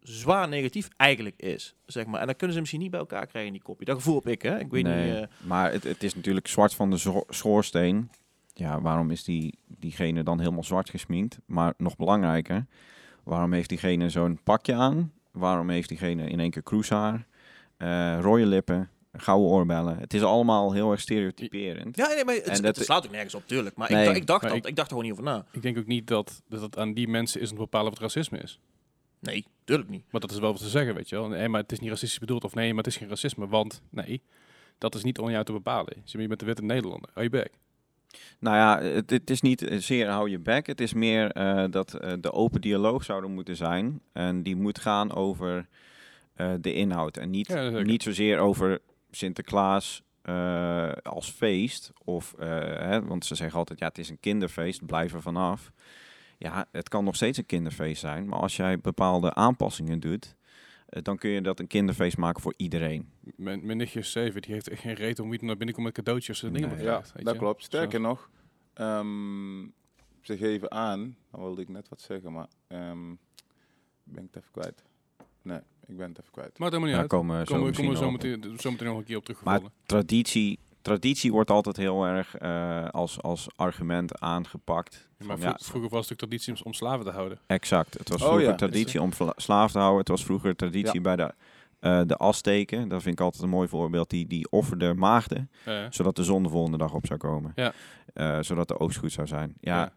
[0.00, 1.74] zwaar negatief eigenlijk is.
[1.86, 2.20] Zeg maar.
[2.20, 3.84] En dan kunnen ze misschien niet bij elkaar krijgen, die kopje.
[3.84, 4.58] Dat gevoel heb ik, hè.
[4.58, 5.20] Ik weet Nee, niet...
[5.20, 8.10] eh, Maar het, het is natuurlijk zwart van de schoorsteen.
[8.54, 11.38] Ja, waarom is die, diegene dan helemaal zwart gesminkt?
[11.46, 12.66] Maar nog belangrijker,
[13.24, 15.12] waarom heeft diegene zo'n pakje aan?
[15.30, 17.26] Waarom heeft diegene in één keer kroeshaar,
[17.76, 18.90] eh rode lippen?
[19.12, 19.98] gouden oorbellen.
[19.98, 21.96] Het is allemaal heel erg stereotyperend.
[21.96, 23.76] Ja, nee, maar het, En het, dat- slaat ook nergens op, tuurlijk.
[23.76, 24.00] Maar Nee.
[24.00, 25.44] ik, dacht- ik, dacht Maar dat, ik- ik dacht er gewoon niet over na.
[25.52, 28.00] Ik denk ook niet dat, dat het aan die mensen is om te bepalen wat
[28.00, 28.60] racisme is.
[29.20, 30.04] Nee, tuurlijk niet.
[30.10, 31.28] Maar dat is wel wat ze zeggen, weet je wel.
[31.28, 32.44] Nee, maar het is niet racistisch bedoeld.
[32.44, 33.48] Of nee, maar het is geen racisme.
[33.48, 34.22] Want nee,
[34.78, 36.02] dat is niet om jou te bepalen.
[36.04, 37.10] Zie je, bent de witte Nederlander.
[37.12, 37.52] Hou je bek.
[38.38, 40.66] Nou ja, het, het is niet zeer hou je bek.
[40.66, 44.00] Het is meer eh, dat eh, de open dialoog zou er moeten zijn.
[44.12, 45.68] En die moet gaan over
[46.34, 47.16] eh, de inhoud.
[47.16, 48.78] En niet, Ja, niet zozeer over
[49.10, 51.92] Sinterklaas eh, als feest.
[52.04, 55.72] Of, eh, hè, want ze zeggen altijd, ja, het is een kinderfeest, blijf er vanaf.
[56.42, 58.26] Ja, het kan nog steeds een kinderfeest zijn.
[58.28, 60.36] Maar als jij bepaalde aanpassingen doet,
[60.88, 63.08] eh, dan kun je dat een kinderfeest maken voor iedereen.
[63.36, 64.42] Mijn, mijn nichtje is zeven.
[64.42, 66.68] Die heeft echt geen reet om wie er naar binnen komt met cadeautjes en dingen.
[66.76, 66.84] Nee.
[66.84, 67.40] Ja, weet dat je.
[67.40, 67.62] klopt.
[67.64, 68.06] Sterker Zo.
[68.06, 68.30] nog,
[68.74, 69.62] ehm,
[70.20, 73.08] ze geven aan, dan wilde ik net wat zeggen, maar ehm,
[74.04, 74.82] ben ik het even kwijt.
[75.42, 76.58] Nee, ik ben het even kwijt.
[76.58, 77.10] Maakt helemaal niet Daar uit.
[77.10, 78.22] komen we zo Komen we komen zo nog op.
[78.22, 79.72] meteen, zo meteen nog een keer op Maar teruggevallen.
[79.86, 85.08] traditie, traditie wordt altijd heel erg eh, als, als argument aangepakt.
[85.18, 87.38] Ja, maar Van, vro- ja, vroeger was het ook traditie om- slaven te houden.
[87.46, 87.98] exact.
[87.98, 88.54] Het was Oh, vroeger ja.
[88.54, 89.98] traditie om slaaf te houden.
[89.98, 91.00] Het was vroeger traditie Ja.
[91.00, 91.34] bij de,
[91.80, 92.88] eh de Azteken.
[92.88, 94.10] Dat vind ik altijd een mooi voorbeeld.
[94.10, 95.50] Die, die offerden maagden,
[95.90, 97.52] zodat de zon de volgende dag op zou komen.
[97.54, 97.72] Ja.
[98.14, 99.54] Eh, zodat de oogst goed zou zijn.
[99.60, 99.92] Ja,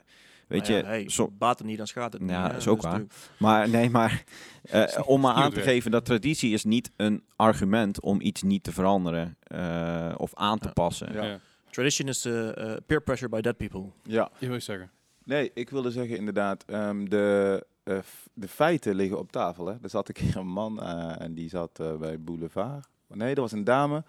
[0.59, 2.31] Weet Maar je, hey, zo- baat het niet, dan schaadt het niet.
[2.31, 2.57] Ja, hè.
[2.57, 2.99] is ook Dus waar.
[2.99, 4.23] natuurlijk- maar nee, maar
[4.63, 8.63] eh, om maar aan te geven dat traditie is niet een argument om iets niet
[8.63, 10.73] te veranderen eh, of aan te Ja.
[10.73, 11.13] passen.
[11.13, 11.23] Ja.
[11.23, 11.39] ja.
[11.69, 12.49] Tradition is eh,
[12.85, 13.85] peer pressure by dead people.
[14.03, 14.91] Ja, Je wil zeggen.
[15.23, 17.97] nee, ik wilde zeggen inderdaad, ehm, de, eh,
[18.33, 19.65] de feiten liggen op tafel.
[19.65, 19.73] Hè.
[19.81, 22.87] Er zat een keer een man eh, en die zat bij Boulevard.
[23.07, 24.03] Nee, er was een dame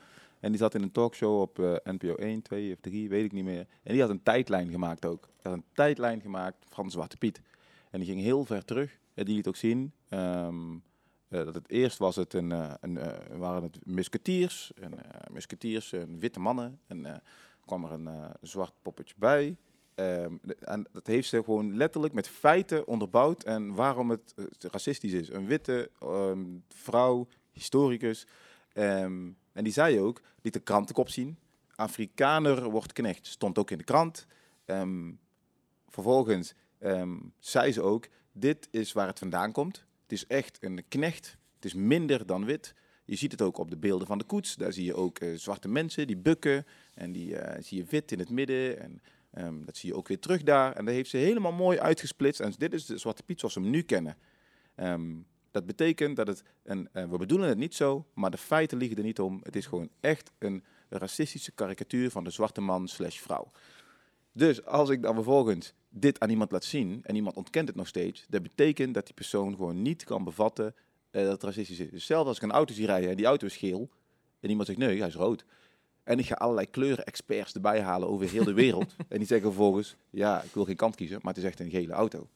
[0.45, 3.45] en die zat in een talkshow op NPO 1, 2 of 3, weet ik niet
[3.45, 3.67] meer.
[3.83, 5.23] En die had een tijdlijn gemaakt ook.
[5.23, 7.41] Die had een tijdlijn gemaakt van Zwarte Piet.
[7.91, 8.99] En die ging heel ver terug.
[9.15, 10.73] En die liet ook zien ehm,
[11.29, 14.95] eh, dat het eerst was het een, eh, een, eh, waren het musketiers, en,
[15.33, 16.81] musketiers, witte mannen.
[16.87, 17.23] En
[17.67, 18.09] kwam er een
[18.41, 19.57] zwart poppetje bij.
[19.95, 25.31] Ehm, en dat heeft ze gewoon letterlijk met feiten onderbouwd en waarom het racistisch is.
[25.31, 28.27] Een witte ehm, vrouw, historicus.
[29.55, 31.39] En die zei ook, liet de krantenkop zien.
[31.75, 33.27] Afrikaner wordt knecht.
[33.27, 34.27] Stond ook in de krant.
[34.65, 35.13] Ehm,
[35.89, 39.85] vervolgens ehm, zei ze ook, dit is waar het vandaan komt.
[40.03, 41.37] Het is echt een knecht.
[41.55, 42.75] Het is minder dan wit.
[43.05, 44.57] Je ziet het ook op de beelden van de koets.
[44.57, 46.67] Daar zie je ook eh, zwarte mensen die bukken.
[46.95, 48.81] En die eh, zie je wit in het midden.
[48.81, 49.01] En
[49.31, 50.73] ehm, dat zie je ook weer terug daar.
[50.73, 52.41] En dat heeft ze helemaal mooi uitgesplitst.
[52.41, 54.17] En dit is de Zwarte Piet zoals we hem nu kennen.
[54.75, 55.13] Ehm,
[55.55, 58.97] dat betekent dat het, een, eh, we bedoelen het niet zo, maar de feiten liegen
[58.97, 59.41] er niet om.
[59.43, 63.51] Het is gewoon echt een racistische karikatuur van de zwarte man slash vrouw.
[64.33, 67.87] Dus als ik dan vervolgens dit aan iemand laat zien en iemand ontkent het nog
[67.87, 70.75] steeds, dat betekent dat die persoon gewoon niet kan bevatten
[71.11, 71.91] eh, dat het racistisch is.
[71.91, 73.91] Dus zelfs als ik een auto zie rijden en die auto is geel
[74.41, 75.45] en iemand zegt nee, hij is rood.
[76.03, 78.95] En ik ga allerlei kleuren-experts erbij halen over heel de wereld.
[79.09, 81.71] en die zeggen vervolgens, ja, ik wil geen kant kiezen, maar het is echt een
[81.71, 82.29] gele auto.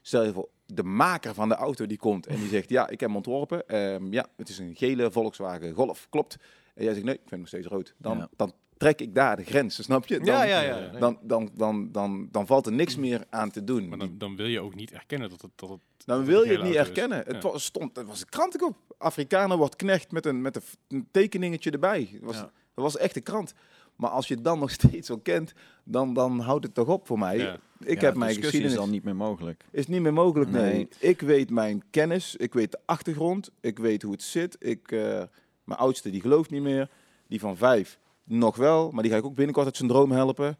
[0.00, 3.00] Stel je voor, de maker van de auto die komt en die zegt, ja, ik
[3.00, 3.68] heb hem ontworpen.
[3.68, 6.36] Ehm, ja, het is een gele Volkswagen Golf, klopt.
[6.74, 7.94] En jij zegt, nee, ik vind hem nog steeds rood.
[7.98, 8.28] Dan, Ja.
[8.36, 10.16] dan trek ik daar de grens, snap je?
[10.18, 10.90] Dan, ja, ja, ja.
[10.98, 13.88] Dan, dan, dan, dan, dan valt er niks meer aan te doen.
[13.88, 15.50] Maar dan, dan wil je ook niet erkennen dat het...
[15.54, 17.18] Dat het dan dat wil het je het niet erkennen.
[17.26, 17.50] Het Ja.
[17.50, 18.76] was, stond, het was een krantenkop.
[18.98, 22.08] Afrikaner wordt knecht met een, met een, tekeningetje erbij.
[22.12, 22.42] Het was, Ja.
[22.42, 23.54] het was echt een krant.
[23.96, 25.52] Maar als je het dan nog steeds al kent,
[25.84, 27.58] dan, dan houdt het toch op voor mij.
[27.84, 28.70] Ik Ja, heb mijn geschiedenis.
[28.72, 29.64] is dan niet meer mogelijk.
[29.70, 30.72] Is niet meer mogelijk, nee.
[30.74, 30.88] Nee.
[30.98, 34.56] Ik weet mijn kennis, ik weet de achtergrond, ik weet hoe het zit.
[34.58, 35.22] Ik, eh,
[35.64, 36.90] mijn oudste die gelooft niet meer,
[37.28, 40.58] die van vijf nog wel, maar die ga ik ook binnenkort uit zijn droom helpen.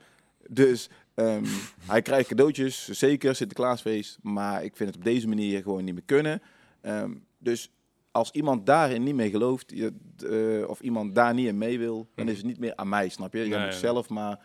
[0.49, 1.45] Dus ehm,
[1.93, 6.03] hij krijgt cadeautjes, zeker, Sinterklaasfeest, maar ik vind het op deze manier gewoon niet meer
[6.07, 6.43] kunnen.
[6.81, 7.71] Ehm, dus
[8.11, 9.89] als iemand daarin niet meer gelooft, eh,
[10.69, 13.33] of iemand daar niet in mee wil, dan is het niet meer aan mij, snap
[13.33, 13.39] je?
[13.39, 13.79] Je Nee, moet nee.
[13.79, 14.41] zelf maar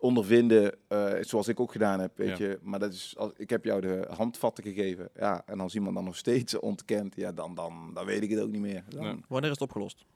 [0.00, 2.46] ondervinden, eh, zoals ik ook gedaan heb, weet Ja.
[2.46, 2.58] je.
[2.62, 5.42] Maar dat is, als, ik heb jou de handvatten gegeven, ja.
[5.46, 8.50] En als iemand dan nog steeds ontkent, ja, dan, dan, dan weet ik het ook
[8.50, 8.84] niet meer.
[8.88, 9.20] Dan, Nee.
[9.28, 10.06] Wanneer is het opgelost?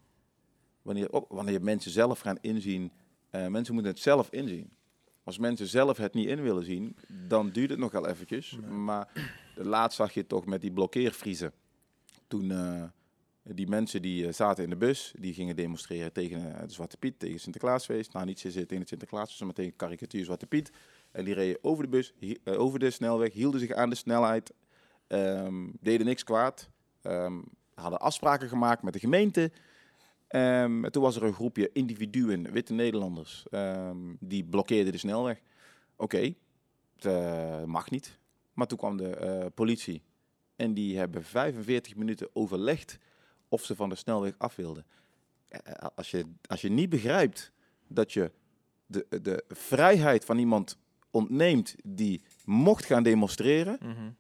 [0.83, 2.93] wanneer, ook wanneer mensen zelf gaan inzien,
[3.31, 4.71] eh, mensen moeten het zelf inzien.
[5.25, 6.97] Als mensen zelf het niet in willen zien,
[7.29, 8.59] dan duurt het nog wel eventjes.
[8.69, 9.09] Maar
[9.55, 11.53] de laatst zag je het toch met die blokkeervriezen.
[12.29, 12.83] Toen eh,
[13.43, 16.97] die mensen die eh, zaten in de bus, die gingen demonstreren tegen eh, de Zwarte
[16.97, 18.13] Piet, tegen Sinterklaasfeest.
[18.13, 20.71] Nou, niet zozeer tegen het Sinterklaasfeest, maar tegen karikatuur Zwarte Piet.
[21.13, 24.53] En die reden over de bus, eh, over de snelweg, hielden zich aan de snelheid,
[25.07, 26.71] ehm, deden niks kwaad.
[27.03, 27.41] ehm,
[27.75, 29.51] hadden afspraken gemaakt met de gemeente.
[30.29, 33.45] Ehm, en toen was er een groepje individuen, witte Nederlanders,
[34.19, 35.41] die blokkeerden de snelweg.
[35.97, 36.35] Oké,
[36.95, 38.19] het eh, mag niet.
[38.53, 40.03] Maar toen kwam de eh, politie
[40.57, 42.99] en die hebben 45 minuten overlegd
[43.53, 44.85] of ze van de snelweg af wilden.
[45.49, 45.61] eh,
[45.95, 47.53] als je, als je niet begrijpt
[47.89, 48.31] dat je
[48.87, 50.77] de, de vrijheid van iemand
[51.11, 54.11] ontneemt die mocht gaan demonstreren, Mhm.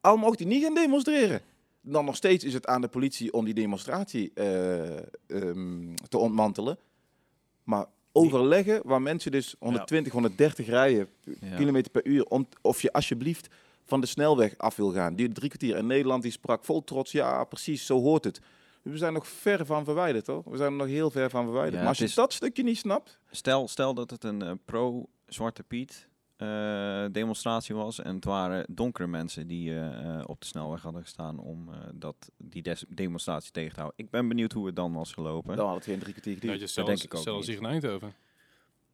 [0.00, 1.40] al mocht hij niet gaan demonstreren.
[1.80, 6.78] Dan nog steeds is het aan de politie om die demonstratie eh, ehm, te ontmantelen.
[7.64, 11.08] Maar overleggen waar mensen dus 120, 130 rijden
[11.40, 11.56] Ja.
[11.56, 13.48] kilometer per uur, om, of je alsjeblieft
[13.84, 15.14] van de snelweg af wil gaan.
[15.14, 15.76] Die drie kwartier.
[15.76, 18.40] En Nederland die sprak vol trots, ja precies, zo hoort het.
[18.82, 20.42] We zijn nog ver van verwijderd hoor.
[20.46, 21.74] We zijn er nog heel ver van verwijderd.
[21.74, 25.62] Ja, maar als je dat stukje niet snapt, Stel, stel dat het een eh, pro-Zwarte
[25.62, 31.02] Piet eh, demonstratie was en het waren donkere mensen die eh, op de snelweg hadden
[31.02, 34.04] gestaan om eh, dat, die des- demonstratie tegen te houden.
[34.04, 35.56] Ik ben benieuwd hoe het dan was gelopen.
[35.56, 36.60] dan had het geen drie kwartier Nou, geduurd.
[36.60, 37.56] je dat zelfs, denk ik ook zelfs niet.
[37.58, 38.12] hier in Eindhoven.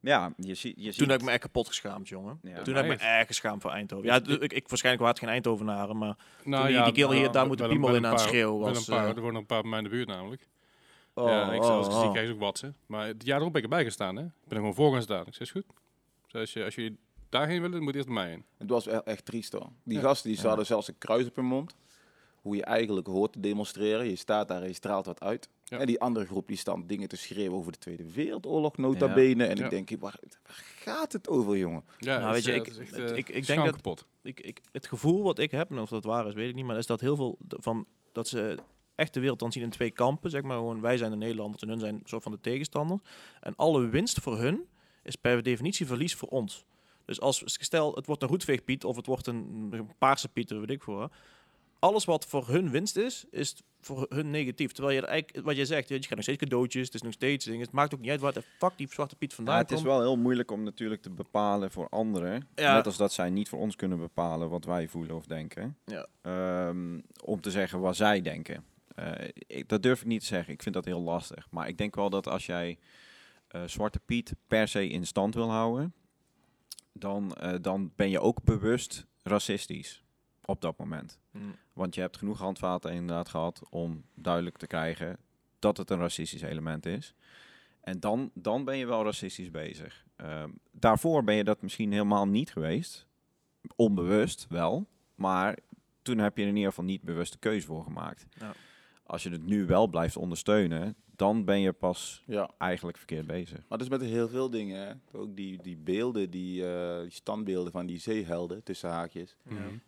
[0.07, 0.99] Ja, je, zie, je ziet...
[0.99, 2.39] Toen heb ik me echt kapot geschaamd, jongen.
[2.43, 2.63] Ja.
[2.63, 3.05] Toen heb ik me Echt?
[3.05, 4.07] erg geschaamd voor Eindhoven.
[4.07, 7.47] Ja, ik, ik waarschijnlijk het geen Eindhovenaren, maar Nou, Toen die- die kerel hier daar
[7.47, 9.17] moet de piemel in aan het schreeuwen was, Een paar, eh.
[9.17, 10.49] er wonen een paar bij mij in de buurt namelijk.
[11.15, 12.17] Oh, ja, ik zelfs oh, zie oh.
[12.17, 12.77] ik ook watsen.
[12.87, 14.23] Maar het jaar erop ben ik erbij gestaan, hè.
[14.23, 15.27] Ik ben er gewoon voor gaan staan.
[15.27, 15.65] Ik zeg, is goed.
[16.27, 16.99] Dus als, je, als jullie
[17.29, 18.45] daarheen willen, dan moet je eerst bij mij heen.
[18.59, 19.69] Het was echt triest hoor.
[19.85, 20.03] Die Ja.
[20.03, 20.47] gasten die Ja.
[20.49, 21.75] hadden zelfs een kruis op hun mond.
[22.47, 24.09] Hoe je eigenlijk hoort te demonstreren.
[24.09, 25.49] Je staat daar en je straalt wat uit.
[25.65, 25.79] Ja.
[25.79, 29.45] En die andere groep die staan dingen te schreeuwen over de Tweede Wereldoorlog nota bene.
[29.47, 29.65] En Ja.
[29.65, 31.85] ik denk, waar, waar gaat het over jongen?
[31.99, 34.07] Ja, Nou, het weet je, eh, ik- echt, ik- ik denk dat- kapot.
[34.23, 36.65] ik, ik, het gevoel wat ik heb, en of dat waar is, weet ik niet,
[36.65, 38.59] maar is dat heel veel van dat ze
[38.95, 41.63] echt de wereld dan zien in twee kampen, zeg maar gewoon wij zijn de Nederlanders
[41.63, 42.99] en hun zijn een soort van de tegenstander.
[43.41, 44.65] En alle winst voor hun
[45.03, 46.65] is per definitie verlies voor ons.
[47.05, 50.71] Dus als stel het wordt een roetveegpiet of het wordt een, een paarse piet, weet
[50.71, 51.11] ik voor.
[51.87, 54.73] Alles wat voor hun winst is, is voor hun negatief.
[54.73, 57.45] Terwijl je eigenlijk, wat je zegt, je krijgt nog steeds cadeautjes, het is nog steeds
[57.45, 57.61] dingen.
[57.61, 59.77] Het maakt ook niet uit waar de fuck die zwarte piet vandaan Ja, het is
[59.77, 59.89] komt.
[59.89, 62.49] wel heel moeilijk om natuurlijk te bepalen voor anderen.
[62.55, 62.75] Ja.
[62.75, 65.77] Net als dat zij niet voor ons kunnen bepalen wat wij voelen of denken.
[65.85, 66.07] Ja.
[66.23, 68.65] Ehm, om te zeggen wat zij denken.
[68.95, 70.53] Eh, ik, dat durf ik niet te zeggen.
[70.53, 71.47] Ik vind dat heel lastig.
[71.51, 72.79] Maar ik denk wel dat als jij
[73.49, 75.95] eh, Zwarte Piet per se in stand wil houden,
[76.93, 80.05] dan, eh, dan ben je ook bewust racistisch
[80.47, 81.19] op dat moment.
[81.31, 81.55] Mm.
[81.73, 85.19] Want je hebt genoeg handvaten inderdaad gehad om duidelijk te krijgen
[85.59, 87.15] dat het een racistisch element is.
[87.81, 90.05] En dan, dan ben je wel racistisch bezig.
[90.17, 93.07] Ehm, daarvoor ben je dat misschien helemaal niet geweest.
[93.77, 94.87] Onbewust wel.
[95.15, 95.59] Maar
[96.03, 98.27] toen heb je er in ieder geval niet bewust de keuze voor gemaakt.
[98.39, 98.53] Ja.
[99.03, 102.51] Als je het nu wel blijft ondersteunen, dan ben je pas Ja.
[102.59, 103.59] eigenlijk verkeerd bezig.
[103.59, 104.87] Maar dat is met heel veel dingen.
[104.87, 105.19] Hè.
[105.19, 109.37] Ook die, die beelden, die, eh, die standbeelden van die zeehelden, tussen haakjes,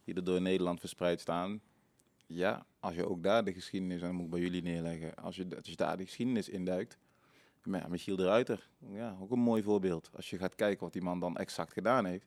[0.05, 1.61] die er door Nederland verspreid staan.
[2.27, 5.37] Ja, als je ook daar de geschiedenis, en dat moet ik bij jullie neerleggen, als
[5.37, 6.99] je, als je daar de geschiedenis induikt.
[7.65, 10.11] Maar ja, Michiel de Ruiter, ja, ook een mooi voorbeeld.
[10.15, 12.27] Als je gaat kijken wat die man dan exact gedaan heeft,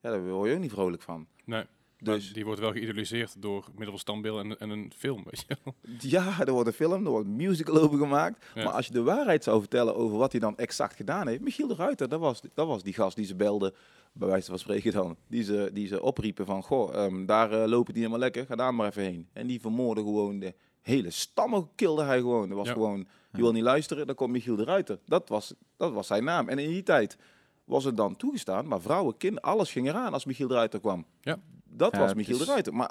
[0.00, 1.26] ja, daar word je ook niet vrolijk van.
[1.44, 1.64] Nee,
[1.98, 5.44] Dus maar die wordt wel geïdoliseerd door middel van standbeelden en, en een film, weet
[5.48, 5.74] je wel.
[6.10, 8.44] ja, er wordt een film, er wordt een musical over gemaakt.
[8.54, 8.64] Ja.
[8.64, 11.40] Maar als je de waarheid zou vertellen over wat hij dan exact gedaan heeft.
[11.40, 13.74] Michiel de Ruiter, dat was, dat was die gast die ze belde,
[14.12, 15.16] bij wijze van spreken dan.
[15.28, 18.54] Die ze, die ze opriepen van, goh, ehm, daar eh, lopen die helemaal lekker, ga
[18.56, 19.28] daar maar even heen.
[19.32, 22.48] En die vermoorden gewoon de hele stammen, kilde hij gewoon.
[22.48, 22.72] Dat was Ja.
[22.72, 24.98] gewoon, je wil niet luisteren, dan komt Michiel de Ruiter.
[25.04, 26.48] Dat was, dat was zijn naam.
[26.48, 27.16] En in die tijd
[27.64, 31.04] was het dan toegestaan, maar vrouwen, kinderen, alles ging eraan als Michiel de Ruiter kwam.
[31.20, 31.38] Ja.
[31.76, 32.74] Dat Ja, was het Michiel is- de Ruiter.
[32.74, 32.90] Maar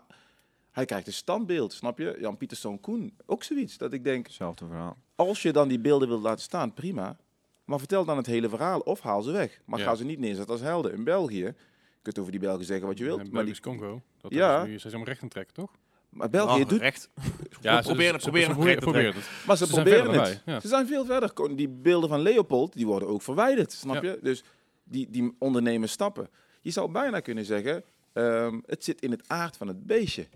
[0.71, 2.17] hij krijgt een standbeeld, snap je?
[2.19, 3.77] Jan Pieterszoon Koen, ook zoiets.
[3.77, 4.97] Dat ik denk, Hetzelfde verhaal.
[5.15, 7.17] als je dan die beelden wilt laten staan, prima.
[7.65, 9.59] Maar vertel dan het hele verhaal of haal ze weg.
[9.65, 9.86] Maar Ja.
[9.86, 10.93] ga ze niet neerzetten als helden.
[10.93, 11.53] In België, je
[12.01, 13.19] kunt over die Belgen zeggen wat je wilt.
[13.19, 14.01] En Maar, die, Congo.
[14.21, 14.61] Dat Ja.
[14.61, 15.71] is nu, ze zijn om recht aan het trekken, toch?
[16.09, 16.79] maar België Oh, doet...
[16.79, 17.09] recht.
[17.61, 19.29] Ja, ze proberen- ze, proberen ze, nog recht te proberen het.
[19.47, 20.41] Maar ze, proberen het.
[20.45, 20.59] ja.
[20.59, 21.55] Ze zijn veel verder.
[21.55, 23.71] Die beelden van Leopold, die worden ook verwijderd.
[23.71, 24.09] Snap Ja.
[24.09, 24.19] je?
[24.21, 24.43] Dus
[24.83, 26.29] die, die ondernemen stappen.
[26.61, 27.83] Je zou bijna kunnen zeggen,
[28.16, 30.28] ehm, het zit in het aard van het beestje.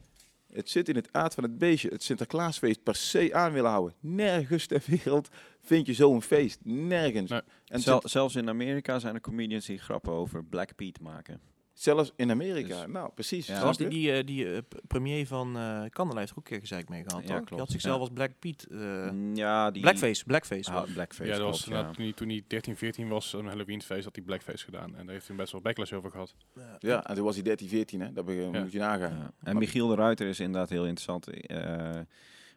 [0.53, 1.89] Het zit in het aard van het beestje.
[1.89, 3.95] Het Sinterklaasfeest per se aan willen houden.
[3.99, 5.29] Nergens ter wereld
[5.61, 6.59] vind je zo'n feest.
[6.63, 7.29] Nergens.
[7.29, 7.41] Nee.
[7.65, 11.41] En Zel- zelfs in Amerika zijn er comedians die grappen over Black Pete maken.
[11.81, 12.81] Zelfs in Amerika.
[12.83, 13.47] Dus- nou, precies.
[13.47, 13.71] Ja.
[13.71, 16.89] die, die, eh, die eh, premier van eh Kandela heeft er ook een keer gezeik
[16.89, 17.37] mee gehad, Ja, toch?
[17.37, 18.01] Die klopt, had zichzelf ja.
[18.01, 18.67] als Black Pete...
[18.69, 19.81] eh, Mm, ja, die...
[19.81, 20.71] Blackface, Blackface.
[20.71, 23.45] Ah, blackface, Ja, dat was klopt, inderdaad toen, hij, toen hij 13, 14 was, een
[23.45, 24.95] Halloweenfeest, had hij blackface gedaan.
[24.95, 26.35] En daar heeft hij best wel backlash over gehad.
[26.79, 28.13] Ja, en toen was hij 13, 14, hè.
[28.13, 28.61] Dat Ja.
[28.61, 29.17] moet je nagaan.
[29.17, 29.31] Ja.
[29.43, 31.27] En Michiel de Ruiter is inderdaad heel interessant.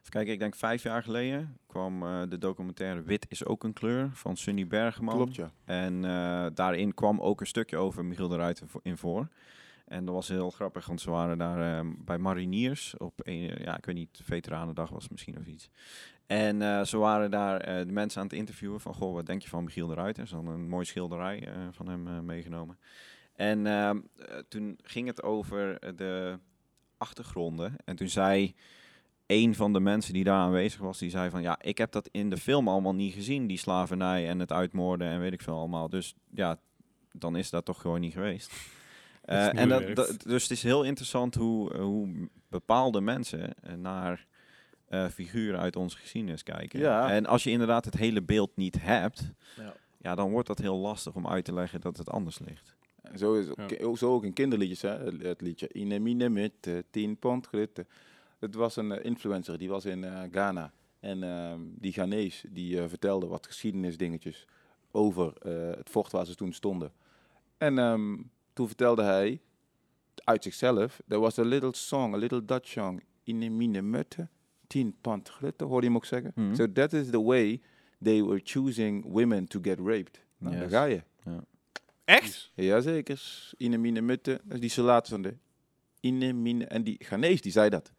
[0.02, 3.72] Eh, kijken, ik denk vijf jaar geleden kwam eh, de documentaire Wit is ook een
[3.72, 5.14] kleur van Sunny Bergman.
[5.14, 5.50] Klopt, ja.
[5.64, 9.28] En eh, daarin kwam ook een stukje over Michiel de Ruiter in voor.
[9.86, 13.76] En dat was heel grappig, want ze waren daar eh, bij Mariniers op een, ja,
[13.76, 15.70] ik weet niet, Veteranendag was misschien of iets.
[16.26, 19.42] En eh, ze waren daar eh, de mensen aan het interviewen van, goh, wat denk
[19.42, 20.26] je van Michiel de Ruiter?
[20.26, 22.78] Ze hadden een mooie schilderij eh, van hem eh, meegenomen.
[23.34, 26.38] En ehm, eh, toen ging het over de
[26.96, 27.76] achtergronden.
[27.84, 28.54] En toen zei
[29.32, 32.08] een van de mensen die daar aanwezig was, die zei van ja, ik heb dat
[32.12, 35.58] in de film allemaal niet gezien, die slavernij en het uitmoorden en weet ik veel
[35.58, 35.88] allemaal.
[35.88, 36.58] Dus ja,
[37.12, 38.52] dan is dat toch gewoon niet geweest.
[39.22, 44.26] Eh, en dat, dus het is heel interessant hoe, hoe bepaalde mensen eh, naar
[44.88, 46.80] eh, figuren uit onze geschiedenis kijken.
[46.80, 47.10] Ja.
[47.10, 49.74] En als je inderdaad het hele beeld niet hebt, Ja.
[49.98, 52.76] ja, dan wordt dat heel lastig om uit te leggen dat het anders ligt.
[53.02, 53.94] En Zo, is, ook- Ja.
[53.96, 54.98] zo ook in kinderliedjes, hè?
[55.28, 57.48] Het, liedje Ine mine met eh, 10 pond.
[58.42, 60.72] Het was een eh, influencer, die was in eh, Ghana.
[61.02, 64.46] En ehm, die Ghanese, die eh, vertelde wat geschiedenisdingetjes
[64.90, 66.92] over eh, het fort waar ze toen stonden.
[67.58, 68.16] En ehm,
[68.52, 69.40] toen vertelde hij
[70.14, 74.28] uit zichzelf, there was a little song, a little Dutch song, Ine mine mutte,
[74.66, 76.32] 10 pond glitter, hoorde je hem ook zeggen?
[76.34, 76.54] Mhm.
[76.54, 77.60] So that is the way
[78.02, 80.24] they were choosing women to get raped.
[80.38, 81.02] Nou, daar ga je.
[82.04, 82.52] Echt?
[82.54, 83.50] Jazeker.
[83.56, 84.40] Ine mine mutte.
[84.44, 85.34] Die salaat van de
[86.00, 86.64] Ine mine.
[86.64, 87.92] En die Ghanese, die zei dat.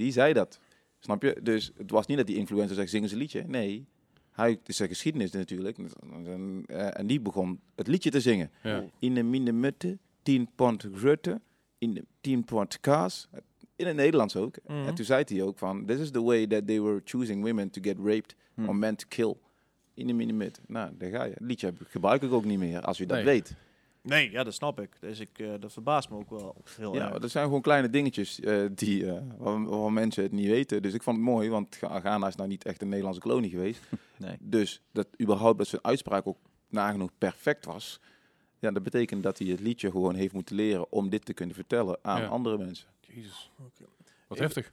[0.00, 0.60] Die zei dat.
[0.98, 1.36] Snap je?
[1.42, 3.44] Dus het was niet dat die influencer zegt, zingen ze een liedje.
[3.46, 3.86] Nee.
[4.30, 5.78] Hij, het is zijn geschiedenis natuurlijk.
[5.78, 8.50] En, eh, en die begon het liedje te zingen.
[8.62, 8.84] Ja.
[8.98, 11.40] Ine mine mutte, 10 pond grutte,
[11.78, 13.28] in 10 pond kaas.
[13.76, 14.56] In het Nederlands ook.
[14.66, 14.86] Mhm.
[14.86, 17.70] En toen zei hij ook van, this is the way that they were choosing women
[17.70, 18.68] to get raped Hm.
[18.68, 19.34] or men to kill.
[19.94, 20.60] Ine mine mutte.
[20.66, 21.30] Nou, daar ga je.
[21.32, 23.26] Het liedje gebruik ik ook niet meer, als je dat Nee.
[23.26, 23.54] weet.
[24.02, 24.96] Nee, ja, dat snap ik.
[25.00, 27.18] Dus ik, eh, dat verbaast me ook wel heel Ja, erg.
[27.18, 30.82] dat zijn gewoon kleine dingetjes eh, die, eh waar, waar mensen het niet weten.
[30.82, 33.80] Dus ik vond het mooi, want Ghana is nou niet echt een Nederlandse kolonie geweest.
[34.16, 34.36] Nee.
[34.40, 36.36] Dus dat überhaupt dat zijn uitspraak ook
[36.68, 38.00] nagenoeg perfect was.
[38.58, 41.54] Ja, dat betekent dat hij het liedje gewoon heeft moeten leren om dit te kunnen
[41.54, 42.26] vertellen aan Ja.
[42.26, 42.88] andere mensen.
[43.00, 43.50] Jezus.
[43.58, 43.84] Oké.
[44.26, 44.72] Wat Ik- heftig.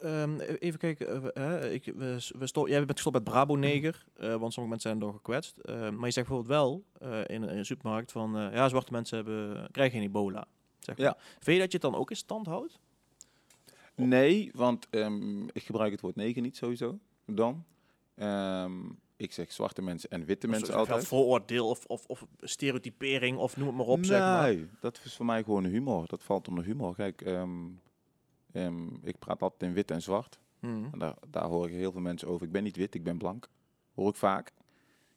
[0.00, 1.34] Ehm, even kijken.
[1.34, 2.16] eh, ik, we,
[2.64, 5.56] jij bent gestopt met Brabo Neger, eh, want sommige mensen zijn door gekwetst.
[5.58, 8.92] Eh, maar je zegt bijvoorbeeld wel eh, in, een- in een supermarkt van, ja, zwarte
[8.92, 10.46] mensen hebben, krijgen geen ebola.
[10.78, 11.06] Zeg maar.
[11.06, 11.16] Ja.
[11.18, 12.78] Vind je dat je het dan ook in stand houdt?
[13.94, 16.98] Nee, want ehm, ik gebruik het woord neger niet sowieso.
[17.26, 17.64] Dan.
[18.14, 18.72] Ehm,
[19.16, 21.06] ik zeg zwarte mensen en witte mensen Of altijd.
[21.06, 24.42] Vooroordeel of, of, of stereotypering of noem het maar op, zeg maar.
[24.54, 26.04] Nee, dat is voor mij gewoon humor.
[26.06, 26.94] Dat valt onder humor.
[26.94, 27.50] Kijk, ehm,
[28.52, 30.38] ehm, ik praat altijd in wit en zwart.
[30.60, 32.46] En daar, daar hoor ik heel veel mensen over.
[32.46, 33.48] Ik ben niet wit, ik ben blank.
[33.94, 34.48] Hoor ik vaak.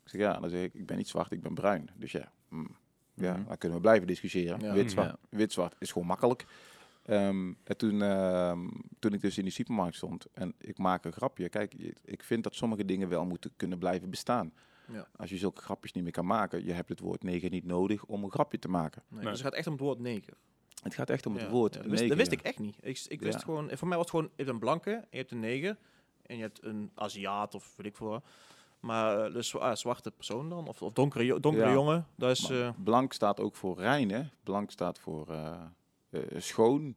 [0.03, 1.89] Ik zeg ja, dan zeg ik, ik ben niet zwart, ik ben bruin.
[1.95, 2.75] Dus ja, mm,
[3.13, 3.47] ja Mhm.
[3.47, 4.59] dan kunnen we blijven discussiëren.
[4.59, 4.73] Ja.
[4.73, 5.17] Wit, zwart, Ja.
[5.37, 6.45] wit, zwart is gewoon makkelijk.
[7.05, 8.67] Ehm, en toen, ehm,
[8.99, 11.49] toen ik dus in die supermarkt stond en ik maak een grapje.
[11.49, 11.73] Kijk,
[12.05, 14.53] ik vind dat sommige dingen wel moeten kunnen blijven bestaan.
[14.91, 15.07] Ja.
[15.15, 18.05] Als je zulke grapjes niet meer kan maken, je hebt het woord neger niet nodig
[18.05, 19.03] om een grapje te maken.
[19.07, 19.29] Nee, Nee.
[19.29, 20.33] Dus het gaat echt om het woord neger.
[20.81, 22.17] Het gaat echt om het Ja, woord ja, dat, wist, neger.
[22.17, 22.75] dat wist ik echt niet.
[22.81, 23.43] Ik, ik wist Ja.
[23.43, 25.77] gewoon, voor mij was het gewoon, je hebt een blanke, je hebt een neger
[26.25, 28.23] en je hebt een Aziat of weet ik veel wat.
[28.79, 31.73] Maar eh, dus ah, zwarte persoon dan, of, of donkere, donkere Ja.
[31.73, 32.49] jongen, dat is...
[32.49, 34.23] Eh, blank staat ook voor rein, hè?
[34.43, 35.61] Blank staat voor eh,
[36.09, 36.95] eh, schoon.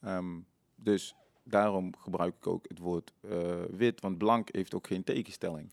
[0.00, 0.38] Ehm,
[0.74, 5.72] dus daarom gebruik ik ook het woord eh, wit, want blank heeft ook geen tegenstelling.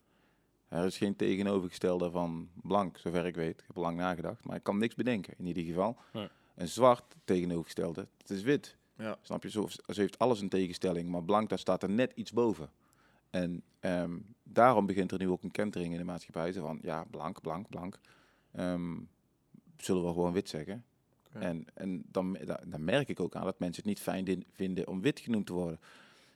[0.68, 3.60] Er is geen tegenovergestelde van blank, zover ik weet.
[3.60, 5.96] Ik heb lang nagedacht, maar ik kan niks bedenken in ieder geval.
[6.12, 6.28] Nee.
[6.60, 8.76] En zwart, tegenovergestelde, het is wit.
[8.96, 9.18] ja.
[9.22, 9.50] Snap je?
[9.50, 12.70] Zo, zo heeft alles een tegenstelling, maar blank, daar staat er net iets boven.
[13.30, 16.52] En ehm, daarom begint er nu ook een kentering in de maatschappij.
[16.52, 17.98] Van, ja, blank, blank, blank.
[18.52, 18.96] Ehm,
[19.76, 20.84] zullen we gewoon wit zeggen?
[21.26, 21.38] Oké.
[21.38, 24.88] En, en dan, da- dan merk ik ook aan dat mensen het niet fijn vinden
[24.88, 25.80] om wit genoemd te worden.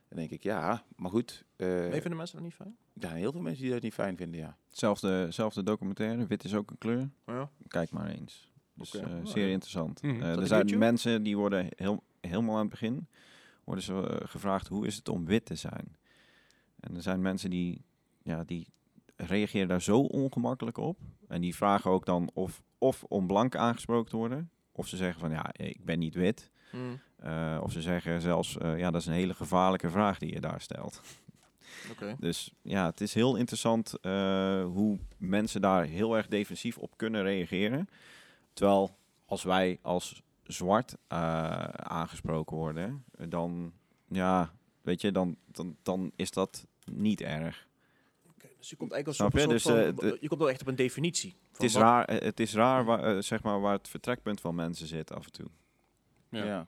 [0.09, 1.45] Dan denk ik, ja, maar goed.
[1.57, 2.77] eh, Nee, vinden mensen dat niet fijn?
[3.01, 4.57] zijn heel veel mensen die dat niet fijn vinden, ja.
[4.69, 7.09] Zelfde, zelfde documentaire, wit is ook een kleur.
[7.27, 7.51] Ja.
[7.69, 8.49] Kijk maar eens.
[8.75, 10.03] Dus eh, Oh, zeer interessant.
[10.03, 10.23] Mhm.
[10.23, 10.79] Eh, er zijn YouTube?
[10.79, 13.09] mensen die worden heel, helemaal aan het begin
[13.65, 15.97] worden ze eh, gevraagd hoe is het om wit te zijn.
[16.81, 17.85] En er zijn mensen die,
[18.23, 18.67] ja, die
[19.17, 20.99] reageren daar zo ongemakkelijk op.
[21.29, 24.51] En die vragen ook dan of, of om blank aangesproken te worden.
[24.73, 26.51] Of ze zeggen van ja, ik ben niet wit.
[27.17, 30.61] Eh, of ze zeggen zelfs, ja, dat is een hele gevaarlijke vraag die je daar
[30.61, 31.01] stelt.
[32.19, 33.95] Dus ja, het is heel interessant
[34.65, 37.89] hoe mensen daar heel erg defensief op kunnen reageren.
[38.55, 38.97] Terwijl
[39.27, 41.19] als wij als zwart eh,
[41.69, 43.73] aangesproken worden, dan,
[44.09, 44.53] ja,
[44.83, 47.67] weet je, dan, dan, dan is dat niet erg.
[48.59, 50.77] Dus je komt eigenlijk als een Dus, van, eh, je komt wel echt op een
[50.77, 51.37] definitie.
[51.53, 54.55] Het is wat- raar, het is raar waar, eh, zeg maar, waar het vertrekpunt van
[54.55, 55.47] mensen zit af en toe.
[56.29, 56.45] Ja.
[56.45, 56.67] ja.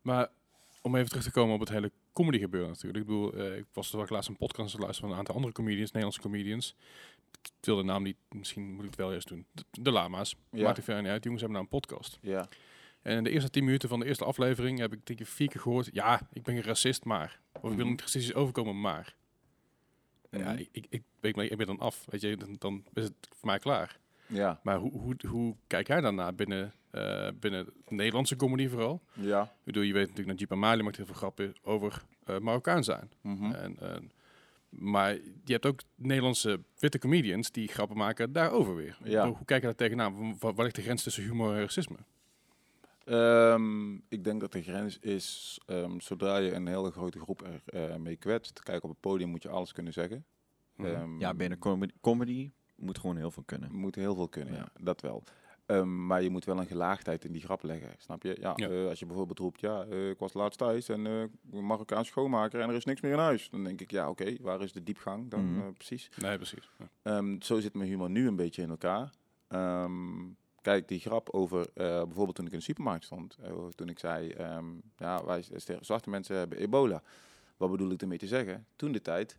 [0.00, 0.28] Maar
[0.82, 2.98] om even terug te komen op het hele comedy gebeuren natuurlijk.
[2.98, 5.34] Ik bedoel, eh, ik was toch laatst een podcast aan het luisteren van een aantal
[5.34, 6.76] andere comedians, Nederlandse comedians.
[7.40, 9.46] Ik wil de naam niet, misschien moet ik het wel eerst doen.
[9.52, 10.36] De, de Lama's.
[10.50, 10.62] Ja.
[10.62, 11.22] Maakt er verder niet uit.
[11.22, 12.18] Die jongens hebben nou een podcast.
[12.22, 12.48] ja.
[13.02, 15.48] En in de eerste tien minuten van de eerste aflevering heb ik denk ik vier
[15.48, 15.88] keer gehoord.
[15.92, 17.40] Ja, ik ben een racist, maar.
[17.52, 17.88] Of ik wil Mhm.
[17.88, 19.14] niet racistisch overkomen, maar.
[20.30, 20.58] Ja, Mhm.
[20.58, 22.04] ik, ik, ik, ik, ben, ik ben dan af.
[22.08, 23.98] Weet je, dan, dan is het voor mij klaar.
[24.26, 24.60] Ja.
[24.62, 29.02] Maar hoe, hoe, hoe kijk jij daarna binnen eh, binnen de Nederlandse comedy vooral.
[29.12, 29.42] Ja.
[29.42, 32.84] Ik bedoel, je weet natuurlijk dat Jeep Mali maakt heel veel grappen over eh Marokkaan
[32.84, 33.10] zijn.
[33.20, 33.52] Mhm.
[33.52, 33.96] En, eh,
[34.78, 35.12] maar
[35.44, 38.98] je hebt ook Nederlandse witte comedians die grappen maken daarover weer.
[39.04, 39.26] Ja.
[39.26, 40.36] Hoe, kijk je daar tegenaan?
[40.38, 41.96] Waar, waar ligt de grens tussen humor en racisme?
[43.04, 47.90] Ehm, ik denk dat de grens is, ehm, zodra je een hele grote groep er
[47.90, 50.24] eh, mee kwetst, kijk op het podium moet je alles kunnen zeggen.
[50.76, 50.88] Mhm.
[50.88, 53.74] Ehm, Ja, binnen comedy, comedy moet gewoon heel veel kunnen.
[53.74, 54.58] moet heel veel kunnen, Ja.
[54.74, 54.84] ja.
[54.84, 55.22] dat wel.
[55.66, 58.36] Ehm, maar je moet wel een gelaagdheid in die grap leggen, snap je?
[58.40, 58.68] Ja, Ja.
[58.68, 62.60] eh, als je bijvoorbeeld roept, ja, eh, ik was laatst thuis en eh Marokkaans schoonmaker
[62.60, 63.50] en er is niks meer in huis.
[63.50, 65.72] Dan denk ik, ja, oké, waar is de diepgang dan Mhm.
[65.72, 66.10] precies?
[66.16, 66.70] Nee, precies.
[66.78, 66.88] Ja.
[67.02, 69.10] Ehm, zo zit mijn humor nu een beetje in elkaar.
[69.48, 70.20] Ehm,
[70.60, 73.38] kijk, die grap over bijvoorbeeld toen ik in de supermarkt stond.
[73.74, 74.34] toen ik zei,
[74.96, 75.44] ja, wij
[75.80, 77.02] zwarte mensen hebben ebola.
[77.56, 78.66] Wat bedoel ik ermee te zeggen?
[78.76, 79.38] Toen de tijd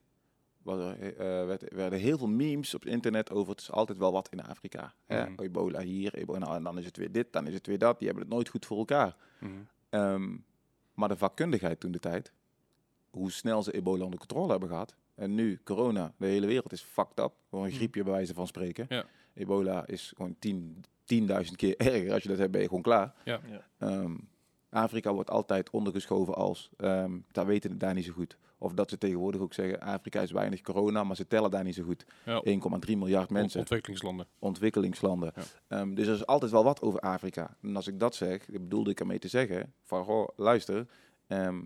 [0.64, 3.98] was er, eh, werd- werden heel veel memes op het internet over het is altijd
[3.98, 4.94] wel wat in Afrika.
[5.06, 5.30] hè.
[5.30, 5.42] Mhm.
[5.42, 7.98] Ebola hier, ebola, en dan is het weer dit, dan is het weer dat.
[8.00, 9.16] Die hebben het nooit goed voor elkaar.
[9.40, 9.52] Mhm.
[9.90, 10.36] Ehm,
[10.94, 12.32] maar de vakkundigheid toen de tijd,
[13.10, 14.96] hoe snel ze ebola onder controle hebben gehad.
[15.16, 17.32] En nu, corona, de hele wereld is fucked up.
[17.50, 17.80] Gewoon een Mhm.
[17.80, 18.86] griepje bij wijze van spreken.
[18.90, 19.06] Ja.
[19.34, 22.12] Ebola is gewoon tien, 10.000 keer erger.
[22.14, 23.14] Als je dat hebt, ben je gewoon klaar.
[23.24, 23.40] Ja.
[23.50, 23.68] Ja.
[23.78, 24.16] Ehm,
[24.70, 28.38] Afrika wordt altijd ondergeschoven als, ehm daar weten het daar niet zo goed.
[28.64, 31.76] Of dat ze tegenwoordig ook zeggen, Afrika is weinig corona, maar ze tellen daar niet
[31.76, 32.06] zo goed.
[32.26, 32.42] Ja.
[32.46, 34.28] 1,3 miljard mensen Ontwikkelingslanden.
[34.40, 35.32] ontwikkelingslanden.
[35.36, 35.42] Ja.
[35.68, 37.58] Ehm, dus er is altijd wel wat over Afrika.
[37.62, 40.88] En als ik dat zeg, bedoelde ik ermee te zeggen, van goh, luister,
[41.28, 41.62] ehm,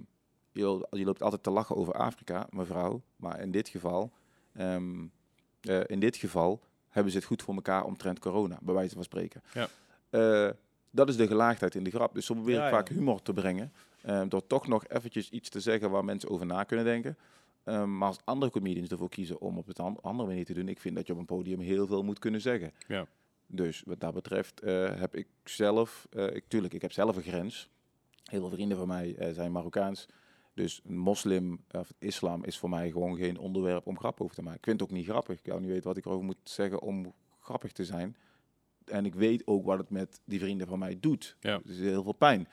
[0.51, 4.11] je, lo- je loopt altijd te lachen over Afrika, mevrouw, maar in dit geval,
[4.53, 5.05] ehm,
[5.61, 9.03] eh, in dit geval hebben ze het goed voor elkaar omtrent corona, bij wijze van
[9.03, 9.41] spreken.
[9.53, 9.67] Ja.
[10.09, 10.49] Eh,
[10.91, 12.13] dat is de gelaagdheid in de grap.
[12.13, 12.71] Dus zo probeer ik Ja, ja.
[12.71, 13.71] vaak humor te brengen,
[14.01, 17.17] ehm, door toch nog eventjes iets te zeggen waar mensen over na kunnen denken.
[17.63, 20.67] Ehm, maar als andere comedians ervoor kiezen om op het an- andere manier te doen,
[20.67, 22.71] ik vind dat je op een podium heel veel moet kunnen zeggen.
[22.87, 23.07] Ja.
[23.47, 27.23] Dus wat dat betreft eh, heb ik zelf, eh, ik, tuurlijk, ik heb zelf een
[27.23, 27.69] grens.
[28.23, 30.05] Heel veel vrienden van mij eh, zijn Marokkaans.
[30.53, 34.41] Dus een moslim of islam is voor mij gewoon geen onderwerp om grap over te
[34.41, 34.57] maken.
[34.59, 35.37] Ik vind het ook niet grappig.
[35.39, 38.15] Ik zou niet weten wat ik erover moet zeggen om grappig te zijn.
[38.85, 41.35] En ik weet ook wat het met die vrienden van mij doet.
[41.39, 41.57] Ja.
[41.57, 42.47] Het is heel veel pijn.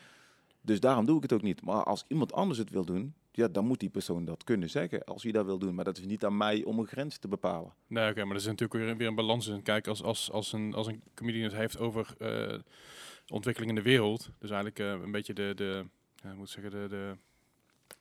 [0.65, 1.63] Dus daarom doe ik het ook niet.
[1.63, 5.05] Maar als iemand anders het wil doen, ja, dan moet die persoon dat kunnen zeggen.
[5.05, 5.75] Als hij dat wil doen.
[5.75, 7.75] Maar dat is niet aan mij om een grens te bepalen.
[7.87, 9.63] Nee, oké, maar er is natuurlijk weer, weer een balans in.
[9.63, 12.59] Kijk, als, als, als, een, als een comedian het heeft over eh,
[13.29, 15.85] ontwikkeling in de wereld, dus eigenlijk eh, een beetje de, de
[16.37, 17.17] moet zeggen, de, de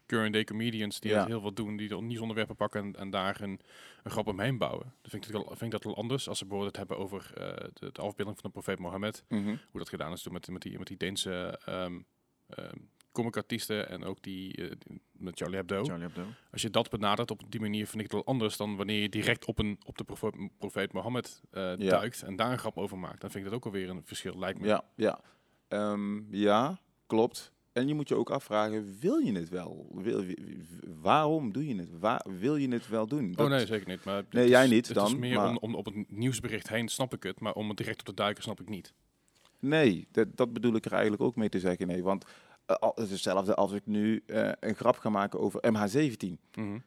[0.05, 1.17] current day comedians die Ja.
[1.17, 3.59] dat heel veel doen, die de nieuwsonderwerpen pakken en, en daar een,
[4.03, 4.93] een grap omheen bouwen.
[5.01, 7.31] Dan vind ik, wel, vind ik dat wel anders als ze bijvoorbeeld het hebben over
[7.37, 9.23] eh, de, de afbeelding van de profeet Mohammed.
[9.27, 11.99] Hoe dat gedaan is toen met, met, die, met die Deense ehm
[13.11, 15.83] comic-artiesten en ook die eh, die- met Charlie Hebdo.
[15.83, 16.23] Charlie Hebdo.
[16.51, 19.09] Als je dat benadert op die manier, vind ik het wel anders dan wanneer je
[19.09, 21.89] direct op, een, op de profeet, profeet Mohammed eh, Ja.
[21.89, 23.21] duikt en daar een grap over maakt.
[23.21, 24.67] Dan vind ik dat ook alweer een verschil, lijkt me.
[24.67, 25.19] Ja, ja.
[25.67, 27.51] Ehm, ja, klopt.
[27.73, 29.87] En je moet je ook afvragen, wil je het wel?
[29.93, 31.99] Wil, wi- wi- waarom doe je het?
[31.99, 33.33] Waar, wil je het wel doen?
[33.37, 34.03] Oh nee, zeker niet.
[34.03, 36.09] Maar het Nee, is- jij niet Het is dan, meer maar- om, om op het
[36.11, 38.93] nieuwsbericht heen snap ik het, maar om het direct op te duiken snap ik niet.
[39.63, 41.87] Nee, dat, dat bedoel ik er eigenlijk ook mee te zeggen.
[41.87, 42.25] Nee, want
[42.65, 46.27] eh, het is hetzelfde als ik nu eh, een grap ga maken over MH17.
[46.53, 46.77] Mhm.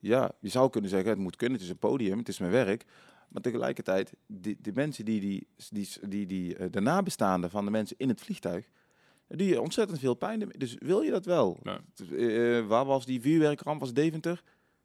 [0.00, 2.52] Ja, je zou kunnen zeggen, het moet kunnen, het is een podium, het is mijn
[2.52, 2.84] werk.
[3.28, 7.70] Maar tegelijkertijd, die, die mensen die, die, die, die, die eh, de nabestaanden van de
[7.70, 8.68] mensen in het vliegtuig,
[9.28, 10.52] doe je ontzettend veel pijn.
[10.58, 11.58] Dus wil je dat wel?
[11.62, 11.80] Ja.
[12.66, 13.80] Waar was die vuurwerkramp?
[13.80, 14.42] Was Deventer?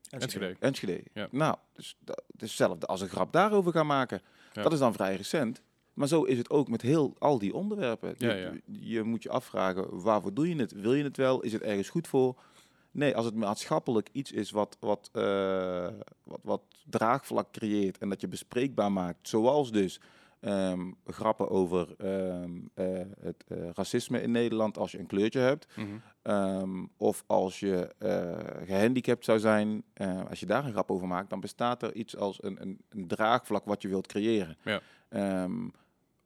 [0.10, 0.56] Enschede.
[0.60, 1.04] Enschede.
[1.14, 1.28] Ja.
[1.32, 4.22] Nou, dus dat hetzelfde als een grap daarover gaan maken.
[4.54, 4.62] Ja.
[4.62, 5.62] Dat is dan vrij recent.
[5.96, 8.16] Maar zo is het ook met heel al die onderwerpen.
[8.18, 8.52] Ja, je, ja.
[8.80, 10.72] je moet je afvragen, waarvoor doe je het?
[10.72, 11.42] Wil je het wel?
[11.42, 12.36] Is het ergens goed voor?
[12.92, 15.88] Nee, als het maatschappelijk iets is wat, wat, eh,
[16.24, 20.00] wat, wat draagvlak creëert en dat je bespreekbaar maakt, zoals dus
[20.40, 22.86] ehm, grappen over ehm, eh,
[23.20, 25.88] het eh, racisme in Nederland als je een kleurtje hebt, Mhm.
[26.22, 29.84] Ehm, of als je eh, gehandicapt zou zijn,
[30.30, 33.08] als je daar een grap over maakt, dan bestaat er iets als een, een, een
[33.08, 34.58] draagvlak wat je wilt creëren.
[34.64, 34.82] Ja.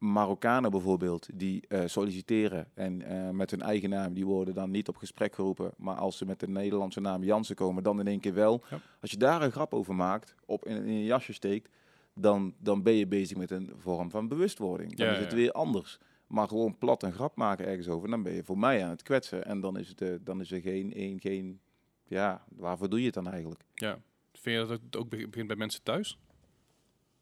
[0.00, 4.88] Marokkanen bijvoorbeeld, die eh, solliciteren en eh, met hun eigen naam, die worden dan niet
[4.88, 8.20] op gesprek geroepen, maar als ze met de Nederlandse naam Jansen komen, dan in één
[8.20, 8.62] keer wel.
[8.70, 8.80] Ja.
[9.00, 11.68] Als je daar een grap over maakt, op in, in een jasje steekt,
[12.14, 14.96] dan, dan ben je bezig met een vorm van bewustwording.
[14.96, 15.36] Dan Ja, is het ja.
[15.36, 15.98] weer anders.
[16.26, 19.02] Maar gewoon plat een grap maken ergens over, dan ben je voor mij aan het
[19.02, 19.44] kwetsen.
[19.44, 21.60] En dan is, het, eh, dan is er geen, een, geen,
[22.06, 23.62] ja, waarvoor doe je het dan eigenlijk?
[23.74, 23.98] Ja.
[24.32, 26.18] Vind je dat het ook be- begint bij mensen thuis?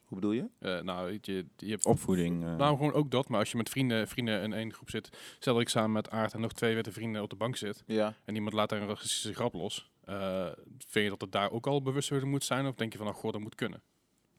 [0.08, 0.48] Hoe bedoel je?
[0.58, 2.44] Eh, nou, je, je hebt Opvoeding.
[2.44, 3.28] eh, Nou, gewoon ook dat.
[3.28, 5.08] Maar als je met vrienden, vrienden in één groep zit.
[5.38, 7.82] Stel dat ik samen met Aard en nog twee witte vrienden op de bank zit.
[7.86, 8.14] Ja.
[8.24, 9.90] En iemand laat daar een racistische grap los.
[10.04, 10.46] eh,
[10.78, 12.66] vind je dat het daar ook al bewustwording moet zijn?
[12.66, 13.82] Of denk je van, oh god, dat moet kunnen?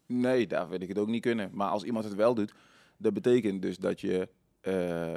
[0.06, 1.50] Nee, daar wil ik het ook niet kunnen.
[1.54, 2.54] Maar als iemand het wel doet,
[2.98, 4.30] dat betekent dus dat je
[4.62, 5.14] eh,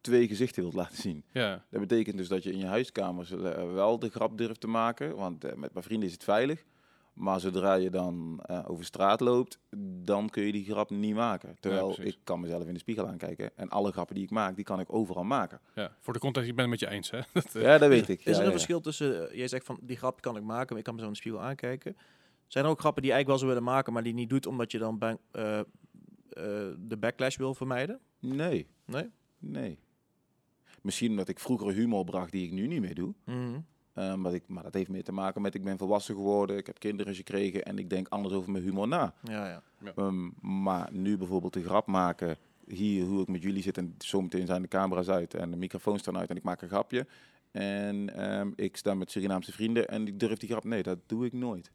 [0.00, 1.24] twee gezichten wilt laten zien.
[1.32, 4.66] Ja, Dat betekent dus dat je in je huiskamer eh, wel de grap durft te
[4.68, 6.64] maken, want met mijn vrienden is het veilig.
[7.18, 9.58] Maar zodra je dan eh, over straat loopt,
[10.04, 11.56] dan kun je die grap niet maken.
[11.60, 14.64] Terwijl ik kan mezelf in de spiegel aankijken en alle grappen die ik maak, die
[14.64, 15.60] kan ik overal maken.
[15.74, 15.92] ja.
[15.98, 17.10] voor de context, ik ben het met je eens.
[17.10, 17.20] Hè?
[17.32, 18.18] Dat, eh, Ja, dat weet ik.
[18.18, 18.50] Is Ja, er een ja.
[18.50, 21.00] verschil tussen, eh, jij zegt van die grap kan ik maken, maar ik kan me
[21.00, 21.96] zo in de spiegel aankijken.
[22.46, 24.46] Zijn er ook grappen die je eigenlijk wel zou willen maken, maar die niet doet
[24.46, 25.64] omdat je dan bang, eh, eh,
[26.78, 28.00] de backlash wil vermijden?
[28.18, 29.10] Nee, Nee?
[29.38, 29.78] nee.
[30.82, 33.14] Misschien omdat ik vroeger humor bracht die ik nu niet meer doe.
[33.24, 33.58] Mhm.
[33.98, 36.66] Ehm, maar, ik, maar dat heeft meer te maken met ik ben volwassen geworden, ik
[36.66, 39.14] heb kinderen gekregen en ik denk anders over mijn humor na.
[39.22, 39.62] Ja, ja.
[39.96, 42.36] Ehm, maar nu bijvoorbeeld de grap maken,
[42.66, 46.00] hier hoe ik met jullie zit en zometeen zijn de camera's uit en de microfoons
[46.00, 47.06] staan uit en ik maak een grapje.
[47.50, 51.26] En ehm, ik sta met Surinaamse vrienden en ik durf die grap, nee, dat doe
[51.26, 51.70] ik nooit.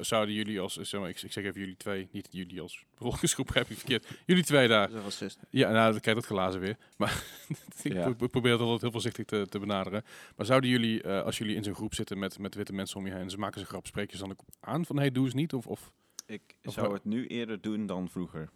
[0.00, 3.54] Zouden jullie als, zeg maar, ik, ik zeg even jullie twee, niet jullie als bevolkingsgroep,
[3.54, 4.06] heb ik verkeerd.
[4.26, 4.90] Jullie twee daar.
[4.90, 5.36] Dat.
[5.50, 6.76] Ja, nou, dan krijg je dat glazen weer.
[6.96, 7.24] Maar
[7.82, 8.12] ik Ja.
[8.12, 10.04] probeer het altijd heel voorzichtig te, te benaderen.
[10.36, 13.06] Maar zouden jullie, eh, als jullie in zo'n groep zitten met, met witte mensen om
[13.06, 15.24] je heen, ze maken ze grap, spreek je ze dan ook aan van, hey, doe
[15.24, 15.52] eens niet?
[15.52, 15.92] Of, of
[16.26, 18.48] Ik Of zou wel- het nu eerder doen dan vroeger.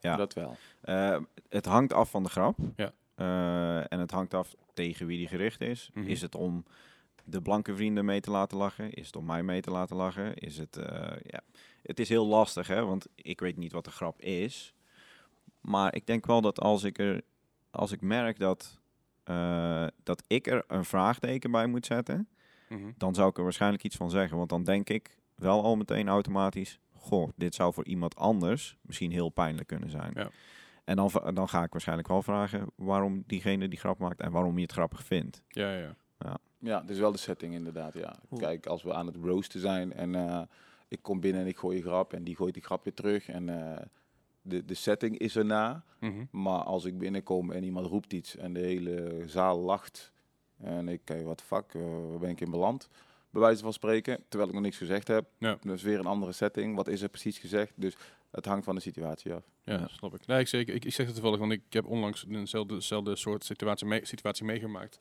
[0.00, 0.16] Ja.
[0.16, 0.56] dat wel.
[0.80, 1.18] Eh,
[1.48, 2.58] het hangt af van de grap.
[2.76, 2.92] Ja.
[3.14, 5.90] Eh, en het hangt af tegen wie die gericht is.
[5.94, 6.06] Mhm.
[6.06, 6.64] Is het om
[7.24, 8.92] de blanke vrienden mee te laten lachen?
[8.92, 10.34] Is het om mij mee te laten lachen?
[10.36, 11.40] Is het, eh, ja.
[11.82, 12.84] het is heel lastig, hè?
[12.84, 14.74] want ik weet niet wat de grap is.
[15.60, 17.22] Maar ik denk wel dat als ik, er,
[17.70, 18.78] als ik merk dat,
[19.24, 22.26] eh, dat ik er een vraagteken bij moet zetten,
[22.68, 22.90] Mhm.
[22.96, 24.36] dan zou ik er waarschijnlijk iets van zeggen.
[24.36, 29.10] Want dan denk ik wel al meteen automatisch, goh, dit zou voor iemand anders misschien
[29.10, 30.10] heel pijnlijk kunnen zijn.
[30.14, 30.30] Ja.
[30.84, 34.56] En dan, dan ga ik waarschijnlijk wel vragen waarom diegene die grap maakt en waarom
[34.56, 35.42] je het grappig vindt.
[35.48, 35.94] Ja, ja.
[36.18, 38.16] Ja, dus wel de setting inderdaad, ja.
[38.38, 40.42] Kijk, als we aan het roosten zijn en eh,
[40.88, 43.28] ik kom binnen en ik gooi een grap en die gooit die grap weer terug
[43.28, 43.82] en eh,
[44.42, 45.84] de, de setting is erna.
[46.00, 46.24] Mhm.
[46.30, 50.12] Maar als ik binnenkom en iemand roept iets en de hele zaal lacht
[50.58, 52.88] en ik kijk, wat fuck, eh, waar ben ik in beland?
[53.32, 55.26] Bij wijze van spreken, terwijl ik nog niks gezegd heb.
[55.38, 55.58] Ja.
[55.62, 56.76] Dat is weer een andere setting.
[56.76, 57.72] Wat is er precies gezegd?
[57.76, 57.94] Dus
[58.30, 59.42] het hangt van de situatie af.
[59.64, 59.88] Ja, Ja.
[59.88, 60.26] snap ik.
[60.26, 63.44] Nee, ik, zeker, ik, ik zeg het toevallig, want ik heb onlangs eenzelfde, dezelfde soort
[63.44, 65.00] situatie, mee, situatie meegemaakt.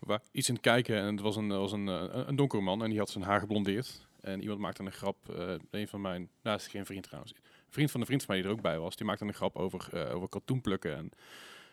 [0.00, 2.82] Waar iets in het kijken en het was een, was een, eh, een donkere man
[2.82, 4.06] en die had zijn haar geblondeerd.
[4.20, 7.32] En iemand maakte een grap, eh, een van mijn, nou, is geen vriend trouwens.
[7.32, 9.34] Een vriend van een vriend van mij die er ook bij was, die maakte een
[9.34, 10.96] grap over, eh over katoen plukken.
[10.96, 11.10] En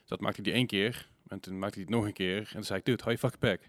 [0.06, 2.38] dat maakte hij één keer en toen maakte hij het nog een keer.
[2.38, 3.60] En toen zei ik, dude, hou je fuck back.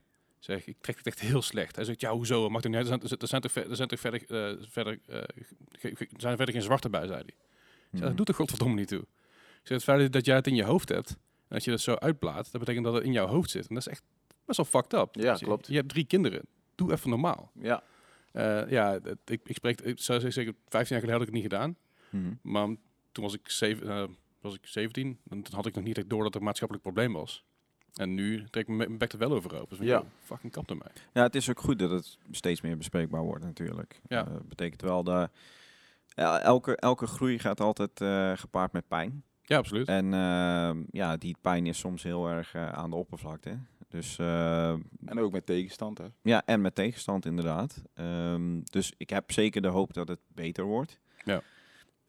[0.42, 1.76] Zeg, ik trek het echt heel slecht.
[1.76, 2.48] Hij zegt, ja, hoezo?
[2.48, 2.88] Mag niet uit?
[2.90, 4.20] er, zijn, er zijn toch, ver- er zijn toch verder,
[4.68, 8.00] verder, ge- ge- er zijn verder geen zwarte bij, zei hij.
[8.00, 9.00] Dat doet er godverdomme niet toe.
[9.00, 9.06] Ik
[9.68, 11.16] zeg, het feit dat jij het in je hoofd hebt, en
[11.48, 13.68] dat je dat zo uitplaat, dat betekent dat het in jouw hoofd zit.
[13.68, 14.02] En dat is echt
[14.44, 15.14] best wel fucked up.
[15.14, 15.66] Ja, Dus je- klopt.
[15.66, 16.42] Je hebt drie kinderen.
[16.74, 17.50] Doe even normaal.
[17.60, 17.82] Ja,
[18.32, 21.34] Eh, ja, dat- ik, ik spreek, ik zou zeggen, 15 jaar geleden had ik het
[21.34, 21.76] niet gedaan.
[22.10, 22.34] Mhm.
[22.42, 22.66] Maar
[23.12, 24.04] toen was ik, zeven, eh,
[24.40, 25.18] was ik 17.
[25.30, 27.44] En toen had ik nog niet echt door dat er een maatschappelijk probleem was.
[27.92, 29.76] En nu trek ik mijn bek er wel over open.
[29.78, 30.02] Dus Ja.
[30.22, 30.88] fucking kap ermee.
[31.12, 34.00] Ja, het is ook goed dat het steeds meer bespreekbaar wordt natuurlijk.
[34.08, 34.26] Ja.
[34.26, 35.30] Eh, betekent wel dat
[36.14, 39.24] ja, elke, elke groei gaat altijd eh, gepaard met pijn.
[39.42, 39.88] Ja, absoluut.
[39.88, 43.58] En ehm, ja, die pijn is soms heel erg eh, aan de oppervlakte.
[43.88, 44.68] Dus eh,
[45.04, 45.98] en ook met tegenstand.
[45.98, 46.04] Hè.
[46.22, 47.82] ja, en met tegenstand inderdaad.
[47.94, 50.98] Ehm, dus ik heb zeker de hoop dat het beter wordt.
[51.24, 51.42] Ja.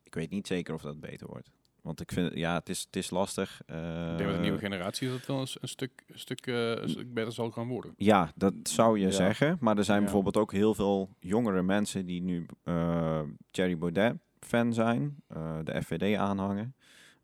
[0.03, 1.51] Ik weet niet zeker of dat beter wordt.
[1.83, 3.61] Want ik vind, ja, het is, het is lastig.
[3.61, 3.79] ik denk
[4.17, 6.89] met de Eh, nieuwe generatie dat het wel eens een stuk, een stuk, eh, een
[6.89, 7.93] stuk beter zal gaan worden.
[7.97, 9.11] Ja, dat zou je Ja.
[9.11, 9.57] zeggen.
[9.59, 10.03] Maar er zijn Ja.
[10.03, 13.21] bijvoorbeeld ook heel veel jongere mensen die nu eh
[13.51, 16.75] Thierry Baudet fan zijn, eh, de FVD aanhangen.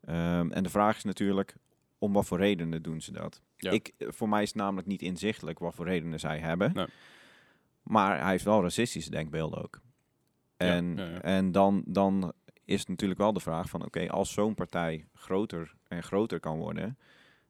[0.04, 1.54] Ehm, en de vraag is natuurlijk,
[1.98, 3.40] om wat voor redenen doen ze dat?
[3.56, 3.70] Ja.
[3.70, 6.72] Ik, voor mij is het namelijk niet inzichtelijk wat voor redenen zij hebben.
[6.74, 6.86] Nee.
[7.82, 9.80] Maar hij heeft wel racistische denkbeelden ook.
[10.56, 11.20] Ja, En, ja, ja.
[11.22, 12.32] en dan, dan
[12.64, 16.98] is natuurlijk wel de vraag van, oké, als zo'n partij groter en groter kan worden,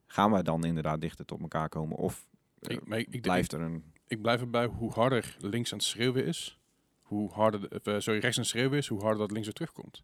[0.06, 1.96] gaan wij dan inderdaad dichter tot elkaar komen?
[1.96, 2.26] Of
[2.60, 3.84] eh, Ik, maar ik, ik, blijft er een...
[4.06, 6.58] ik blijf erbij hoe harder links aan het schreeuwen is,
[7.02, 9.54] hoe harder, de- eh, sorry, rechts aan het schreeuwen is, hoe harder dat links weer
[9.56, 10.02] terugkomt.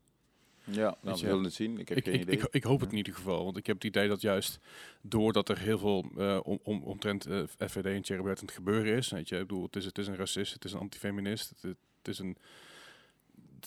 [0.70, 1.78] Ja, nou, we je, zullen het zien.
[1.78, 2.34] Ik heb Ik, geen ik, idee.
[2.38, 4.58] ik, ik hoop het in ieder geval, want ik heb het idee dat juist
[5.00, 8.54] doordat er heel veel eh, om, om, omtrent eh, FVD en Thierry Baudet aan het
[8.56, 10.78] gebeuren is, weet je, ik bedoel, het is, het is een racist, het is een
[10.78, 11.62] antifeminist, het,
[11.98, 12.36] het is een,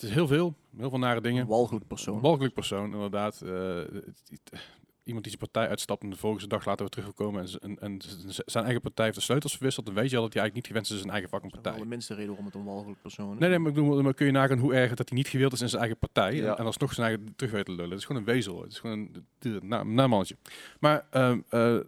[0.00, 1.42] het is heel veel, heel veel nare dingen.
[1.42, 2.14] Een walgelijk persoon.
[2.14, 3.40] Een walgelijk persoon, inderdaad.
[3.42, 3.80] Eh,
[5.02, 8.00] iemand die zijn partij uitstapt en de volgende dag later weer teruggekomen en, en,
[8.46, 10.66] zijn eigen partij heeft de sleutels verwisseld, dan weet je al dat hij eigenlijk niet
[10.66, 11.82] gewenst is in zijn eigen fucking Dat is partij.
[11.88, 13.38] de minste reden waarom het een walgelijk persoon is.
[13.38, 15.52] Nee, nee, maar, ik bedoel, maar kun je nagaan hoe erg dat hij niet gewild
[15.52, 16.50] is in zijn eigen partij Ja.
[16.52, 17.90] en, en alsnog zijn eigen terug weet te lullen.
[17.90, 18.62] Het is gewoon een wezel.
[18.62, 20.36] Het is gewoon een na, namannetje.
[20.80, 21.78] Maar ehm, eh,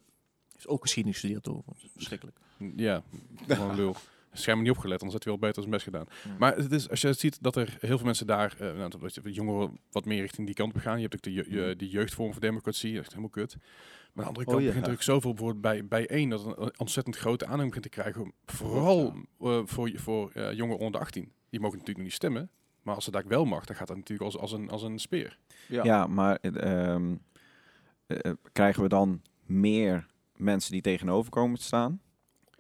[0.53, 1.73] heeft ook geschiedenis gestudeerd over.
[1.95, 2.37] Verschrikkelijk.
[2.77, 3.03] ja,
[3.49, 3.97] gewoon lul.
[4.33, 6.07] Schijnbaar niet opgelet, anders had hij wel beter zijn best gedaan.
[6.25, 6.37] Ja.
[6.39, 9.19] Maar het is, als je ziet dat er heel veel mensen daar, eh, nou, dat
[9.23, 10.97] jongeren wat meer richting die kant op gaan.
[10.97, 13.57] Je hebt ook de, je- je- die jeugdvorm van democratie, dat is helemaal kut.
[14.13, 14.67] Maar aan de andere Oh, kant ja.
[14.69, 17.83] begint er ook zoveel bijvoorbeeld bij, bij één dat het een ontzettend grote aanhang begint
[17.85, 18.33] te krijgen.
[18.47, 21.23] Vooral eh, voor, voor eh, jongeren onder 18.
[21.51, 22.51] Die mogen natuurlijk nog niet stemmen.
[22.83, 24.99] Maar als ze daar wel mag, dan gaat dat natuurlijk als, als, een, als een
[24.99, 25.39] speer.
[25.69, 25.85] Ja.
[25.85, 26.63] Ja, maar eh,
[26.95, 27.15] ehm,
[28.07, 30.07] eh, eh, krijgen we dan meer
[30.37, 32.01] mensen die tegenover komen te staan?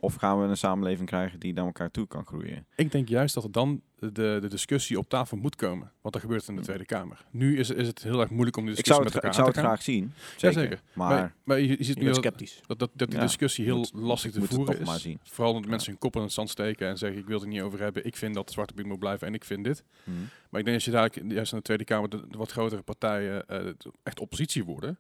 [0.04, 2.66] Of gaan we een samenleving krijgen die naar elkaar toe kan groeien?
[2.76, 4.08] Ik denk juist dat er dan de,
[4.40, 5.92] de discussie op tafel moet komen.
[6.00, 6.62] Want dat gebeurt in de Hmm.
[6.62, 7.24] Tweede Kamer.
[7.30, 9.30] Nu is, is het heel erg moeilijk om die Ik discussie zou het, met elkaar
[9.30, 10.12] ik aan zou te het gaan.
[10.36, 10.60] graag zien.
[10.62, 10.80] Zeker.
[10.92, 12.60] Maar, Maar, maar je, je ziet nu dat, sceptisch.
[12.66, 14.88] dat, dat, dat die Ja, discussie heel moet- lastig te moet het voeren toch is.
[14.90, 15.18] maar zien.
[15.22, 17.50] Vooral omdat mensen hun kop in het zand steken en zeggen ik wil het er
[17.52, 18.04] niet over hebben.
[18.06, 19.84] Ik vind dat Zwarte Piet moet blijven en ik vind dit.
[20.04, 20.16] Mhm.
[20.50, 22.82] Maar ik denk als je daar juist in de Tweede Kamer de, de wat grotere
[22.82, 23.66] partijen eh,
[24.02, 24.98] echt oppositie worden,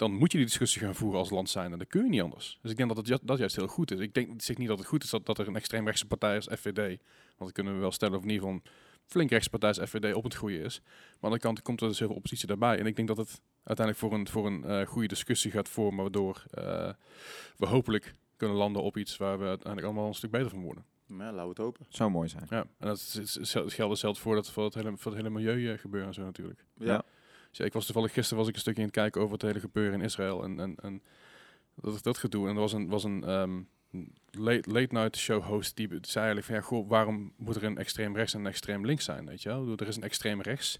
[0.00, 1.72] dan moet je die discussie gaan voeren als land zijn.
[1.72, 2.58] En dat kun je niet anders.
[2.62, 3.98] Dus ik denk dat het ju- dat juist heel goed is.
[3.98, 6.34] Ik denk ik zeg niet dat het goed is dat, dat er een extreemrechtse partij
[6.34, 8.70] als FVD, want dat kunnen we wel stellen, of in ieder geval een
[9.06, 10.80] flink rechtse partij als FVD op het groeien is.
[10.80, 12.78] Maar aan de andere kant komt er dus heel veel oppositie daarbij.
[12.78, 16.02] En ik denk dat het uiteindelijk voor een, voor een eh, goede discussie gaat vormen,
[16.02, 16.92] waardoor eh,
[17.56, 20.84] we hopelijk kunnen landen op iets waar we uiteindelijk allemaal een stuk beter van worden.
[21.06, 21.86] Ja, laten we het hopen.
[21.88, 22.46] Zou mooi zijn.
[22.50, 25.20] Ja, en dat is, is, is, geldt zelfs voor, dat, voor, het hele, voor het
[25.20, 26.64] hele milieu eh, gebeuren en zo natuurlijk.
[26.76, 27.04] Ja.
[27.52, 29.98] Ik was toevallig gisteren was ik een stukje in het kijken over het hele gebeuren
[29.98, 31.02] in Israël en, en, en
[31.74, 32.48] dat, dat gedoe.
[32.48, 33.60] En er was een, was een ehm,
[34.30, 38.16] late, late night show host die zei eigenlijk van ja, waarom moet er een extreem
[38.16, 39.26] rechts en een extreem links zijn?
[39.26, 39.72] Weet je wel?
[39.76, 40.78] Er is een extreem rechts.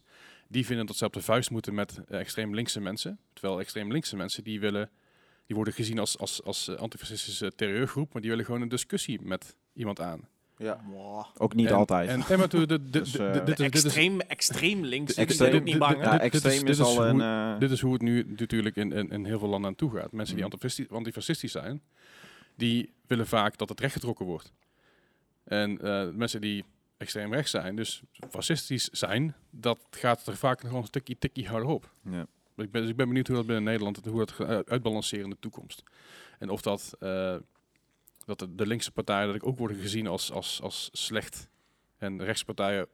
[0.49, 3.19] Die vinden dat ze op de vuist moeten met eh, extreem linkse mensen.
[3.33, 4.91] Terwijl extreem linkse mensen die willen,
[5.47, 9.21] die worden gezien als, als, als eh, antifascistische terreurgroep, maar die willen gewoon een discussie
[9.23, 10.29] met iemand aan.
[10.61, 10.81] Ja.
[11.39, 12.09] Ook niet En- altijd.
[12.09, 15.15] En, maar Dus, eh, dit, is- dit is, extreem, extreem links.
[15.15, 15.95] Extreem- niet bang.
[15.97, 16.11] dit- hè.
[16.11, 17.15] ja, dit- dit is- extreem dit is is al een...
[17.15, 19.77] hoe- eh, dit is hoe het nu natuurlijk in, in, in heel veel landen aan
[19.77, 20.13] toe gaat.
[20.13, 21.83] Mensen die antifasci- antifascistisch zijn,
[22.55, 24.53] die willen vaak dat het rechtgetrokken wordt.
[25.45, 26.65] En eh, mensen die
[26.97, 31.69] extreem rechts zijn, dus fascistisch zijn, dat gaat er vaak nog een stukje tikkie harder
[31.69, 31.91] op.
[32.11, 32.27] ja.
[32.57, 35.31] Ik ben, dus ik ben benieuwd hoe dat binnen Nederland, hoe dat gaat uitbalanceren in
[35.31, 35.83] de toekomst.
[36.39, 37.35] En of dat, eh,
[38.37, 41.49] dat de, de linkse partijen dat ook worden gezien als, als, als slecht
[41.99, 42.87] en de rechtspartijen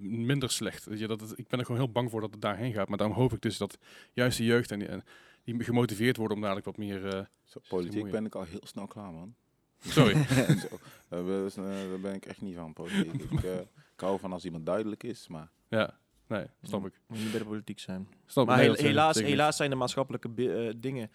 [0.00, 0.84] minder slecht.
[0.84, 2.88] Weet je, dat het, ik ben er gewoon heel bang voor dat het daarheen gaat.
[2.88, 3.78] Maar daarom hoop ik dus dat
[4.12, 5.04] juist de jeugd en die, en
[5.44, 7.06] die gemotiveerd worden om dadelijk wat meer...
[7.06, 9.34] eh, Zo, politiek ben ik al heel snel klaar, man.
[9.78, 10.24] sorry.
[10.68, 13.22] Zo, daar ben- eh, daar ben ik echt niet van, politiek.
[13.22, 13.58] ik, eh,
[13.94, 15.50] ik hou van als iemand duidelijk is, maar...
[15.68, 17.00] ja, nee, snap ik.
[17.06, 18.08] Moet je niet bij de politiek zijn.
[18.26, 18.50] Snap ik.
[18.50, 20.34] Maar hel- helaas, helaas zijn de maatschappelijke
[20.80, 21.10] dingen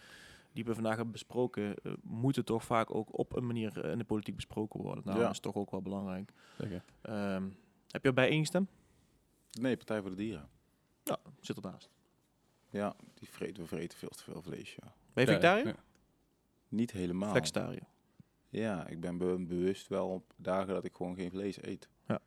[0.54, 3.98] die we vandaag hebben besproken, eh, moeten toch vaak ook op een manier eh, in
[3.98, 5.04] de politiek besproken worden.
[5.06, 5.24] Nou, Ja.
[5.24, 6.32] dat is toch ook wel belangrijk.
[6.58, 6.84] Zeker.
[7.02, 7.44] Ehm,
[7.88, 8.70] heb je erbij ingestemd?
[9.52, 10.50] Nee, Partij voor de Dieren.
[11.04, 11.90] Ja, zit ernaast.
[12.70, 14.94] Ja, die vreten, we vreten veel te veel vlees, ja.
[15.14, 15.68] Ben je vegetariër?
[15.68, 15.76] ja.
[16.70, 17.30] Niet helemaal.
[17.32, 17.88] Flexitariër.
[18.50, 21.90] Ja, ik ben be- bewust wel op dagen dat ik gewoon geen vlees eet.
[22.08, 22.20] Ja.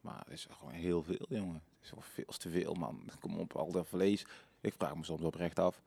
[0.00, 1.54] Maar het is gewoon heel veel, jongen.
[1.54, 3.02] Het is wel veel te veel, man.
[3.20, 4.26] Kom op, al dat vlees.
[4.60, 5.82] Ik vraag me soms oprecht af,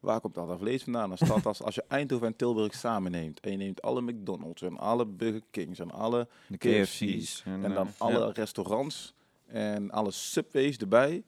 [0.00, 1.10] waar komt al dat vlees vandaan?
[1.10, 4.62] Een stad als, als je Eindhoven en Tilburg samen neemt, en je neemt alle McDonald's
[4.62, 6.28] en alle Burger Kings en alle...
[6.46, 7.00] De KFC's.
[7.00, 7.42] KFC's.
[7.46, 7.92] En eh, dan ja.
[7.98, 9.14] alle restaurants
[9.46, 11.22] en alle Subways erbij.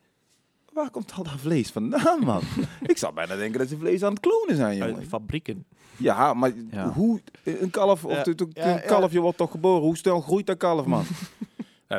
[0.72, 2.42] Waar komt al dat vlees vandaan, man?
[2.86, 5.06] ik zou bijna denken dat ze vlees aan het klonen zijn, Uit jongen.
[5.06, 5.64] fabrieken.
[5.96, 6.92] Ja, maar Ja.
[6.92, 7.20] hoe...
[7.44, 8.78] Een kalf, of Ja, een ja.
[8.78, 9.82] kalfje wordt toch geboren?
[9.82, 11.04] Hoe snel groeit dat kalf, man?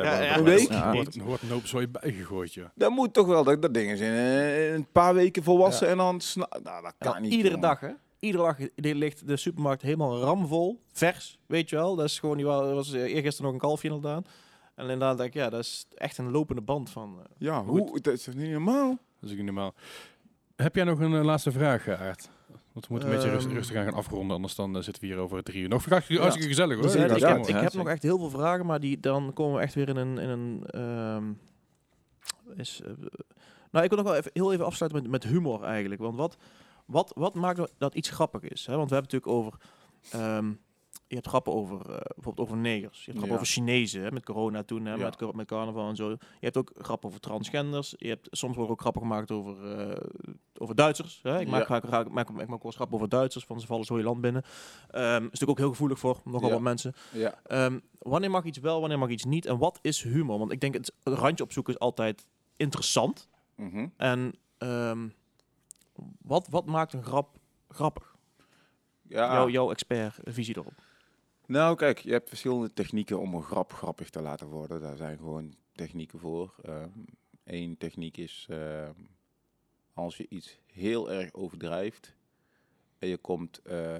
[0.02, 0.68] Ja, Ja, ja, wordt- een week?
[0.70, 2.72] er wordt- wordt een hoop zooi bijgegooid, ja.
[2.74, 5.96] Dat moet toch wel, dat, dat ding is in, eh, een paar weken volwassen en
[5.96, 6.20] dan...
[6.34, 7.60] Nou, dat kan Ja, niet, iedere jongen.
[7.68, 7.90] dag, hè?
[8.18, 8.56] Iedere dag
[8.94, 10.80] ligt de supermarkt helemaal ramvol.
[10.92, 11.96] Vers, weet je wel.
[11.96, 14.28] Dat is gewoon, die wa- was eh, eergisteren nog een kalfje inderdaad.
[14.74, 17.16] En inderdaad denk ik, ja, dat is echt een lopende band van...
[17.18, 17.88] eh, Ja, Goed.
[17.88, 18.00] hoe?
[18.00, 18.98] Dat is toch niet normaal?
[19.20, 19.74] Dat is niet normaal.
[20.56, 22.28] Heb jij nog een laatste vraag, Aart?
[22.74, 23.54] Want we moeten een beetje rust- Ehm.
[23.54, 25.68] rustig aan gaan afronden, anders dan eh, zitten we hier over drie uur.
[25.68, 26.84] Nog hartstikke hartstikke gezellig hoor.
[26.98, 27.78] Ja, ik, heb, ja, ik heb zeker.
[27.78, 30.18] nog echt heel veel vragen, maar die, dan komen we echt weer in een...
[30.18, 31.32] In een ehm,
[32.56, 32.90] is, eh,
[33.70, 36.00] nou, ik wil nog wel even, heel even afsluiten met, met humor eigenlijk.
[36.00, 36.36] Want wat,
[36.86, 38.66] wat, wat maakt dat- dat iets grappig is?
[38.66, 38.76] Hè?
[38.76, 39.60] Want we hebben het natuurlijk over...
[40.10, 40.52] ehm,
[41.14, 42.98] je hebt grappen over, eh, bijvoorbeeld over negers.
[42.98, 43.34] Je hebt grappen Ja.
[43.34, 45.12] over Chinezen, hè, met corona toen, hè, Ja.
[45.34, 46.08] met, carnaval en zo.
[46.10, 47.94] Je hebt ook grappen over transgenders.
[47.96, 50.08] Je hebt soms worden ook grappen gemaakt over, eh,
[50.58, 51.20] over Duitsers.
[51.22, 51.40] Hè.
[51.40, 51.64] Ik maak Ja.
[51.66, 53.96] graag, graag, maak, ik maak ook wel eens grappen over Duitsers, van ze vallen zo
[53.98, 54.42] je land binnen.
[54.90, 56.94] Ehm is natuurlijk ook heel gevoelig voor nogal wat mensen.
[57.12, 57.34] Ja.
[57.42, 59.46] Ehm, wanneer mag iets wel, wanneer mag iets niet?
[59.46, 60.38] En wat is humor?
[60.38, 62.26] Want ik denk het randje opzoeken is altijd
[62.56, 63.28] interessant.
[63.56, 63.86] Mhm.
[63.96, 65.08] En ehm,
[66.22, 67.36] wat, wat maakt een grap
[67.68, 68.12] grappig?
[69.08, 69.32] Ja.
[69.32, 70.72] Jouw, jouw expert visie erop.
[71.46, 74.80] Nou, kijk, je hebt verschillende technieken om een grap grappig te laten worden.
[74.80, 76.54] Daar zijn gewoon technieken voor.
[77.44, 78.92] Eén techniek is ehm,
[79.92, 82.14] als je iets heel erg overdrijft
[82.98, 83.96] en je komt uh,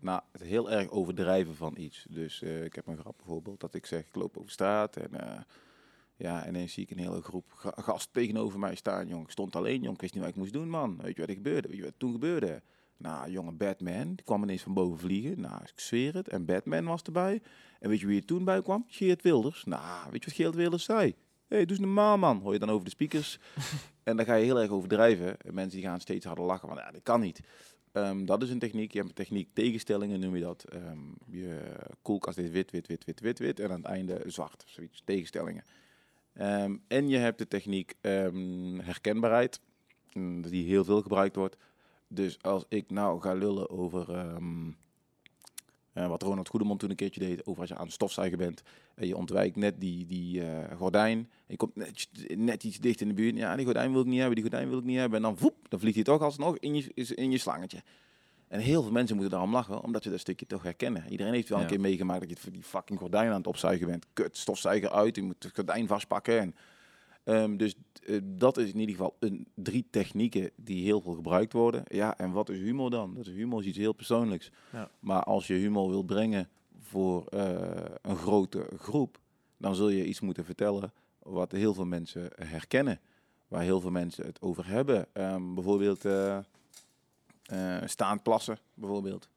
[0.00, 2.06] na het heel erg overdrijven van iets.
[2.10, 5.10] Dus uh, ik heb een grap bijvoorbeeld dat ik zeg, ik loop over straat en
[5.14, 5.40] uh,
[6.16, 9.24] ja, ineens zie ik een hele groep ga gast tegenover mij staan, jong.
[9.24, 10.96] Ik stond alleen, jong, ik wist niet wat ik moest doen, man.
[11.02, 11.68] Weet je wat er gebeurde?
[11.68, 12.62] Weet je wat toen gebeurde?
[12.96, 15.40] Nou, jongen, Batman, die kwam ineens van boven vliegen.
[15.40, 16.28] Nou, ik zweer het.
[16.28, 17.42] En Batman was erbij.
[17.80, 18.84] En weet je wie er toen bij kwam?
[18.88, 19.64] Geert Wilders.
[19.64, 21.14] Nou, weet je wat Geert Wilders zei?
[21.46, 22.40] Hé, hey, doe eens normaal, man.
[22.40, 23.38] Hoor je dan over de speakers.
[24.02, 25.40] en dan ga je heel erg overdrijven.
[25.40, 26.68] En mensen die gaan steeds harder lachen.
[26.68, 27.40] Van, ja, dat kan niet.
[27.92, 28.92] Um, dat is een techniek.
[28.92, 30.64] Je hebt een techniek tegenstellingen, noem je dat.
[30.74, 31.60] Um, je
[32.02, 33.60] koelkast is wit, wit, wit, wit, wit, wit.
[33.60, 34.64] En aan het einde zwart.
[34.66, 35.64] Zoiets, tegenstellingen.
[36.40, 37.94] Um, en je hebt de techniek
[38.80, 39.60] herkenbaarheid.
[40.40, 41.56] Die heel veel gebruikt wordt.
[42.08, 44.76] Dus als ik nou ga lullen over um,
[45.94, 48.62] uh, wat Ronald Goedemond toen een keertje deed, over als je aan het stofzuigen bent
[48.94, 53.08] en je ontwijkt net die, die uh, gordijn, je komt net, net, iets dicht in
[53.08, 55.16] de buurt, ja, die gordijn wil ik niet hebben, die gordijn wil ik niet hebben,
[55.16, 57.82] en dan voep, dan vliegt hij toch alsnog in je, in je slangetje.
[58.48, 61.10] En heel veel mensen moeten daarom lachen, omdat ze dat stukje toch herkennen.
[61.10, 61.64] Iedereen heeft wel ja.
[61.64, 64.06] een keer meegemaakt dat je voor die fucking gordijn aan het opzuigen bent.
[64.12, 66.40] Kut, stofzuiger uit, je moet het gordijn vastpakken.
[66.40, 66.54] En,
[67.28, 67.74] um, dus
[68.06, 71.82] uh, dat is in ieder geval een, drie technieken die heel veel gebruikt worden.
[71.88, 73.14] Ja, en wat is humor dan?
[73.14, 74.50] Dat is humor is iets heel persoonlijks.
[74.72, 74.90] Ja.
[75.00, 76.48] Maar als je humor wil brengen
[76.80, 77.50] voor uh,
[78.02, 79.18] een grote groep,
[79.56, 83.00] dan zul je iets moeten vertellen wat heel veel mensen herkennen.
[83.48, 85.06] Waar heel veel mensen het over hebben.
[85.12, 86.38] Um, bijvoorbeeld uh,
[87.84, 89.28] staand plassen, bijvoorbeeld.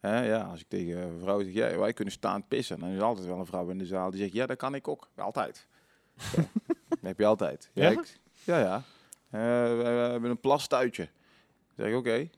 [0.00, 2.96] Hè, ja, als ik tegen een vrouw zeg, ja, wij kunnen staand pissen, dan is
[2.96, 5.08] er altijd wel een vrouw in de zaal die zegt, ja, dat kan ik ook.
[5.16, 5.66] Altijd.
[7.04, 7.70] Dat heb je altijd.
[7.72, 7.90] Ja, Ja?
[7.90, 8.58] ik- ja.
[8.60, 8.82] ja.
[9.30, 9.40] Eh,
[9.76, 11.08] we, we hebben een plastuitje.
[11.76, 12.28] Dan zeg ik, oké.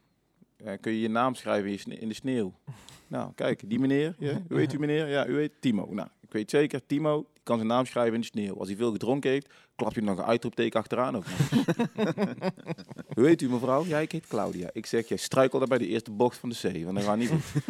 [0.57, 2.53] Eh, kun je je naam schrijven in, de sneeuw?
[3.07, 4.15] nou, kijk, die meneer.
[4.19, 5.09] Ja, heet u meneer?
[5.09, 5.89] Ja, u heet Timo.
[5.95, 8.59] Nou, ik weet zeker, Timo kan zijn naam schrijven in de sneeuw.
[8.59, 11.25] Als hij veel gedronken heeft, klap je nog een uitroepteken achteraan ook
[13.15, 13.85] hoe heet u mevrouw?
[13.85, 14.71] Ja, ik heet Claudia.
[14.73, 17.29] Ik zeg, jij struikelt bij de eerste bocht van de zee, want dat gaat niet
[17.29, 17.65] goed.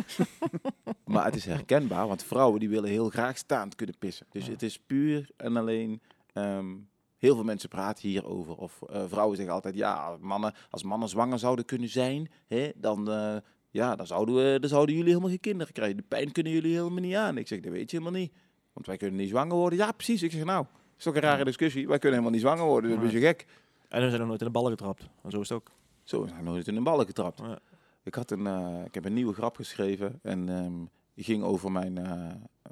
[1.04, 4.26] maar het is herkenbaar, want vrouwen die willen heel graag staand kunnen pissen.
[4.30, 6.00] Dus het is puur en alleen...
[6.36, 6.74] ehm,
[7.16, 8.56] Heel veel mensen praten hierover.
[8.56, 13.10] Of eh, vrouwen zeggen altijd, ja, mannen, als mannen zwanger zouden kunnen zijn, hè, dan,
[13.10, 13.36] eh,
[13.70, 15.96] ja, dan, zouden we, dan zouden jullie helemaal geen kinderen krijgen.
[15.96, 17.38] De pijn kunnen jullie helemaal niet aan.
[17.38, 18.32] Ik zeg, dat weet je helemaal niet.
[18.72, 19.78] Want wij kunnen niet zwanger worden.
[19.78, 20.22] Ja, precies.
[20.22, 21.88] Ik zeg, nou, dat is toch een rare discussie.
[21.88, 22.90] Wij kunnen helemaal niet zwanger worden.
[22.90, 23.46] Dat is je gek.
[23.88, 25.08] En we zijn nog nooit in de ballen getrapt.
[25.22, 25.70] En zo is het ook.
[26.02, 27.38] Zo, we zijn nooit in een ballen getrapt.
[27.38, 27.58] Ja.
[28.02, 30.84] Ik, had een, eh, ik heb een nieuwe grap geschreven en ehm,
[31.14, 31.92] die ging over mijn,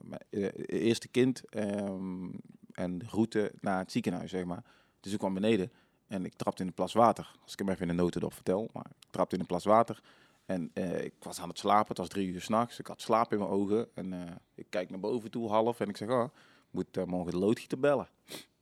[0.01, 2.27] mijn eerste kind ehm,
[2.75, 4.63] en de route naar het ziekenhuis, zeg maar.
[5.01, 5.73] Dus ik kwam beneden
[6.07, 7.31] en ik trapte in een plas water.
[7.43, 10.01] Als ik hem even in de notendop vertel, maar ik trapte in een plas water.
[10.47, 12.79] En eh, ik was aan het slapen, het was drie uur s'nachts.
[12.79, 15.89] Ik had slaap in mijn ogen en eh, ik kijk naar boven toe half en
[15.89, 16.25] ik zeg, oh,
[16.71, 18.09] moet eh, morgen de loodgieter bellen.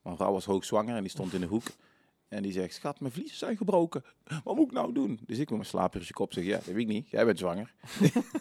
[0.02, 1.64] Mijn vrouw was hoogzwanger en die stond in de hoek.
[2.32, 4.04] En die zegt, schat, mijn vliezen zijn gebroken.
[4.44, 5.20] Wat moet ik nou doen?
[5.26, 7.08] Dus ik met mijn slaperige kop zeg, ja, dat weet ik niet.
[7.08, 7.72] Jij bent zwanger.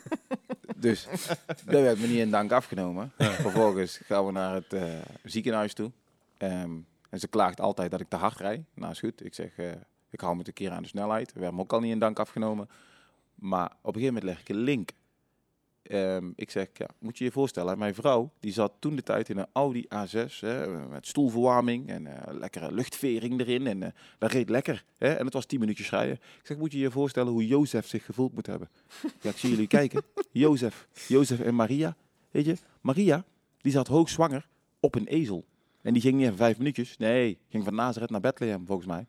[0.75, 1.07] dus
[1.45, 3.11] dat werd me niet in dank afgenomen.
[3.17, 4.83] Vervolgens gaan we naar het eh,
[5.23, 5.91] ziekenhuis toe.
[6.37, 6.71] Ehm,
[7.09, 8.61] en ze klaagt altijd dat ik te hard rijd.
[8.73, 9.25] Nou, is goed.
[9.25, 9.71] Ik zeg, eh,
[10.09, 11.33] ik hou me een keer aan de snelheid.
[11.33, 12.69] We hebben me ook al niet in dank afgenomen.
[13.35, 14.91] Maar op een gegeven moment leg ik een link.
[15.91, 19.29] Ehm, ik zeg, ja, moet je je voorstellen, mijn vrouw die zat toen de tijd
[19.29, 23.67] in een Audi A6 hè, met stoelverwarming en eh, lekkere luchtvering erin.
[23.67, 24.83] En eh, dat reed lekker.
[24.97, 26.13] Hè, en het was 10 minuutjes rijden.
[26.13, 28.69] Ik zeg, moet je je voorstellen hoe Jozef zich gevoeld moet hebben.
[29.21, 30.01] Ik zie jullie kijken.
[30.31, 31.95] Jozef, Jozef en Maria.
[32.31, 33.25] Weet je, Maria,
[33.57, 34.47] die zat hoogzwanger
[34.79, 35.45] op een ezel.
[35.81, 36.97] En die ging niet even vijf minuutjes.
[36.97, 39.07] Nee, ging van Nazareth naar Bethlehem, volgens mij.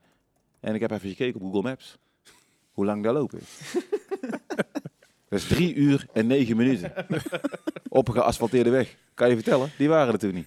[0.60, 1.98] En ik heb even gekeken op Google Maps.
[2.72, 3.60] Hoe lang dat lopen is.
[5.32, 6.92] Dat is drie uur en negen minuten.
[7.88, 8.96] Op een geasfalteerde weg.
[9.14, 9.70] Kan je vertellen?
[9.78, 10.46] Die waren er toen niet.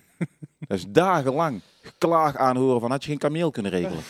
[0.60, 4.04] Dat is dagenlang geklaag aanhoren van had je geen kameel kunnen regelen.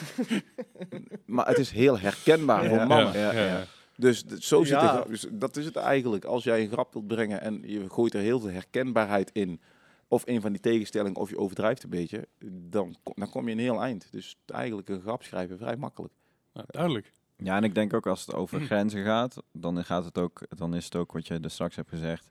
[1.26, 3.20] Maar het is heel herkenbaar voor mannen.
[3.20, 3.64] Ja, ja, ja.
[3.96, 5.08] Dus zo zit grap.
[5.10, 6.26] Dus dat is het eigenlijk.
[6.26, 9.62] Als jij een grap wilt brengen en je gooit er heel veel herkenbaarheid in,
[10.08, 12.28] of een van die tegenstellingen, of je overdrijft een beetje,
[12.70, 14.08] dan, kom- dan kom je een heel eind.
[14.12, 16.14] Dus eigenlijk een grap schrijven vrij makkelijk.
[16.54, 17.12] Nou, duidelijk.
[17.38, 20.76] Ja, en ik denk ook als het over grenzen gaat, dan, gaat het ook, dan
[20.76, 22.30] is het ook wat je er straks hebt gezegd.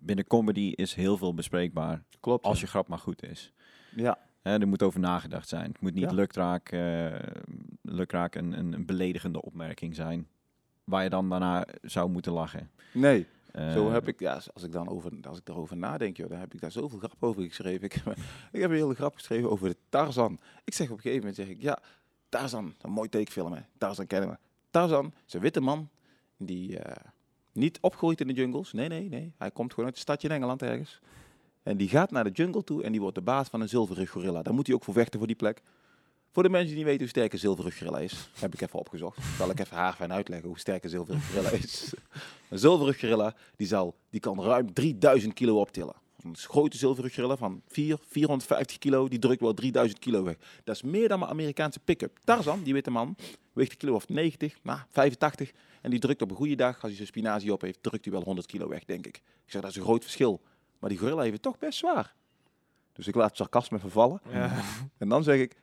[0.00, 2.44] Binnen comedy is heel veel bespreekbaar, Klopt.
[2.44, 3.52] als je grap maar goed is.
[3.96, 5.68] Ja, Hè, er moet over nagedacht zijn.
[5.70, 6.12] Het moet niet Ja.
[6.12, 7.14] lukraak, eh,
[7.82, 10.28] lukraak een, een, een beledigende opmerking zijn,
[10.84, 12.70] waar je dan daarna zou moeten lachen.
[12.92, 13.26] nee.
[13.52, 16.38] Eh, Zo heb ik, ja, als ik dan over, als ik erover nadenk, joh, dan
[16.38, 17.84] heb ik daar zoveel grap over geschreven.
[17.84, 18.16] Ik, heb-
[18.52, 20.38] ik heb een hele grap geschreven over de Tarzan.
[20.64, 21.78] Ik zeg op een gegeven moment, zeg ik, ja,
[22.28, 23.60] Tarzan, een mooi tekenfilm, hè.
[23.78, 24.36] Tarzan kennen we.
[24.76, 25.88] Tarzan is een witte man
[26.36, 26.96] die eh,
[27.52, 28.72] niet opgroeit in de jungles.
[28.72, 29.32] Nee, nee, nee.
[29.38, 31.00] Hij komt gewoon uit een stadje in Engeland ergens.
[31.62, 34.10] En die gaat naar de jungle toe en die wordt de baas van een zilverrug
[34.10, 34.42] gorilla.
[34.42, 35.62] Daar moet hij ook voor vechten voor die plek.
[36.30, 38.78] Voor de mensen die niet weten hoe sterk een zilverrug gorilla is, heb ik even
[38.78, 39.18] opgezocht.
[39.36, 41.94] Zal ik even haar fijn uitleggen hoe sterk een zilverrug gorilla is.
[42.50, 45.94] Een zilverrug gorilla die, zal, die kan ruim 3000 kilo optillen.
[46.22, 50.36] Een grote zilverrug gorilla van 4, 450 kilo, die drukt wel 3000 kilo weg.
[50.64, 52.18] Dat is meer dan mijn Amerikaanse pick-up.
[52.24, 53.16] Tarzan, die witte man,
[53.52, 55.52] weegt een kilo of 90, nou 85.
[55.80, 58.14] En die drukt op een goede dag, als hij zijn spinazie op heeft, drukt hij
[58.14, 59.16] wel 100 kilo weg, denk ik.
[59.16, 60.40] Ik zeg, dat is een groot verschil.
[60.78, 62.14] Maar die gorilla heeft het toch best zwaar.
[62.92, 64.20] Dus ik laat het sarcasme vervallen.
[64.30, 64.62] Ja.
[64.98, 65.56] En dan zeg ik,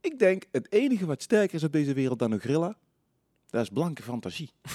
[0.00, 2.76] ik denk het enige wat sterker is op deze wereld dan een gorilla,
[3.50, 4.50] dat is blanke fantasie.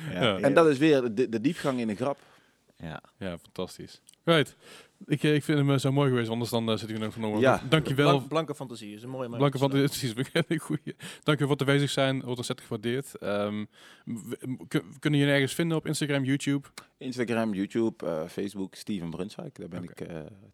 [0.12, 0.38] Ja.
[0.38, 2.18] En dat is weer de, de diepgang in een grap.
[2.82, 3.00] Ja.
[3.20, 4.00] Ja, fantastisch.
[4.26, 4.56] Right.
[5.06, 7.12] Ik, eh, ik vind hem eh, zo mooi geweest, anders dan eh, zit ik nog
[7.14, 7.62] van Ja.
[7.68, 8.08] Dankjewel.
[8.10, 10.12] Blank- blanke fantasie is een mooie Blanke van de precies,
[10.48, 10.94] een goeie.
[11.22, 12.22] Dank je voor het aanwezig zijn.
[12.22, 13.14] Wordt ontzettend gewaardeerd.
[13.18, 13.64] Ehm,
[14.04, 16.68] w- m- kun- kunnen jullie ergens vinden op Instagram, YouTube?
[16.98, 19.58] Instagram, YouTube, Facebook, Steven Brunswijk.
[19.58, 20.06] Daar ben ik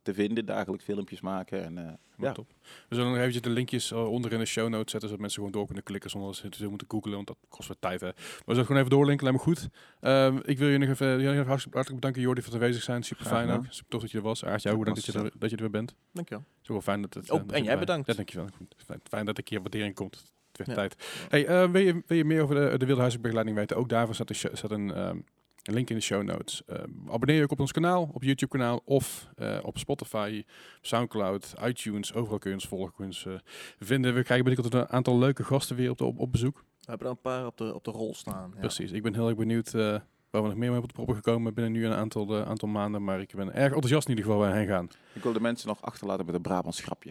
[0.03, 1.65] te vinden, dagelijks filmpjes maken.
[1.65, 2.33] En, eh, Ja.
[2.33, 2.47] Top.
[2.89, 5.53] We zullen nog eventjes de linkjes onder in de show notes zetten, zodat mensen gewoon
[5.53, 8.01] door kunnen klikken zonder dat ze te moeten googlen, want dat kost wat tijd.
[8.01, 8.07] Hè.
[8.07, 9.69] Maar we zullen gewoon even doorlinken, lijkt me goed.
[10.01, 11.07] Ehm, ik wil je nog even
[11.47, 13.03] hartstikke, hartelijk bedanken, Jordi, voor het aanwezig zijn.
[13.03, 13.65] Super fijn ook.
[13.69, 14.36] Super tof dat je er was.
[14.45, 15.91] Aartje, ook bedankt dat je, er, dat je er weer bent.
[15.91, 16.45] Het Dankjewel.
[16.63, 17.31] is wel fijn dat het...
[17.31, 18.07] Oh, eh, dat en jij erbij- bedankt.
[18.07, 18.49] Ja, dankjewel.
[18.57, 18.75] Goed.
[18.87, 20.15] Fijn, fijn dat ik hier waardering komt.
[20.53, 20.75] Het werd Ja.
[20.75, 21.27] tijd.
[21.29, 23.77] Hey, eh, wil, je, wil je meer over de, de weten?
[23.77, 25.17] Ook daarvoor staat, een show- staat een, ehm,
[25.63, 26.63] een link in de show notes.
[26.67, 30.45] Ehm, abonneer je ook op ons kanaal, op YouTube kanaal of eh, op Spotify,
[30.81, 32.15] Soundcloud, iTunes.
[32.15, 33.35] Overal kun je ons volgen, kun je ons eh,
[33.79, 34.15] vinden.
[34.15, 36.57] We krijgen binnenkort een aantal leuke gasten weer op, de, op, op bezoek.
[36.81, 38.51] We hebben er een paar op de, op de rol staan.
[38.55, 38.61] Ja.
[38.61, 38.91] Precies.
[38.91, 39.97] Ik ben heel erg benieuwd eh,
[40.41, 42.69] waar we nog meer mee op de proppen gekomen binnen nu een aantal, eh, aantal
[42.69, 43.05] maanden.
[43.05, 44.89] Maar ik ben erg enthousiast in ieder geval waar we heen gaan.
[45.13, 47.11] Ik wil de mensen nog achterlaten met een Brabants grapje.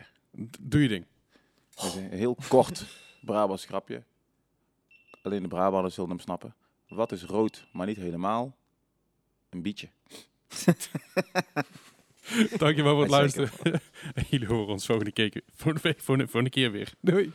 [0.52, 1.06] D- Doe je ding.
[1.96, 2.86] Een heel kort
[3.22, 4.04] Brabants grapje.
[5.22, 6.56] Alleen de Brabanders zullen hem snappen.
[6.88, 8.56] Wat is rood, maar niet helemaal?
[9.50, 9.88] Een bietje.
[12.58, 13.50] Dankjewel voor het luisteren.
[14.14, 16.94] En jullie horen ons volgende keer, volgende, volgende, volgende keer weer.
[17.02, 17.32] Doei.